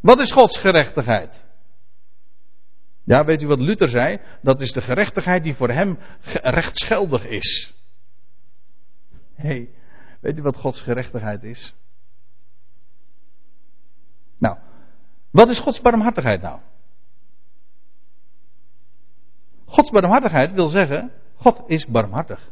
Wat 0.01 0.19
is 0.19 0.31
Gods 0.31 0.59
gerechtigheid? 0.59 1.45
Ja, 3.03 3.25
weet 3.25 3.41
u 3.41 3.47
wat 3.47 3.59
Luther 3.59 3.87
zei? 3.87 4.19
Dat 4.41 4.61
is 4.61 4.71
de 4.71 4.81
gerechtigheid 4.81 5.43
die 5.43 5.55
voor 5.55 5.71
hem 5.71 5.97
rechtsgeldig 6.33 7.25
is. 7.25 7.73
Hey, 9.35 9.69
Weet 10.19 10.37
u 10.37 10.41
wat 10.41 10.57
Gods 10.57 10.81
gerechtigheid 10.81 11.43
is? 11.43 11.75
Nou, 14.37 14.57
wat 15.31 15.49
is 15.49 15.59
Gods 15.59 15.81
barmhartigheid 15.81 16.41
nou? 16.41 16.59
Gods 19.65 19.91
barmhartigheid 19.91 20.53
wil 20.53 20.67
zeggen, 20.67 21.11
God 21.35 21.63
is 21.67 21.85
barmhartig. 21.85 22.51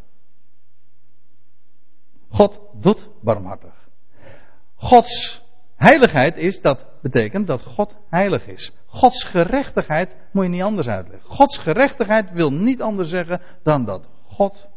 God 2.30 2.60
doet 2.74 3.10
barmhartig. 3.22 3.74
Gods 4.76 5.42
heiligheid 5.76 6.38
is, 6.38 6.62
dat 6.62 6.86
betekent 7.02 7.48
dat 7.48 7.62
God 7.62 7.96
heilig 8.10 8.48
is. 8.48 8.72
Gods 8.86 9.24
gerechtigheid 9.24 10.16
moet 10.32 10.44
je 10.44 10.50
niet 10.50 10.62
anders 10.62 10.88
uitleggen. 10.88 11.30
Gods 11.30 11.58
gerechtigheid 11.58 12.32
wil 12.32 12.52
niet 12.52 12.82
anders 12.82 13.10
zeggen 13.10 13.42
dan 13.64 13.86
dat 13.86 14.08
God 14.24 14.68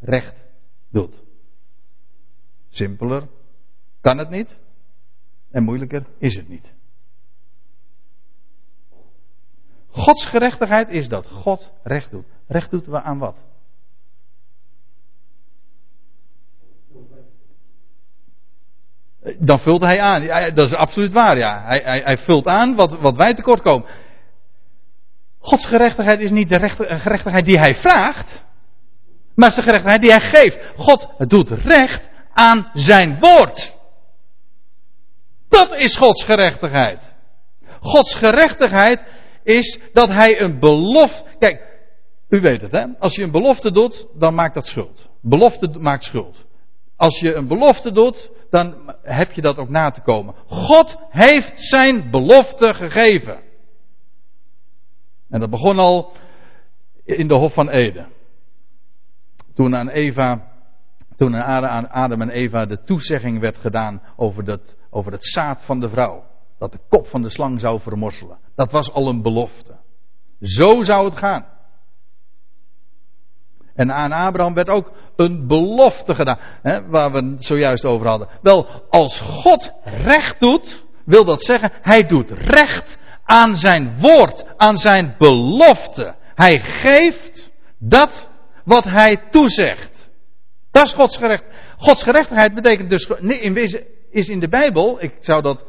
recht 0.00 0.34
doet. 0.90 1.14
Simpeler 2.68 3.28
kan 4.00 4.18
het 4.18 4.30
niet. 4.30 4.60
En 5.52 5.62
moeilijker 5.62 6.06
is 6.18 6.36
het 6.36 6.48
niet. 6.48 6.72
Gods 9.90 10.26
gerechtigheid 10.26 10.88
is 10.88 11.08
dat 11.08 11.26
God 11.26 11.72
recht 11.82 12.10
doet. 12.10 12.26
Recht 12.46 12.70
doet 12.70 12.86
we 12.86 13.00
aan 13.00 13.18
wat? 13.18 13.36
Dan 19.38 19.60
vult 19.60 19.80
hij 19.80 20.00
aan. 20.00 20.54
Dat 20.54 20.66
is 20.66 20.74
absoluut 20.74 21.12
waar, 21.12 21.38
ja. 21.38 21.62
Hij, 21.64 21.80
hij, 21.84 22.00
hij 22.04 22.18
vult 22.18 22.46
aan 22.46 22.74
wat, 22.74 23.00
wat 23.00 23.16
wij 23.16 23.34
tekort 23.34 23.62
komen. 23.62 23.88
Gods 25.38 25.66
gerechtigheid 25.66 26.20
is 26.20 26.30
niet 26.30 26.48
de 26.48 26.68
gerechtigheid 26.98 27.44
die 27.44 27.58
hij 27.58 27.74
vraagt, 27.74 28.44
maar 29.34 29.48
is 29.48 29.54
de 29.54 29.62
gerechtigheid 29.62 30.02
die 30.02 30.10
hij 30.10 30.20
geeft. 30.20 30.72
God 30.76 31.08
doet 31.18 31.50
recht 31.50 32.10
aan 32.32 32.70
zijn 32.72 33.18
woord. 33.20 33.80
Dat 35.52 35.74
is 35.74 35.96
Gods 35.96 36.24
gerechtigheid. 36.24 37.14
Gods 37.80 38.14
gerechtigheid 38.14 39.00
is 39.42 39.80
dat 39.92 40.08
hij 40.08 40.42
een 40.42 40.58
belofte. 40.58 41.24
Kijk, 41.38 41.62
u 42.28 42.40
weet 42.40 42.62
het 42.62 42.72
hè. 42.72 42.86
Als 42.98 43.14
je 43.14 43.22
een 43.22 43.30
belofte 43.30 43.70
doet, 43.70 44.06
dan 44.14 44.34
maakt 44.34 44.54
dat 44.54 44.66
schuld. 44.66 45.08
Belofte 45.20 45.68
maakt 45.78 46.04
schuld. 46.04 46.44
Als 46.96 47.20
je 47.20 47.34
een 47.34 47.48
belofte 47.48 47.92
doet, 47.92 48.30
dan 48.50 48.94
heb 49.02 49.32
je 49.32 49.40
dat 49.40 49.56
ook 49.56 49.68
na 49.68 49.90
te 49.90 50.00
komen. 50.00 50.34
God 50.46 50.96
heeft 51.08 51.60
zijn 51.60 52.10
belofte 52.10 52.74
gegeven. 52.74 53.40
En 55.30 55.40
dat 55.40 55.50
begon 55.50 55.78
al 55.78 56.12
in 57.04 57.28
de 57.28 57.34
Hof 57.34 57.54
van 57.54 57.68
Eden. 57.68 58.08
Toen 59.54 59.76
aan 59.76 59.88
Eva 59.88 60.52
toen 61.16 61.36
aan 61.36 61.88
Adam 61.88 62.20
en 62.20 62.30
Eva 62.30 62.66
de 62.66 62.82
toezegging 62.82 63.40
werd 63.40 63.58
gedaan 63.58 64.02
over, 64.16 64.44
dat, 64.44 64.76
over 64.94 65.12
het 65.12 65.26
zaad 65.26 65.62
van 65.62 65.80
de 65.80 65.88
vrouw. 65.88 66.24
Dat 66.58 66.72
de 66.72 66.78
kop 66.88 67.06
van 67.06 67.22
de 67.22 67.30
slang 67.30 67.60
zou 67.60 67.80
vermorselen. 67.80 68.38
Dat 68.54 68.72
was 68.72 68.92
al 68.92 69.08
een 69.08 69.22
belofte. 69.22 69.76
Zo 70.40 70.82
zou 70.82 71.04
het 71.04 71.16
gaan. 71.18 71.46
En 73.74 73.92
aan 73.92 74.12
Abraham 74.12 74.54
werd 74.54 74.68
ook 74.68 74.92
een 75.16 75.46
belofte 75.46 76.14
gedaan. 76.14 76.38
Hè, 76.62 76.86
waar 76.88 77.12
we 77.12 77.24
het 77.24 77.44
zojuist 77.44 77.84
over 77.84 78.06
hadden. 78.06 78.28
Wel, 78.42 78.66
als 78.90 79.20
God 79.20 79.72
recht 79.84 80.40
doet, 80.40 80.84
wil 81.04 81.24
dat 81.24 81.42
zeggen, 81.42 81.72
hij 81.82 82.02
doet 82.02 82.30
recht 82.30 82.98
aan 83.24 83.56
zijn 83.56 83.98
woord, 84.00 84.44
aan 84.56 84.76
zijn 84.76 85.14
belofte. 85.18 86.14
Hij 86.34 86.60
geeft 86.60 87.52
dat 87.78 88.28
wat 88.64 88.84
hij 88.84 89.16
toezegt. 89.30 90.10
Dat 90.70 90.84
is 90.84 90.92
Gods 90.92 91.16
gerecht. 91.16 91.44
Gods 91.76 92.04
betekent 92.54 92.90
dus, 92.90 93.06
in 93.06 93.52
wezen 93.52 93.86
is 94.12 94.28
in 94.28 94.40
de 94.40 94.48
Bijbel, 94.48 95.02
ik 95.02 95.14
zou 95.20 95.42
dat 95.42 95.66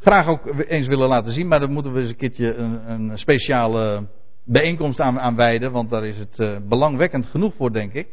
graag 0.00 0.26
ook 0.26 0.64
eens 0.68 0.86
willen 0.86 1.08
laten 1.08 1.32
zien, 1.32 1.48
maar 1.48 1.60
daar 1.60 1.70
moeten 1.70 1.92
we 1.92 2.00
eens 2.00 2.08
een 2.08 2.16
keertje 2.16 2.54
een, 2.54 2.90
een 2.90 3.18
speciale 3.18 4.06
bijeenkomst 4.44 5.00
aan, 5.00 5.36
wijden, 5.36 5.72
want 5.72 5.90
daar 5.90 6.06
is 6.06 6.18
het 6.18 6.38
uh, 6.38 6.56
belangwekkend 6.68 7.26
genoeg 7.26 7.54
voor, 7.54 7.72
denk 7.72 7.92
ik. 7.92 8.08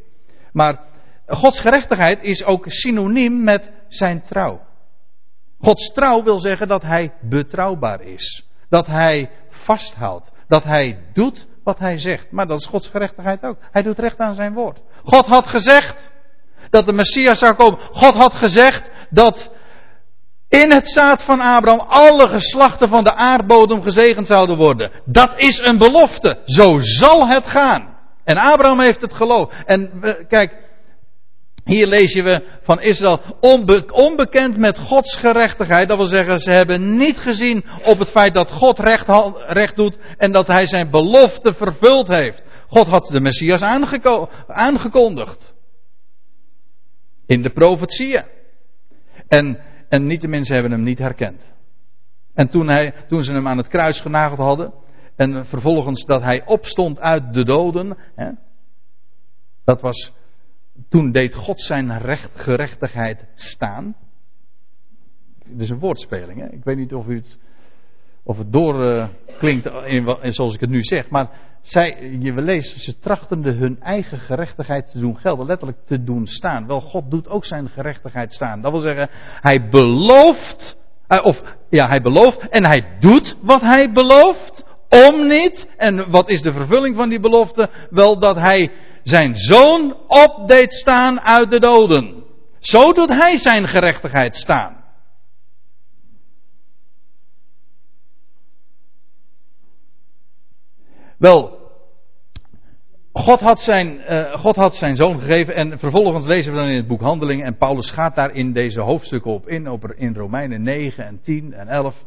Maar 0.51 0.79
Gods 1.27 1.59
gerechtigheid 1.59 2.23
is 2.23 2.43
ook 2.43 2.65
synoniem 2.67 3.43
met 3.43 3.71
zijn 3.87 4.21
trouw. 4.21 4.61
Gods 5.59 5.91
trouw 5.91 6.23
wil 6.23 6.39
zeggen 6.39 6.67
dat 6.67 6.81
hij 6.81 7.13
betrouwbaar 7.21 8.01
is. 8.01 8.47
Dat 8.69 8.87
hij 8.87 9.29
vasthoudt. 9.49 10.31
Dat 10.47 10.63
hij 10.63 11.03
doet 11.13 11.47
wat 11.63 11.79
hij 11.79 11.97
zegt. 11.97 12.31
Maar 12.31 12.47
dat 12.47 12.59
is 12.59 12.65
Gods 12.65 12.89
gerechtigheid 12.89 13.43
ook. 13.43 13.57
Hij 13.71 13.81
doet 13.81 13.99
recht 13.99 14.17
aan 14.17 14.33
zijn 14.33 14.53
woord. 14.53 14.81
God 15.03 15.25
had 15.25 15.47
gezegd 15.47 16.11
dat 16.69 16.85
de 16.85 16.93
Messias 16.93 17.39
zou 17.39 17.53
komen. 17.53 17.79
God 17.79 18.13
had 18.13 18.33
gezegd 18.33 18.89
dat 19.09 19.51
in 20.49 20.71
het 20.71 20.89
zaad 20.89 21.23
van 21.23 21.39
Abraham 21.39 21.87
alle 21.87 22.27
geslachten 22.27 22.89
van 22.89 23.03
de 23.03 23.15
aardbodem 23.15 23.81
gezegend 23.81 24.27
zouden 24.27 24.57
worden. 24.57 24.91
Dat 25.05 25.33
is 25.35 25.59
een 25.59 25.77
belofte. 25.77 26.41
Zo 26.45 26.79
zal 26.79 27.27
het 27.27 27.47
gaan. 27.47 27.97
En 28.23 28.37
Abraham 28.37 28.79
heeft 28.79 29.01
het 29.01 29.13
geloof. 29.13 29.51
En 29.65 29.91
kijk, 30.27 30.69
hier 31.63 31.87
lezen 31.87 32.23
we 32.23 32.43
van 32.61 32.81
Israël 32.81 33.21
onbe 33.39 33.85
onbekend 33.91 34.57
met 34.57 34.79
Gods 34.79 35.15
gerechtigheid. 35.15 35.87
Dat 35.87 35.97
wil 35.97 36.05
zeggen, 36.05 36.39
ze 36.39 36.51
hebben 36.51 36.97
niet 36.97 37.17
gezien 37.17 37.65
op 37.83 37.99
het 37.99 38.09
feit 38.09 38.33
dat 38.33 38.51
God 38.51 38.79
recht, 38.79 39.07
recht 39.47 39.75
doet 39.75 39.97
en 40.17 40.31
dat 40.31 40.47
hij 40.47 40.65
zijn 40.65 40.89
belofte 40.89 41.53
vervuld 41.53 42.07
heeft. 42.07 42.43
God 42.67 42.87
had 42.87 43.05
de 43.05 43.19
Messias 43.19 43.61
aangekondigd. 44.47 45.53
In 47.25 47.41
de 47.41 47.49
profetieën. 47.49 48.23
En, 49.27 49.59
en 49.89 50.05
niet 50.05 50.21
de 50.21 50.27
mensen 50.27 50.53
hebben 50.53 50.71
hem 50.71 50.83
niet 50.83 50.99
herkend. 50.99 51.53
En 52.33 52.49
toen, 52.49 52.69
hij, 52.69 52.93
toen 53.07 53.19
ze 53.19 53.33
hem 53.33 53.47
aan 53.47 53.57
het 53.57 53.67
kruis 53.67 54.01
genageld 54.01 54.39
hadden. 54.39 54.73
En 55.15 55.45
vervolgens 55.45 56.05
dat 56.05 56.23
hij 56.23 56.45
opstond 56.45 56.99
uit 56.99 57.33
de 57.33 57.45
doden. 57.45 57.97
Hè, 58.15 58.31
dat 59.63 59.81
was. 59.81 60.13
Toen 60.89 61.11
deed 61.11 61.35
God 61.35 61.61
zijn 61.61 61.97
recht, 61.97 62.39
gerechtigheid 62.39 63.25
staan. 63.35 63.95
Het 65.43 65.61
is 65.61 65.69
een 65.69 65.79
woordspeling. 65.79 66.39
Hè? 66.39 66.47
Ik 66.47 66.63
weet 66.63 66.77
niet 66.77 66.93
of, 66.93 67.07
u 67.07 67.15
het, 67.15 67.39
of 68.23 68.37
het 68.37 68.51
doorklinkt 68.51 69.65
in, 69.85 70.31
zoals 70.33 70.53
ik 70.53 70.59
het 70.59 70.69
nu 70.69 70.83
zeg. 70.83 71.09
Maar 71.09 71.48
zij, 71.69 72.17
je 72.19 72.33
lezen, 72.33 72.79
ze 72.79 72.99
trachtende 72.99 73.51
hun 73.51 73.81
eigen 73.81 74.17
gerechtigheid 74.17 74.91
te 74.91 74.99
doen 74.99 75.17
gelden, 75.17 75.45
letterlijk 75.45 75.85
te 75.85 76.03
doen 76.03 76.27
staan. 76.27 76.67
Wel, 76.67 76.81
God 76.81 77.11
doet 77.11 77.27
ook 77.27 77.45
zijn 77.45 77.69
gerechtigheid 77.69 78.33
staan. 78.33 78.61
Dat 78.61 78.71
wil 78.71 78.81
zeggen, 78.81 79.09
hij 79.41 79.69
belooft, 79.69 80.77
eh, 81.07 81.25
of 81.25 81.41
ja, 81.69 81.87
hij 81.87 82.01
belooft 82.01 82.49
en 82.49 82.65
hij 82.65 82.97
doet 82.99 83.35
wat 83.41 83.61
hij 83.61 83.91
belooft, 83.91 84.63
om 84.89 85.27
niet. 85.27 85.67
En 85.77 86.11
wat 86.11 86.29
is 86.29 86.41
de 86.41 86.51
vervulling 86.51 86.95
van 86.95 87.09
die 87.09 87.19
belofte? 87.19 87.69
Wel 87.89 88.19
dat 88.19 88.35
hij 88.35 88.71
zijn 89.03 89.35
zoon 89.35 89.97
opdeed 90.07 90.73
staan 90.73 91.21
uit 91.21 91.49
de 91.49 91.59
doden. 91.59 92.23
Zo 92.59 92.91
doet 92.93 93.09
hij 93.09 93.37
zijn 93.37 93.67
gerechtigheid 93.67 94.35
staan. 94.35 94.77
Wel, 101.17 101.58
God 103.13 103.39
had, 103.39 103.59
zijn, 103.59 104.01
uh, 104.09 104.35
God 104.35 104.55
had 104.55 104.75
zijn 104.75 104.95
zoon 104.95 105.19
gegeven 105.19 105.55
en 105.55 105.79
vervolgens 105.79 106.25
lezen 106.25 106.51
we 106.51 106.57
dan 106.57 106.67
in 106.67 106.75
het 106.75 106.87
boek 106.87 107.01
Handelingen 107.01 107.45
en 107.45 107.57
Paulus 107.57 107.91
gaat 107.91 108.15
daar 108.15 108.31
in 108.31 108.53
deze 108.53 108.81
hoofdstukken 108.81 109.31
op 109.31 109.47
in, 109.47 109.69
op, 109.69 109.93
in 109.95 110.15
Romeinen 110.15 110.61
9 110.61 111.05
en 111.05 111.21
10 111.21 111.53
en 111.53 111.67
11. 111.67 112.03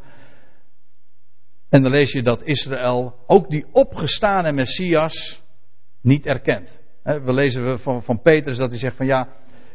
En 1.68 1.82
dan 1.82 1.90
lees 1.90 2.12
je 2.12 2.22
dat 2.22 2.42
Israël 2.42 3.14
ook 3.26 3.50
die 3.50 3.66
opgestane 3.72 4.52
Messias 4.52 5.42
niet 6.00 6.26
erkent. 6.26 6.80
We 7.02 7.32
lezen 7.32 7.78
van, 7.78 8.02
van 8.02 8.22
Petrus 8.22 8.56
dat 8.56 8.70
hij 8.70 8.78
zegt 8.78 8.96
van 8.96 9.06
ja, 9.06 9.28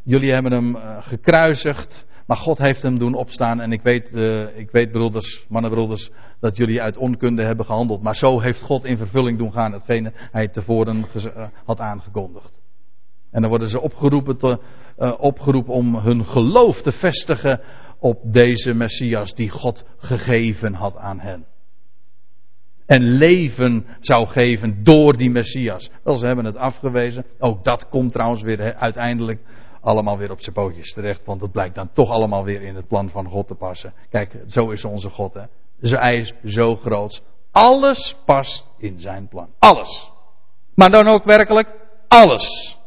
jullie 0.04 0.32
hebben 0.32 0.52
hem 0.52 0.76
uh, 0.76 0.98
gekruisigd, 1.00 2.07
maar 2.28 2.38
God 2.38 2.58
heeft 2.58 2.82
hem 2.82 2.98
doen 2.98 3.14
opstaan 3.14 3.62
en 3.62 3.72
ik 3.72 3.82
weet, 3.82 4.12
uh, 4.14 4.58
ik 4.58 4.72
weet 4.72 4.92
broeders, 4.92 5.46
mannenbroeders, 5.50 6.10
dat 6.40 6.58
jullie 6.58 6.82
uit 6.82 6.98
onkunde 6.98 7.44
hebben 7.44 7.66
gehandeld. 7.66 8.02
Maar 8.02 8.16
zo 8.16 8.40
heeft 8.40 8.62
God 8.62 8.86
in 8.86 8.98
vervulling 8.98 9.38
doen 9.38 9.52
gaan 9.52 9.74
hetgene 9.74 10.12
hij 10.32 10.48
tevoren 10.48 11.06
eh, 11.14 11.48
had 11.66 11.80
aangekondigd. 11.80 12.60
En 13.32 13.42
dan 13.42 13.50
worden 13.50 13.70
ze 13.70 13.82
opgeroepen, 13.82 14.38
te, 14.38 14.60
uh, 14.98 15.14
opgeroepen 15.18 15.74
om 15.74 15.96
hun 15.96 16.26
geloof 16.26 16.82
te 16.82 16.92
vestigen 16.92 17.62
op 18.00 18.20
deze 18.24 18.74
Messias 18.74 19.34
die 19.34 19.50
God 19.50 19.86
gegeven 19.98 20.74
had 20.74 20.98
aan 20.98 21.20
hen. 21.20 21.46
En 22.86 23.02
leven 23.02 23.86
zou 24.00 24.28
geven 24.28 24.84
door 24.84 25.18
die 25.18 25.30
Messias. 25.30 25.90
Wel, 26.04 26.14
ze 26.14 26.26
hebben 26.26 26.46
het 26.46 26.56
afgewezen. 26.56 27.26
Ook 27.40 27.64
dat 27.64 27.90
komt 27.90 28.12
trouwens 28.12 28.42
weer 28.42 28.76
uiteindelijk 28.76 29.42
allemaal 29.88 30.18
weer 30.18 30.32
op 30.32 30.42
zijn 30.42 30.56
pootjes 30.56 30.94
terecht. 30.94 31.26
Want 31.26 31.42
het 31.42 31.52
blijkt 31.52 31.76
dan 31.76 31.90
toch 31.94 32.10
allemaal 32.10 32.44
weer 32.44 32.62
in 32.62 32.76
het 32.76 32.88
plan 32.88 33.10
van 33.10 33.30
God 33.30 33.48
te 33.48 33.56
passen. 33.56 33.94
Kijk, 34.10 34.44
zo 34.48 34.70
is 34.70 34.86
onze 34.86 35.10
God. 35.10 35.34
Hè. 35.34 35.44
Zij 35.80 36.16
is 36.16 36.34
zo 36.44 36.76
groot. 36.76 37.22
Alles 37.52 38.16
past 38.26 38.70
in 38.78 39.00
zijn 39.00 39.28
plan. 39.28 39.50
Alles. 39.60 40.12
Maar 40.76 40.90
dan 40.90 41.08
ook 41.08 41.24
werkelijk 41.24 41.68
alles. 42.08 42.78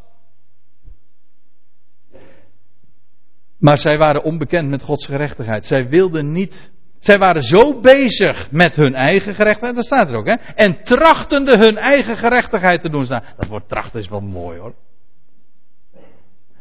Maar 3.58 3.78
zij 3.78 3.98
waren 3.98 4.22
onbekend 4.22 4.68
met 4.68 4.82
Gods 4.82 5.06
gerechtigheid. 5.06 5.66
Zij 5.66 5.88
wilden 5.88 6.32
niet. 6.32 6.70
Zij 6.98 7.18
waren 7.18 7.42
zo 7.42 7.80
bezig 7.80 8.50
met 8.50 8.74
hun 8.74 8.94
eigen 8.94 9.34
gerechtigheid. 9.34 9.74
Dat 9.74 9.84
staat 9.84 10.10
er 10.10 10.16
ook, 10.16 10.26
hè? 10.26 10.34
En 10.54 10.82
trachtende 10.82 11.58
hun 11.58 11.76
eigen 11.76 12.16
gerechtigheid 12.16 12.80
te 12.80 12.88
doen 12.90 13.04
staan. 13.04 13.24
Dat 13.36 13.48
woord 13.48 13.68
trachten 13.68 14.00
is 14.00 14.08
wel 14.08 14.20
mooi 14.20 14.58
hoor. 14.58 14.74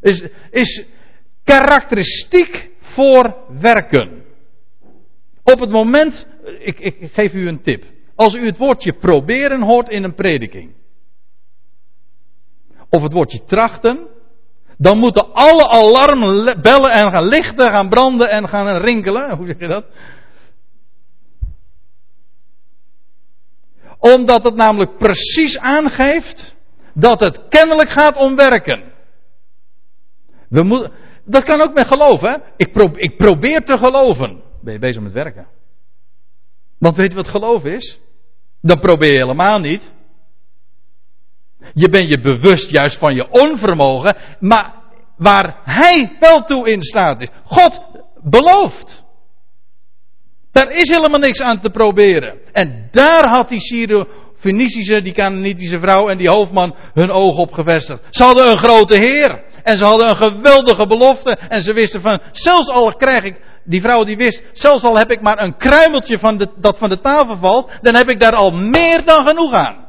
Is, 0.02 0.24
is 0.52 0.86
karakteristiek 1.43 2.70
voor 2.80 3.36
werken. 3.60 4.26
Op 5.43 5.60
het 5.60 5.70
moment, 5.70 6.26
ik, 6.60 6.80
ik, 6.80 7.10
geef 7.14 7.34
u 7.34 7.47
een 7.47 7.62
tip. 7.62 7.84
Als 8.16 8.36
u 8.36 8.45
het 8.45 8.58
woordje 8.58 8.93
proberen 8.93 9.62
hoort 9.62 9.89
in 9.89 10.04
een 10.04 10.16
prediking. 10.16 10.74
Of 12.89 13.02
het 13.02 13.14
woordje 13.14 13.43
trachten. 13.43 14.08
Dan 14.78 14.97
moeten 14.97 15.34
alle 15.34 15.68
alarmbellen 15.68 16.91
en 16.91 17.12
gaan 17.12 17.28
lichten, 17.28 17.68
gaan 17.68 17.89
branden 17.89 18.30
en 18.30 18.47
gaan 18.47 18.78
rinkelen. 18.78 19.32
Hoe 19.38 19.47
zeg 19.47 19.60
je 19.60 19.68
dat? 19.68 19.86
Omdat 24.00 24.43
het 24.43 24.56
namelijk 24.56 24.97
precies 24.97 25.58
aangeeft 25.58 26.56
dat 26.93 27.20
het 27.20 27.47
kennelijk 27.50 27.89
gaat 27.89 28.18
om 28.18 28.36
werken. 28.36 28.84
We 30.50 30.64
moeten, 30.64 30.91
dat 31.26 31.43
kan 31.43 31.62
ook 31.62 31.74
met 31.74 31.88
geloof, 31.88 32.22
hè? 32.22 32.36
Ik, 32.58 32.76
ik 32.95 33.18
probeer 33.18 33.64
te 33.64 33.78
geloven 33.78 34.47
ben 34.62 34.74
je 34.74 34.80
bezig 34.80 35.02
met 35.02 35.12
werken. 35.12 35.47
Want 36.78 36.95
weet 36.95 37.10
je 37.10 37.16
wat 37.16 37.28
geloof 37.28 37.64
is? 37.64 38.00
Dan 38.62 38.80
probeer 38.80 39.12
je 39.12 39.18
helemaal 39.18 39.60
niet. 39.60 39.93
Je 41.74 41.89
bent 41.89 42.10
je 42.10 42.20
bewust 42.20 42.70
juist 42.70 42.97
van 42.97 43.16
je 43.16 43.30
onvermogen, 43.30 44.16
maar 44.39 44.74
waar 45.18 45.62
hij 45.64 46.18
wel 46.20 46.43
toe 46.43 46.70
in 46.70 46.82
staat 46.82 47.22
is. 47.22 47.28
God 47.43 47.82
belooft. 48.24 49.04
Daar 50.52 50.72
is 50.72 50.89
helemaal 50.89 51.20
niks 51.20 51.41
aan 51.41 51.60
te 51.60 51.70
proberen. 51.70 52.39
En 52.52 52.88
daar 52.91 53.30
had 53.30 53.50
die 53.50 53.60
Syro-Fenicische, 53.60 55.02
die 55.02 55.14
Canaanitische 55.14 55.80
vrouw 55.80 56.08
en 56.08 56.18
die 56.18 56.30
hoofdman 56.30 56.76
hun 56.93 57.12
oog 57.12 57.38
op 57.38 57.52
gevestigd. 57.52 58.04
Ze 58.10 58.24
hadden 58.24 58.52
een 58.52 58.58
grote 58.58 58.97
heer. 58.97 59.43
En 59.64 59.78
ze 59.78 59.86
hadden 59.86 60.10
een 60.10 60.18
geweldige 60.18 60.88
belofte. 60.88 61.30
En 61.32 61.62
ze 61.62 61.74
wisten 61.74 62.01
van, 62.01 62.22
zelfs 62.32 62.70
al 62.70 62.93
krijg 62.93 63.24
ik 63.24 63.36
die 63.64 63.82
vrouw 63.82 64.03
die 64.03 64.18
wist, 64.18 64.45
zelfs 64.53 64.84
al 64.84 64.97
heb 64.97 65.12
ik 65.12 65.22
maar 65.22 65.41
een 65.41 65.57
kruimeltje 65.57 66.20
van 66.20 66.38
de, 66.38 66.47
dat 66.55 66.78
van 66.78 66.89
de 66.89 67.01
tafel 67.01 67.38
valt, 67.41 67.72
dan 67.82 67.95
heb 67.95 68.10
ik 68.10 68.20
daar 68.20 68.36
al 68.36 68.51
meer 68.51 69.05
dan 69.05 69.28
genoeg 69.28 69.53
aan. 69.53 69.88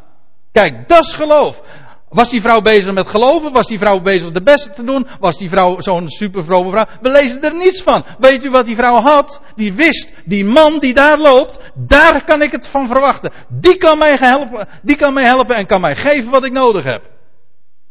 Kijk, 0.52 0.88
dat 0.88 1.04
is 1.04 1.14
geloof. 1.14 1.62
Was 2.08 2.30
die 2.30 2.40
vrouw 2.40 2.60
bezig 2.60 2.92
met 2.92 3.08
geloven? 3.08 3.52
Was 3.52 3.66
die 3.66 3.78
vrouw 3.78 4.00
bezig 4.00 4.30
de 4.30 4.42
beste 4.42 4.70
te 4.70 4.84
doen? 4.84 5.06
Was 5.20 5.38
die 5.38 5.48
vrouw 5.48 5.80
zo'n 5.80 6.08
super 6.08 6.44
vrome 6.44 6.70
vrouw? 6.70 6.86
We 7.00 7.10
lezen 7.10 7.42
er 7.42 7.54
niets 7.54 7.82
van. 7.82 8.04
Weet 8.18 8.44
u 8.44 8.50
wat 8.50 8.66
die 8.66 8.76
vrouw 8.76 9.00
had? 9.00 9.40
Die 9.54 9.74
wist, 9.74 10.12
die 10.24 10.44
man 10.44 10.78
die 10.78 10.94
daar 10.94 11.18
loopt, 11.18 11.58
daar 11.74 12.24
kan 12.24 12.42
ik 12.42 12.52
het 12.52 12.68
van 12.68 12.86
verwachten. 12.86 13.32
Die 13.48 13.76
kan 13.76 13.98
mij 13.98 14.16
helpen, 14.20 14.68
die 14.82 14.96
kan 14.96 15.14
mij 15.14 15.26
helpen 15.26 15.56
en 15.56 15.66
kan 15.66 15.80
mij 15.80 15.94
geven 15.94 16.30
wat 16.30 16.44
ik 16.44 16.52
nodig 16.52 16.84
heb. 16.84 17.02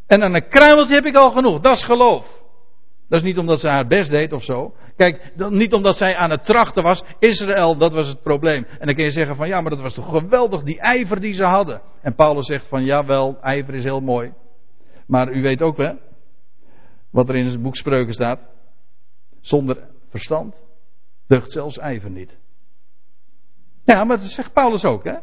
En 0.09 0.23
aan 0.23 0.33
een 0.33 0.47
kruimeltje 0.47 0.93
heb 0.93 1.05
ik 1.05 1.15
al 1.15 1.31
genoeg. 1.31 1.59
Dat 1.59 1.75
is 1.75 1.83
geloof. 1.83 2.41
Dat 3.07 3.19
is 3.19 3.27
niet 3.27 3.37
omdat 3.37 3.59
ze 3.59 3.67
haar 3.67 3.87
best 3.87 4.09
deed 4.09 4.33
of 4.33 4.43
zo. 4.43 4.75
Kijk, 4.95 5.31
niet 5.49 5.73
omdat 5.73 5.97
zij 5.97 6.15
aan 6.15 6.29
het 6.29 6.43
trachten 6.43 6.83
was. 6.83 7.03
Israël, 7.19 7.77
dat 7.77 7.93
was 7.93 8.07
het 8.07 8.21
probleem. 8.21 8.65
En 8.79 8.85
dan 8.85 8.95
kun 8.95 9.03
je 9.03 9.11
zeggen 9.11 9.35
van 9.35 9.47
ja, 9.47 9.61
maar 9.61 9.69
dat 9.69 9.81
was 9.81 9.93
toch 9.93 10.09
geweldig, 10.09 10.63
die 10.63 10.79
ijver 10.79 11.19
die 11.19 11.33
ze 11.33 11.43
hadden. 11.43 11.81
En 12.01 12.15
Paulus 12.15 12.45
zegt 12.45 12.67
van 12.67 12.83
ja 12.83 13.05
wel, 13.05 13.37
ijver 13.41 13.73
is 13.73 13.83
heel 13.83 14.01
mooi. 14.01 14.33
Maar 15.07 15.33
u 15.33 15.41
weet 15.41 15.61
ook 15.61 15.77
hè, 15.77 15.91
wat 17.09 17.29
er 17.29 17.35
in 17.35 17.45
het 17.45 17.61
boek 17.61 17.75
Spreuken 17.75 18.13
staat. 18.13 18.39
Zonder 19.41 19.89
verstand 20.09 20.55
deugt 21.27 21.51
zelfs 21.51 21.77
ijver 21.77 22.09
niet. 22.09 22.37
Ja, 23.83 24.03
maar 24.03 24.17
dat 24.17 24.25
zegt 24.25 24.53
Paulus 24.53 24.85
ook 24.85 25.03
hè. 25.03 25.15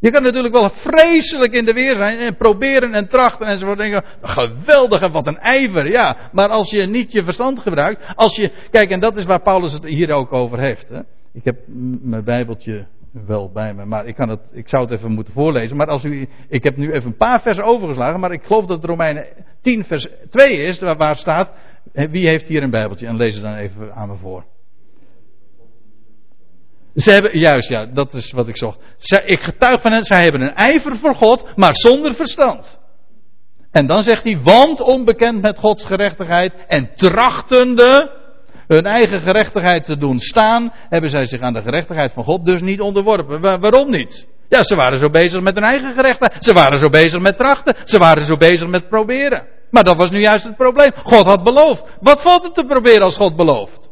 Je 0.00 0.10
kan 0.10 0.22
natuurlijk 0.22 0.54
wel 0.54 0.70
vreselijk 0.70 1.52
in 1.52 1.64
de 1.64 1.72
weer 1.72 1.94
zijn 1.94 2.18
en 2.18 2.36
proberen 2.36 2.94
en 2.94 3.08
trachten 3.08 3.46
enzovoort. 3.46 3.78
Denken, 3.78 4.04
geweldig 4.22 5.00
en 5.00 5.12
wat 5.12 5.26
een 5.26 5.38
ijver, 5.38 5.90
ja. 5.90 6.16
Maar 6.32 6.48
als 6.48 6.70
je 6.70 6.86
niet 6.86 7.12
je 7.12 7.24
verstand 7.24 7.60
gebruikt, 7.60 8.12
als 8.14 8.36
je, 8.36 8.52
kijk 8.70 8.90
en 8.90 9.00
dat 9.00 9.16
is 9.16 9.24
waar 9.24 9.42
Paulus 9.42 9.72
het 9.72 9.84
hier 9.84 10.10
ook 10.10 10.32
over 10.32 10.58
heeft. 10.58 10.88
Hè. 10.88 11.00
Ik 11.32 11.44
heb 11.44 11.56
mijn 12.02 12.24
bijbeltje 12.24 12.86
wel 13.26 13.50
bij 13.52 13.74
me, 13.74 13.84
maar 13.84 14.06
ik, 14.06 14.14
kan 14.14 14.28
het, 14.28 14.40
ik 14.52 14.68
zou 14.68 14.82
het 14.82 14.92
even 14.92 15.12
moeten 15.12 15.32
voorlezen. 15.32 15.76
Maar 15.76 15.86
als 15.86 16.04
u, 16.04 16.28
ik 16.48 16.64
heb 16.64 16.76
nu 16.76 16.92
even 16.92 17.10
een 17.10 17.16
paar 17.16 17.40
versen 17.40 17.64
overgeslagen, 17.64 18.20
maar 18.20 18.32
ik 18.32 18.42
geloof 18.42 18.66
dat 18.66 18.76
het 18.76 18.90
Romeinen 18.90 19.26
10 19.60 19.84
vers 19.84 20.06
2 20.30 20.52
is, 20.52 20.80
waar, 20.80 20.96
waar 20.96 21.16
staat, 21.16 21.52
wie 21.92 22.28
heeft 22.28 22.46
hier 22.46 22.62
een 22.62 22.70
bijbeltje? 22.70 23.06
En 23.06 23.16
lees 23.16 23.34
het 23.34 23.42
dan 23.42 23.54
even 23.54 23.94
aan 23.94 24.08
me 24.08 24.16
voor. 24.16 24.44
Ze 26.98 27.10
hebben, 27.10 27.38
juist 27.38 27.68
ja, 27.68 27.86
dat 27.86 28.14
is 28.14 28.32
wat 28.32 28.48
ik 28.48 28.56
zocht. 28.56 28.78
Zij, 28.98 29.22
ik 29.24 29.40
getuig 29.40 29.80
van 29.80 29.92
hen, 29.92 30.04
zij 30.04 30.22
hebben 30.22 30.40
een 30.40 30.54
ijver 30.54 30.96
voor 30.96 31.14
God, 31.14 31.56
maar 31.56 31.74
zonder 31.74 32.14
verstand. 32.14 32.78
En 33.70 33.86
dan 33.86 34.02
zegt 34.02 34.24
hij, 34.24 34.40
want 34.42 34.80
onbekend 34.80 35.40
met 35.40 35.58
Gods 35.58 35.84
gerechtigheid 35.84 36.52
en 36.68 36.90
trachtende 36.94 38.16
hun 38.66 38.84
eigen 38.84 39.20
gerechtigheid 39.20 39.84
te 39.84 39.96
doen 39.96 40.18
staan, 40.18 40.72
hebben 40.88 41.10
zij 41.10 41.24
zich 41.24 41.40
aan 41.40 41.52
de 41.52 41.62
gerechtigheid 41.62 42.12
van 42.12 42.24
God 42.24 42.46
dus 42.46 42.60
niet 42.60 42.80
onderworpen. 42.80 43.40
waarom 43.40 43.90
niet? 43.90 44.26
Ja, 44.48 44.62
ze 44.62 44.76
waren 44.76 44.98
zo 44.98 45.10
bezig 45.10 45.42
met 45.42 45.54
hun 45.54 45.64
eigen 45.64 45.94
gerechtigheid. 45.94 46.44
Ze 46.44 46.52
waren 46.52 46.78
zo 46.78 46.88
bezig 46.88 47.20
met 47.20 47.36
trachten. 47.36 47.74
Ze 47.84 47.98
waren 47.98 48.24
zo 48.24 48.36
bezig 48.36 48.68
met 48.68 48.88
proberen. 48.88 49.46
Maar 49.70 49.84
dat 49.84 49.96
was 49.96 50.10
nu 50.10 50.18
juist 50.18 50.44
het 50.44 50.56
probleem. 50.56 50.90
God 50.94 51.26
had 51.26 51.44
beloofd. 51.44 51.84
Wat 52.00 52.22
valt 52.22 52.42
het 52.42 52.54
te 52.54 52.64
proberen 52.64 53.02
als 53.02 53.16
God 53.16 53.36
belooft? 53.36 53.87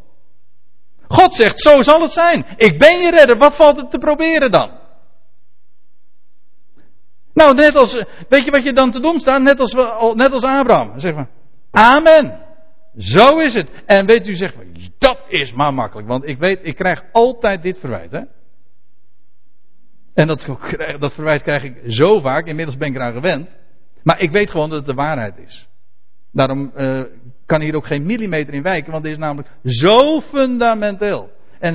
God 1.08 1.34
zegt, 1.34 1.60
zo 1.60 1.82
zal 1.82 2.00
het 2.00 2.10
zijn. 2.10 2.46
Ik 2.56 2.78
ben 2.78 2.98
je 2.98 3.10
redder. 3.10 3.38
Wat 3.38 3.56
valt 3.56 3.76
het 3.76 3.90
te 3.90 3.98
proberen 3.98 4.50
dan? 4.50 4.70
Nou, 7.32 7.54
net 7.54 7.76
als, 7.76 8.04
weet 8.28 8.44
je 8.44 8.50
wat 8.50 8.64
je 8.64 8.72
dan 8.72 8.90
te 8.90 9.00
doen 9.00 9.18
staat? 9.18 9.42
Net 9.42 9.60
als, 9.60 9.72
net 10.14 10.32
als 10.32 10.42
Abraham. 10.42 10.98
Zeg 10.98 11.14
maar, 11.14 11.28
amen. 11.70 12.44
Zo 12.96 13.38
is 13.38 13.54
het. 13.54 13.70
En 13.86 14.06
weet 14.06 14.28
u, 14.28 14.34
zegt, 14.34 14.54
dat 14.98 15.18
is 15.28 15.52
maar 15.52 15.74
makkelijk. 15.74 16.08
Want 16.08 16.28
ik 16.28 16.38
weet, 16.38 16.58
ik 16.62 16.76
krijg 16.76 17.02
altijd 17.12 17.62
dit 17.62 17.78
verwijt. 17.78 18.10
Hè? 18.10 18.20
En 20.14 20.26
dat, 20.26 20.46
dat 20.98 21.14
verwijt 21.14 21.42
krijg 21.42 21.62
ik 21.62 21.92
zo 21.92 22.20
vaak. 22.20 22.46
Inmiddels 22.46 22.76
ben 22.76 22.88
ik 22.88 22.94
eraan 22.94 23.12
gewend. 23.12 23.56
Maar 24.02 24.20
ik 24.20 24.30
weet 24.30 24.50
gewoon 24.50 24.68
dat 24.68 24.78
het 24.78 24.86
de 24.86 24.94
waarheid 24.94 25.38
is. 25.38 25.68
Daarom 26.32 26.72
uh, 26.76 27.02
kan 27.46 27.60
hier 27.60 27.74
ook 27.74 27.86
geen 27.86 28.06
millimeter 28.06 28.54
in 28.54 28.62
wijken. 28.62 28.92
Want 28.92 29.04
dit 29.04 29.12
is 29.12 29.18
namelijk 29.18 29.48
zo 29.64 30.20
fundamenteel. 30.20 31.30
En 31.58 31.74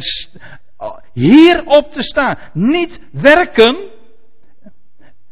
hierop 1.14 1.92
te 1.92 2.02
staan. 2.02 2.38
Niet 2.54 3.00
werken. 3.12 3.78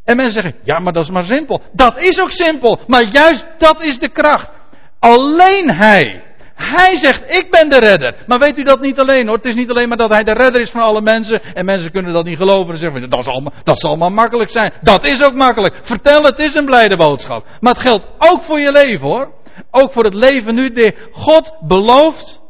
En 0.03 0.15
mensen 0.15 0.41
zeggen, 0.41 0.61
ja 0.63 0.79
maar 0.79 0.93
dat 0.93 1.03
is 1.03 1.09
maar 1.09 1.23
simpel. 1.23 1.61
Dat 1.71 2.01
is 2.01 2.21
ook 2.21 2.31
simpel. 2.31 2.79
Maar 2.87 3.03
juist 3.11 3.47
dat 3.57 3.83
is 3.83 3.97
de 3.97 4.11
kracht. 4.11 4.51
Alleen 4.99 5.69
Hij. 5.69 6.23
Hij 6.55 6.97
zegt, 6.97 7.21
ik 7.25 7.47
ben 7.51 7.69
de 7.69 7.79
redder. 7.79 8.15
Maar 8.27 8.39
weet 8.39 8.57
u 8.57 8.63
dat 8.63 8.81
niet 8.81 8.99
alleen 8.99 9.27
hoor. 9.27 9.35
Het 9.35 9.45
is 9.45 9.55
niet 9.55 9.69
alleen 9.69 9.87
maar 9.87 9.97
dat 9.97 10.13
Hij 10.13 10.23
de 10.23 10.33
redder 10.33 10.61
is 10.61 10.71
van 10.71 10.81
alle 10.81 11.01
mensen. 11.01 11.41
En 11.41 11.65
mensen 11.65 11.91
kunnen 11.91 12.13
dat 12.13 12.25
niet 12.25 12.37
geloven. 12.37 12.73
En 12.73 12.79
zeggen, 12.79 13.09
dat, 13.09 13.19
is 13.19 13.27
allemaal, 13.27 13.53
dat 13.63 13.79
zal 13.79 13.95
maar 13.95 14.11
makkelijk 14.11 14.49
zijn. 14.51 14.73
Dat 14.81 15.05
is 15.05 15.23
ook 15.23 15.33
makkelijk. 15.33 15.79
Vertel, 15.83 16.23
het 16.23 16.39
is 16.39 16.55
een 16.55 16.65
blijde 16.65 16.97
boodschap. 16.97 17.45
Maar 17.59 17.73
het 17.73 17.81
geldt 17.81 18.03
ook 18.17 18.43
voor 18.43 18.59
je 18.59 18.71
leven 18.71 19.07
hoor. 19.07 19.31
Ook 19.71 19.91
voor 19.91 20.03
het 20.03 20.13
leven 20.13 20.55
nu. 20.55 20.71
De 20.71 21.09
God 21.11 21.53
belooft. 21.67 22.41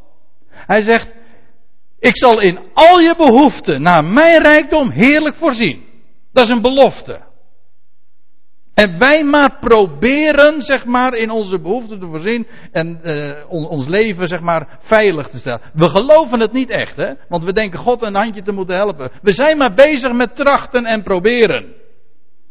Hij 0.50 0.82
zegt, 0.82 1.10
ik 2.00 2.18
zal 2.18 2.42
in 2.42 2.60
al 2.74 3.00
je 3.00 3.14
behoeften 3.18 3.82
naar 3.82 4.04
mijn 4.06 4.42
rijkdom 4.42 4.90
heerlijk 4.90 5.36
voorzien. 5.36 5.84
Dat 6.32 6.44
is 6.44 6.50
een 6.50 6.62
belofte. 6.62 7.28
En 8.74 9.00
wij 9.00 9.24
maar 9.24 9.58
proberen, 9.60 10.62
zeg 10.62 10.86
maar, 10.86 11.14
in 11.14 11.30
onze 11.30 11.60
behoeften 11.60 12.00
te 12.00 12.06
voorzien 12.06 12.48
en 12.72 13.00
uh, 13.04 13.70
ons 13.70 13.88
leven, 13.88 14.28
zeg 14.28 14.40
maar, 14.40 14.80
veilig 14.82 15.28
te 15.28 15.38
stellen. 15.38 15.62
We 15.74 15.90
geloven 15.90 16.40
het 16.40 16.52
niet 16.52 16.70
echt, 16.70 16.96
hè? 16.96 17.14
Want 17.28 17.44
we 17.44 17.54
denken 17.54 17.80
God 17.80 18.02
een 18.02 18.16
handje 18.16 18.42
te 18.42 18.52
moeten 18.52 18.76
helpen. 18.76 19.12
We 19.22 19.32
zijn 19.32 19.58
maar 19.58 19.74
bezig 19.74 20.14
met 20.14 20.36
trachten 20.36 20.86
en 20.86 21.04
proberen. 21.04 21.74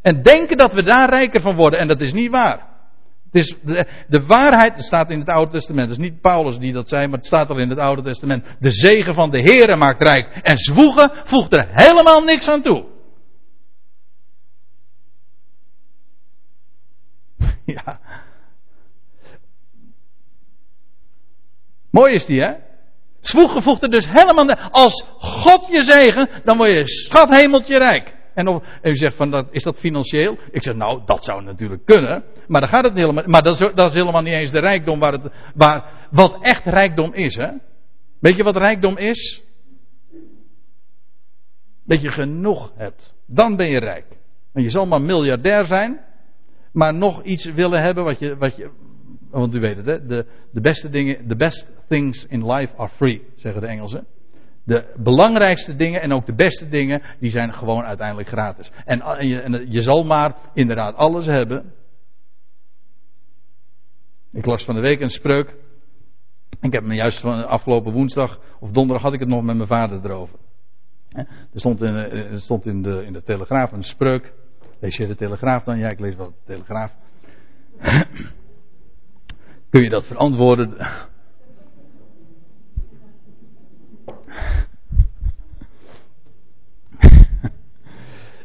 En 0.02 0.22
denken 0.22 0.56
dat 0.56 0.72
we 0.72 0.82
daar 0.82 1.08
rijker 1.08 1.40
van 1.40 1.56
worden. 1.56 1.78
En 1.78 1.88
dat 1.88 2.00
is 2.00 2.12
niet 2.12 2.30
waar. 2.30 2.77
Het 3.32 3.42
is 3.42 3.56
de, 4.08 4.24
waarheid, 4.26 4.74
het 4.74 4.84
staat 4.84 5.10
in 5.10 5.18
het 5.18 5.28
Oude 5.28 5.50
Testament. 5.50 5.88
Het 5.88 5.98
is 5.98 6.04
niet 6.04 6.20
Paulus 6.20 6.58
die 6.58 6.72
dat 6.72 6.88
zei, 6.88 7.06
maar 7.06 7.18
het 7.18 7.26
staat 7.26 7.48
al 7.48 7.58
in 7.58 7.68
het 7.68 7.78
Oude 7.78 8.02
Testament. 8.02 8.44
De 8.58 8.70
zegen 8.70 9.14
van 9.14 9.30
de 9.30 9.40
Heere 9.40 9.76
maakt 9.76 10.02
rijk. 10.02 10.38
En 10.42 10.58
zwoegen 10.58 11.12
voegt 11.24 11.56
er 11.56 11.68
helemaal 11.70 12.20
niks 12.20 12.48
aan 12.48 12.62
toe. 12.62 12.86
Ja. 17.64 18.00
Mooi 21.90 22.14
is 22.14 22.26
die, 22.26 22.40
hè? 22.40 22.52
Zwoegen 23.20 23.62
voegt 23.62 23.82
er 23.82 23.90
dus 23.90 24.06
helemaal. 24.08 24.70
Als 24.70 25.04
God 25.18 25.66
je 25.70 25.82
zegen, 25.82 26.42
dan 26.44 26.56
word 26.56 26.70
je 26.70 26.88
schat 26.88 27.36
hemeltje 27.36 27.78
rijk. 27.78 28.17
En, 28.38 28.48
of, 28.48 28.62
en 28.82 28.90
u 28.90 28.96
zegt 28.96 29.16
van, 29.16 29.30
dat, 29.30 29.46
is 29.50 29.62
dat 29.62 29.78
financieel? 29.78 30.38
Ik 30.50 30.62
zeg, 30.62 30.74
nou, 30.74 31.02
dat 31.04 31.24
zou 31.24 31.42
natuurlijk 31.42 31.84
kunnen. 31.84 32.24
Maar 32.46 32.60
dan 32.60 32.70
gaat 32.70 32.84
het 32.84 32.94
helemaal. 32.94 33.24
Maar 33.26 33.42
dat 33.42 33.60
is, 33.60 33.70
dat 33.74 33.88
is 33.88 33.94
helemaal 33.94 34.22
niet 34.22 34.34
eens 34.34 34.50
de 34.50 34.60
rijkdom 34.60 34.98
waar 34.98 35.12
het. 35.12 35.32
Waar, 35.54 36.08
wat 36.10 36.38
echt 36.40 36.64
rijkdom 36.64 37.14
is, 37.14 37.36
hè? 37.36 37.50
Weet 38.20 38.36
je 38.36 38.42
wat 38.42 38.56
rijkdom 38.56 38.96
is? 38.96 39.42
Dat 41.84 42.00
je 42.00 42.10
genoeg 42.10 42.72
hebt. 42.76 43.14
Dan 43.26 43.56
ben 43.56 43.68
je 43.68 43.78
rijk. 43.78 44.06
En 44.52 44.62
je 44.62 44.70
zal 44.70 44.86
maar 44.86 45.02
miljardair 45.02 45.64
zijn 45.64 46.06
maar 46.72 46.94
nog 46.94 47.22
iets 47.22 47.44
willen 47.44 47.82
hebben 47.82 48.04
wat 48.04 48.18
je, 48.18 48.36
wat 48.36 48.56
je 48.56 48.70
want 49.30 49.54
u 49.54 49.60
weet 49.60 49.76
het, 49.76 49.86
hè, 49.86 50.06
de, 50.06 50.26
de 50.50 50.60
beste 50.60 50.90
dingen, 50.90 51.26
the 51.28 51.36
best 51.36 51.72
things 51.88 52.26
in 52.26 52.52
life 52.52 52.76
are 52.76 52.88
free, 52.88 53.22
zeggen 53.36 53.60
de 53.60 53.66
Engelsen. 53.66 54.06
De 54.68 54.94
belangrijkste 54.96 55.76
dingen 55.76 56.00
en 56.00 56.12
ook 56.12 56.26
de 56.26 56.34
beste 56.34 56.68
dingen, 56.68 57.02
die 57.20 57.30
zijn 57.30 57.54
gewoon 57.54 57.84
uiteindelijk 57.84 58.28
gratis. 58.28 58.72
En, 58.84 59.00
en, 59.00 59.28
je, 59.28 59.40
en 59.40 59.70
je 59.70 59.80
zal 59.80 60.04
maar 60.04 60.34
inderdaad 60.54 60.94
alles 60.94 61.26
hebben. 61.26 61.72
Ik 64.32 64.46
las 64.46 64.64
van 64.64 64.74
de 64.74 64.80
week 64.80 65.00
een 65.00 65.10
spreuk. 65.10 65.54
Ik 66.60 66.72
heb 66.72 66.82
me 66.82 66.94
juist 66.94 67.20
van 67.20 67.48
afgelopen 67.48 67.92
woensdag 67.92 68.40
of 68.60 68.70
donderdag 68.70 69.02
had 69.02 69.12
ik 69.12 69.20
het 69.20 69.28
nog 69.28 69.42
met 69.42 69.56
mijn 69.56 69.68
vader 69.68 70.04
erover. 70.04 70.38
Er 71.12 71.26
stond 71.52 71.82
in, 71.82 71.94
er 71.94 72.40
stond 72.40 72.66
in, 72.66 72.82
de, 72.82 73.04
in 73.04 73.12
de 73.12 73.22
Telegraaf 73.22 73.72
een 73.72 73.82
spreuk. 73.82 74.32
Lees 74.80 74.96
je 74.96 75.06
de 75.06 75.16
Telegraaf 75.16 75.64
dan? 75.64 75.78
Ja, 75.78 75.88
ik 75.88 76.00
lees 76.00 76.16
wel 76.16 76.28
de 76.28 76.44
Telegraaf. 76.44 76.92
Kun 79.70 79.82
je 79.82 79.90
dat 79.90 80.06
verantwoorden? 80.06 80.76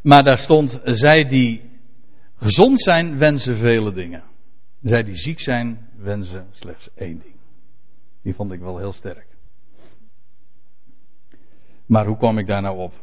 maar 0.09 0.23
daar 0.23 0.37
stond, 0.37 0.79
zij 0.83 1.23
die 1.23 1.71
gezond 2.35 2.81
zijn, 2.81 3.17
wensen 3.17 3.57
vele 3.57 3.93
dingen. 3.93 4.23
Zij 4.81 5.03
die 5.03 5.15
ziek 5.15 5.39
zijn, 5.39 5.89
wensen 5.97 6.47
slechts 6.51 6.89
één 6.95 7.19
ding. 7.19 7.35
Die 8.21 8.33
vond 8.33 8.51
ik 8.51 8.59
wel 8.59 8.77
heel 8.77 8.93
sterk. 8.93 9.27
Maar 11.85 12.05
hoe 12.05 12.17
kwam 12.17 12.37
ik 12.37 12.47
daar 12.47 12.61
nou 12.61 12.77
op? 12.77 12.93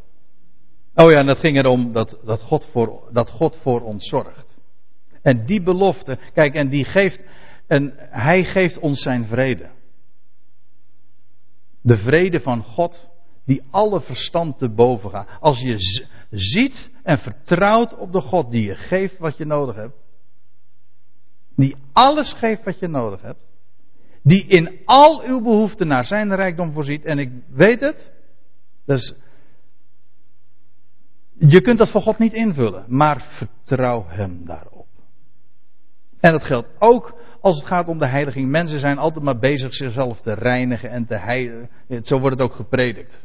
Oh 0.95 1.11
ja, 1.11 1.19
en 1.19 1.27
dat 1.27 1.39
ging 1.39 1.57
erom 1.59 1.93
dat, 1.93 2.21
dat, 2.25 2.41
God 2.41 2.67
voor, 2.73 3.09
dat 3.13 3.31
God 3.31 3.57
voor 3.57 3.81
ons 3.81 4.09
zorgt. 4.09 4.59
En 5.23 5.45
die 5.47 5.63
belofte, 5.63 6.19
kijk, 6.35 6.55
en 6.55 6.69
die 6.69 6.85
geeft, 6.85 7.23
en 7.67 7.95
hij 7.97 8.45
geeft 8.45 8.79
ons 8.79 9.01
zijn 9.01 9.27
vrede. 9.27 9.71
De 11.81 11.97
vrede 11.97 12.41
van 12.41 12.63
God, 12.63 13.09
die 13.45 13.63
alle 13.71 14.01
verstand 14.01 14.59
te 14.59 14.69
boven 14.69 15.11
gaat. 15.11 15.29
Als 15.41 15.61
je 15.61 15.75
ziet 16.31 16.91
en 17.03 17.19
vertrouwt 17.19 17.97
op 17.97 18.13
de 18.13 18.21
God 18.21 18.51
die 18.51 18.65
je 18.65 18.75
geeft 18.75 19.19
wat 19.19 19.37
je 19.37 19.45
nodig 19.45 19.75
hebt. 19.75 19.97
Die 21.57 21.77
alles 21.93 22.33
geeft 22.33 22.65
wat 22.65 22.79
je 22.79 22.89
nodig 22.89 23.23
hebt. 23.23 23.47
Die 24.23 24.47
in 24.47 24.81
al 24.85 25.23
uw 25.23 25.41
behoeften 25.41 25.87
naar 25.87 26.05
zijn 26.05 26.35
rijkdom 26.35 26.73
voorziet. 26.73 27.05
En 27.05 27.19
ik 27.19 27.33
weet 27.49 27.81
het. 27.81 28.13
Dus 28.85 29.15
je 31.39 31.61
kunt 31.61 31.79
dat 31.79 31.91
voor 31.91 32.01
God 32.01 32.19
niet 32.19 32.33
invullen, 32.33 32.85
maar 32.89 33.27
vertrouw 33.37 34.05
Hem 34.09 34.45
daarop. 34.45 34.87
En 36.21 36.33
dat 36.33 36.45
geldt 36.45 36.69
ook 36.79 37.20
als 37.41 37.57
het 37.57 37.67
gaat 37.67 37.89
om 37.89 37.99
de 37.99 38.09
heiliging. 38.09 38.51
Mensen 38.51 38.81
zijn 38.81 38.99
altijd 38.99 39.25
maar 39.25 39.39
bezig 39.39 39.75
zichzelf 39.75 40.21
te 40.21 40.33
reinigen 40.33 40.91
en 40.91 41.07
te 41.07 41.19
heiligen. 41.19 41.69
Zo 42.03 42.19
wordt 42.19 42.39
het 42.39 42.49
ook 42.49 42.55
gepredikt. 42.55 43.23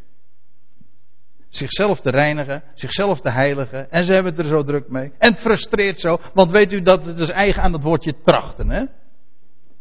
Zichzelf 1.49 2.01
te 2.01 2.09
reinigen, 2.09 2.63
zichzelf 2.73 3.21
te 3.21 3.31
heiligen. 3.31 3.91
En 3.91 4.03
ze 4.03 4.13
hebben 4.13 4.31
het 4.31 4.41
er 4.41 4.47
zo 4.47 4.63
druk 4.63 4.89
mee. 4.89 5.11
En 5.17 5.31
het 5.31 5.41
frustreert 5.41 5.99
zo, 5.99 6.17
want 6.33 6.51
weet 6.51 6.71
u 6.71 6.81
dat 6.81 7.05
het 7.05 7.19
is 7.19 7.29
eigen 7.29 7.61
aan 7.61 7.73
het 7.73 7.83
woordje 7.83 8.15
trachten. 8.23 8.69
Hè? 8.69 8.85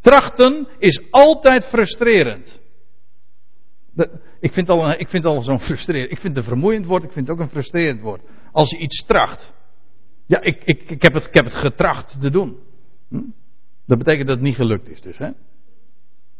Trachten 0.00 0.68
is 0.78 1.10
altijd 1.10 1.66
frustrerend 1.66 2.62
ik 4.40 4.52
vind 4.52 4.68
al, 4.68 5.34
al 5.34 5.40
zo'n 5.40 5.60
frustrerend. 5.60 6.10
Ik 6.10 6.20
vind 6.20 6.36
het 6.36 6.44
een 6.44 6.50
vermoeiend 6.50 6.86
woord, 6.86 7.02
ik 7.02 7.12
vind 7.12 7.26
het 7.28 7.36
ook 7.36 7.42
een 7.42 7.50
frustrerend 7.50 8.00
woord. 8.00 8.22
Als 8.52 8.70
je 8.70 8.78
iets 8.78 9.04
tracht. 9.04 9.52
Ja, 10.26 10.40
ik, 10.40 10.62
ik, 10.64 10.90
ik, 10.90 11.02
heb, 11.02 11.14
het, 11.14 11.26
ik 11.26 11.34
heb 11.34 11.44
het 11.44 11.54
getracht 11.54 12.20
te 12.20 12.30
doen. 12.30 12.58
Hm? 13.08 13.22
Dat 13.86 13.98
betekent 13.98 14.26
dat 14.26 14.36
het 14.36 14.44
niet 14.44 14.56
gelukt 14.56 14.88
is, 14.88 15.00
dus. 15.00 15.18
Hè? 15.18 15.28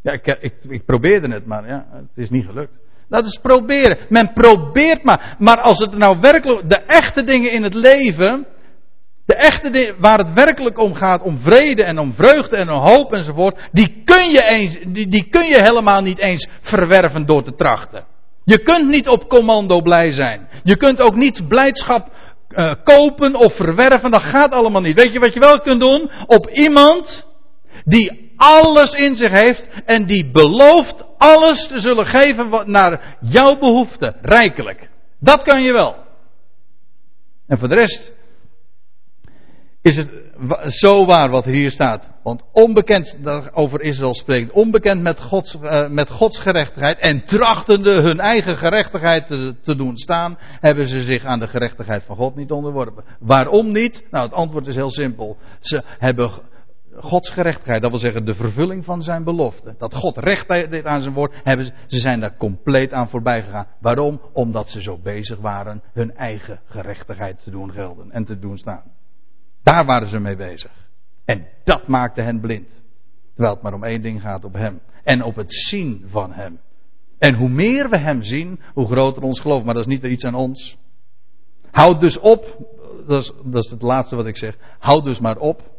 Ja, 0.01 0.11
ik, 0.11 0.57
ik, 0.67 0.85
probeerde 0.85 1.33
het, 1.33 1.45
maar 1.45 1.67
ja, 1.67 1.85
het 1.91 2.05
is 2.15 2.29
niet 2.29 2.45
gelukt. 2.45 2.79
Dat 3.09 3.25
is 3.25 3.37
proberen. 3.37 3.97
Men 4.09 4.33
probeert 4.33 5.03
maar. 5.03 5.35
Maar 5.39 5.61
als 5.61 5.79
het 5.79 5.97
nou 5.97 6.17
werkelijk, 6.19 6.69
de 6.69 6.75
echte 6.75 7.23
dingen 7.23 7.51
in 7.51 7.63
het 7.63 7.73
leven, 7.73 8.45
de 9.25 9.35
echte 9.35 9.69
dingen 9.69 9.95
waar 9.99 10.17
het 10.17 10.33
werkelijk 10.33 10.79
om 10.79 10.93
gaat, 10.93 11.21
om 11.21 11.39
vrede 11.39 11.83
en 11.83 11.99
om 11.99 12.13
vreugde 12.13 12.57
en 12.57 12.69
om 12.69 12.81
hoop 12.81 13.13
enzovoort, 13.13 13.69
die 13.71 14.01
kun 14.03 14.31
je, 14.31 14.43
eens, 14.43 14.79
die, 14.87 15.07
die 15.07 15.29
kun 15.29 15.45
je 15.45 15.59
helemaal 15.61 16.01
niet 16.01 16.19
eens 16.19 16.47
verwerven 16.61 17.25
door 17.25 17.43
te 17.43 17.55
trachten. 17.55 18.05
Je 18.43 18.57
kunt 18.57 18.89
niet 18.89 19.07
op 19.07 19.29
commando 19.29 19.81
blij 19.81 20.11
zijn. 20.11 20.47
Je 20.63 20.77
kunt 20.77 21.01
ook 21.01 21.15
niet 21.15 21.47
blijdschap 21.47 22.09
uh, 22.49 22.73
kopen 22.83 23.35
of 23.35 23.55
verwerven. 23.55 24.11
Dat 24.11 24.21
gaat 24.21 24.51
allemaal 24.51 24.81
niet. 24.81 24.95
Weet 24.95 25.13
je 25.13 25.19
wat 25.19 25.33
je 25.33 25.39
wel 25.39 25.59
kunt 25.59 25.81
doen? 25.81 26.11
Op 26.25 26.49
iemand 26.49 27.24
die 27.85 28.33
alles 28.35 28.93
in 28.93 29.15
zich 29.15 29.31
heeft 29.31 29.69
en 29.85 30.05
die 30.05 30.31
belooft 30.31 31.05
alles 31.17 31.67
te 31.67 31.79
zullen 31.79 32.05
geven 32.05 32.71
naar 32.71 33.17
jouw 33.21 33.57
behoefte. 33.57 34.15
Rijkelijk. 34.21 34.89
Dat 35.19 35.43
kan 35.43 35.63
je 35.63 35.71
wel. 35.71 35.95
En 37.47 37.57
voor 37.57 37.67
de 37.67 37.75
rest 37.75 38.13
is 39.81 39.95
het 39.95 40.09
zo 40.65 41.05
waar 41.05 41.29
wat 41.29 41.45
hier 41.45 41.71
staat. 41.71 42.09
Want 42.23 42.43
onbekend, 42.51 43.17
over 43.53 43.81
Israël 43.81 44.13
spreekt, 44.13 44.51
onbekend 44.51 45.01
met 45.01 45.21
Gods, 45.21 45.55
uh, 45.55 45.87
met 45.89 46.09
Gods 46.09 46.39
gerechtigheid 46.39 46.99
en 46.99 47.25
trachtende 47.25 48.01
hun 48.01 48.19
eigen 48.19 48.57
gerechtigheid 48.57 49.27
te, 49.27 49.55
te, 49.63 49.75
doen 49.75 49.97
staan, 49.97 50.37
hebben 50.39 50.87
ze 50.87 51.01
zich 51.01 51.25
aan 51.25 51.39
de 51.39 51.47
gerechtigheid 51.47 52.03
van 52.03 52.15
God 52.15 52.35
niet 52.35 52.51
onderworpen. 52.51 53.03
Waarom 53.19 53.71
niet? 53.71 54.07
Nou, 54.11 54.25
het 54.25 54.33
antwoord 54.33 54.67
is 54.67 54.75
heel 54.75 54.91
simpel. 54.91 55.37
Ze 55.59 55.83
hebben 55.85 56.31
Gods 56.97 57.29
gerechtigheid, 57.29 57.81
dat 57.81 57.89
wil 57.89 57.99
zeggen 57.99 58.25
de 58.25 58.33
vervulling 58.33 58.85
van 58.85 59.03
zijn 59.03 59.23
belofte. 59.23 59.75
Dat 59.77 59.95
God 59.95 60.17
recht 60.17 60.47
deed 60.47 60.85
aan 60.85 61.01
zijn 61.01 61.13
woord, 61.13 61.35
hebben 61.43 61.65
ze, 61.65 61.73
ze 61.87 61.99
zijn 61.99 62.19
daar 62.19 62.37
compleet 62.37 62.93
aan 62.93 63.09
voorbij 63.09 63.43
gegaan. 63.43 63.67
Waarom? 63.79 64.21
Omdat 64.33 64.69
ze 64.69 64.81
zo 64.81 64.97
bezig 64.97 65.39
waren 65.39 65.81
hun 65.93 66.15
eigen 66.15 66.59
gerechtigheid 66.65 67.43
te 67.43 67.51
doen 67.51 67.71
gelden 67.71 68.11
en 68.11 68.25
te 68.25 68.39
doen 68.39 68.57
staan. 68.57 68.83
Daar 69.63 69.85
waren 69.85 70.07
ze 70.07 70.19
mee 70.19 70.35
bezig. 70.35 70.71
En 71.25 71.47
dat 71.63 71.87
maakte 71.87 72.21
hen 72.21 72.39
blind. 72.39 72.83
Terwijl 73.33 73.53
het 73.53 73.63
maar 73.63 73.73
om 73.73 73.83
één 73.83 74.01
ding 74.01 74.21
gaat 74.21 74.43
op 74.43 74.53
hem. 74.53 74.81
En 75.03 75.23
op 75.23 75.35
het 75.35 75.53
zien 75.53 76.05
van 76.07 76.33
hem. 76.33 76.59
En 77.17 77.33
hoe 77.33 77.49
meer 77.49 77.89
we 77.89 77.99
hem 77.99 78.21
zien, 78.21 78.59
hoe 78.73 78.85
groter 78.85 79.23
ons 79.23 79.39
geloof. 79.39 79.63
Maar 79.63 79.73
dat 79.73 79.85
is 79.85 79.99
niet 79.99 80.03
iets 80.03 80.25
aan 80.25 80.35
ons. 80.35 80.77
Houd 81.71 81.99
dus 81.99 82.19
op, 82.19 82.57
dat 83.07 83.21
is, 83.21 83.31
dat 83.43 83.63
is 83.63 83.71
het 83.71 83.81
laatste 83.81 84.15
wat 84.15 84.25
ik 84.25 84.37
zeg. 84.37 84.57
Houd 84.79 85.03
dus 85.03 85.19
maar 85.19 85.37
op 85.37 85.74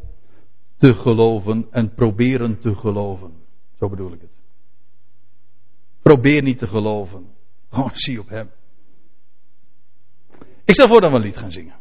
te 0.76 0.94
geloven 0.94 1.66
en 1.70 1.94
proberen 1.94 2.58
te 2.58 2.74
geloven. 2.74 3.32
Zo 3.78 3.88
bedoel 3.88 4.12
ik 4.12 4.20
het. 4.20 4.30
Probeer 6.02 6.42
niet 6.42 6.58
te 6.58 6.66
geloven. 6.66 7.26
Gewoon 7.70 7.90
zie 7.92 8.20
op 8.20 8.28
hem. 8.28 8.50
Ik 10.64 10.74
stel 10.74 10.88
voor 10.88 11.00
dat 11.00 11.10
we 11.10 11.16
een 11.16 11.22
lied 11.22 11.36
gaan 11.36 11.52
zingen. 11.52 11.74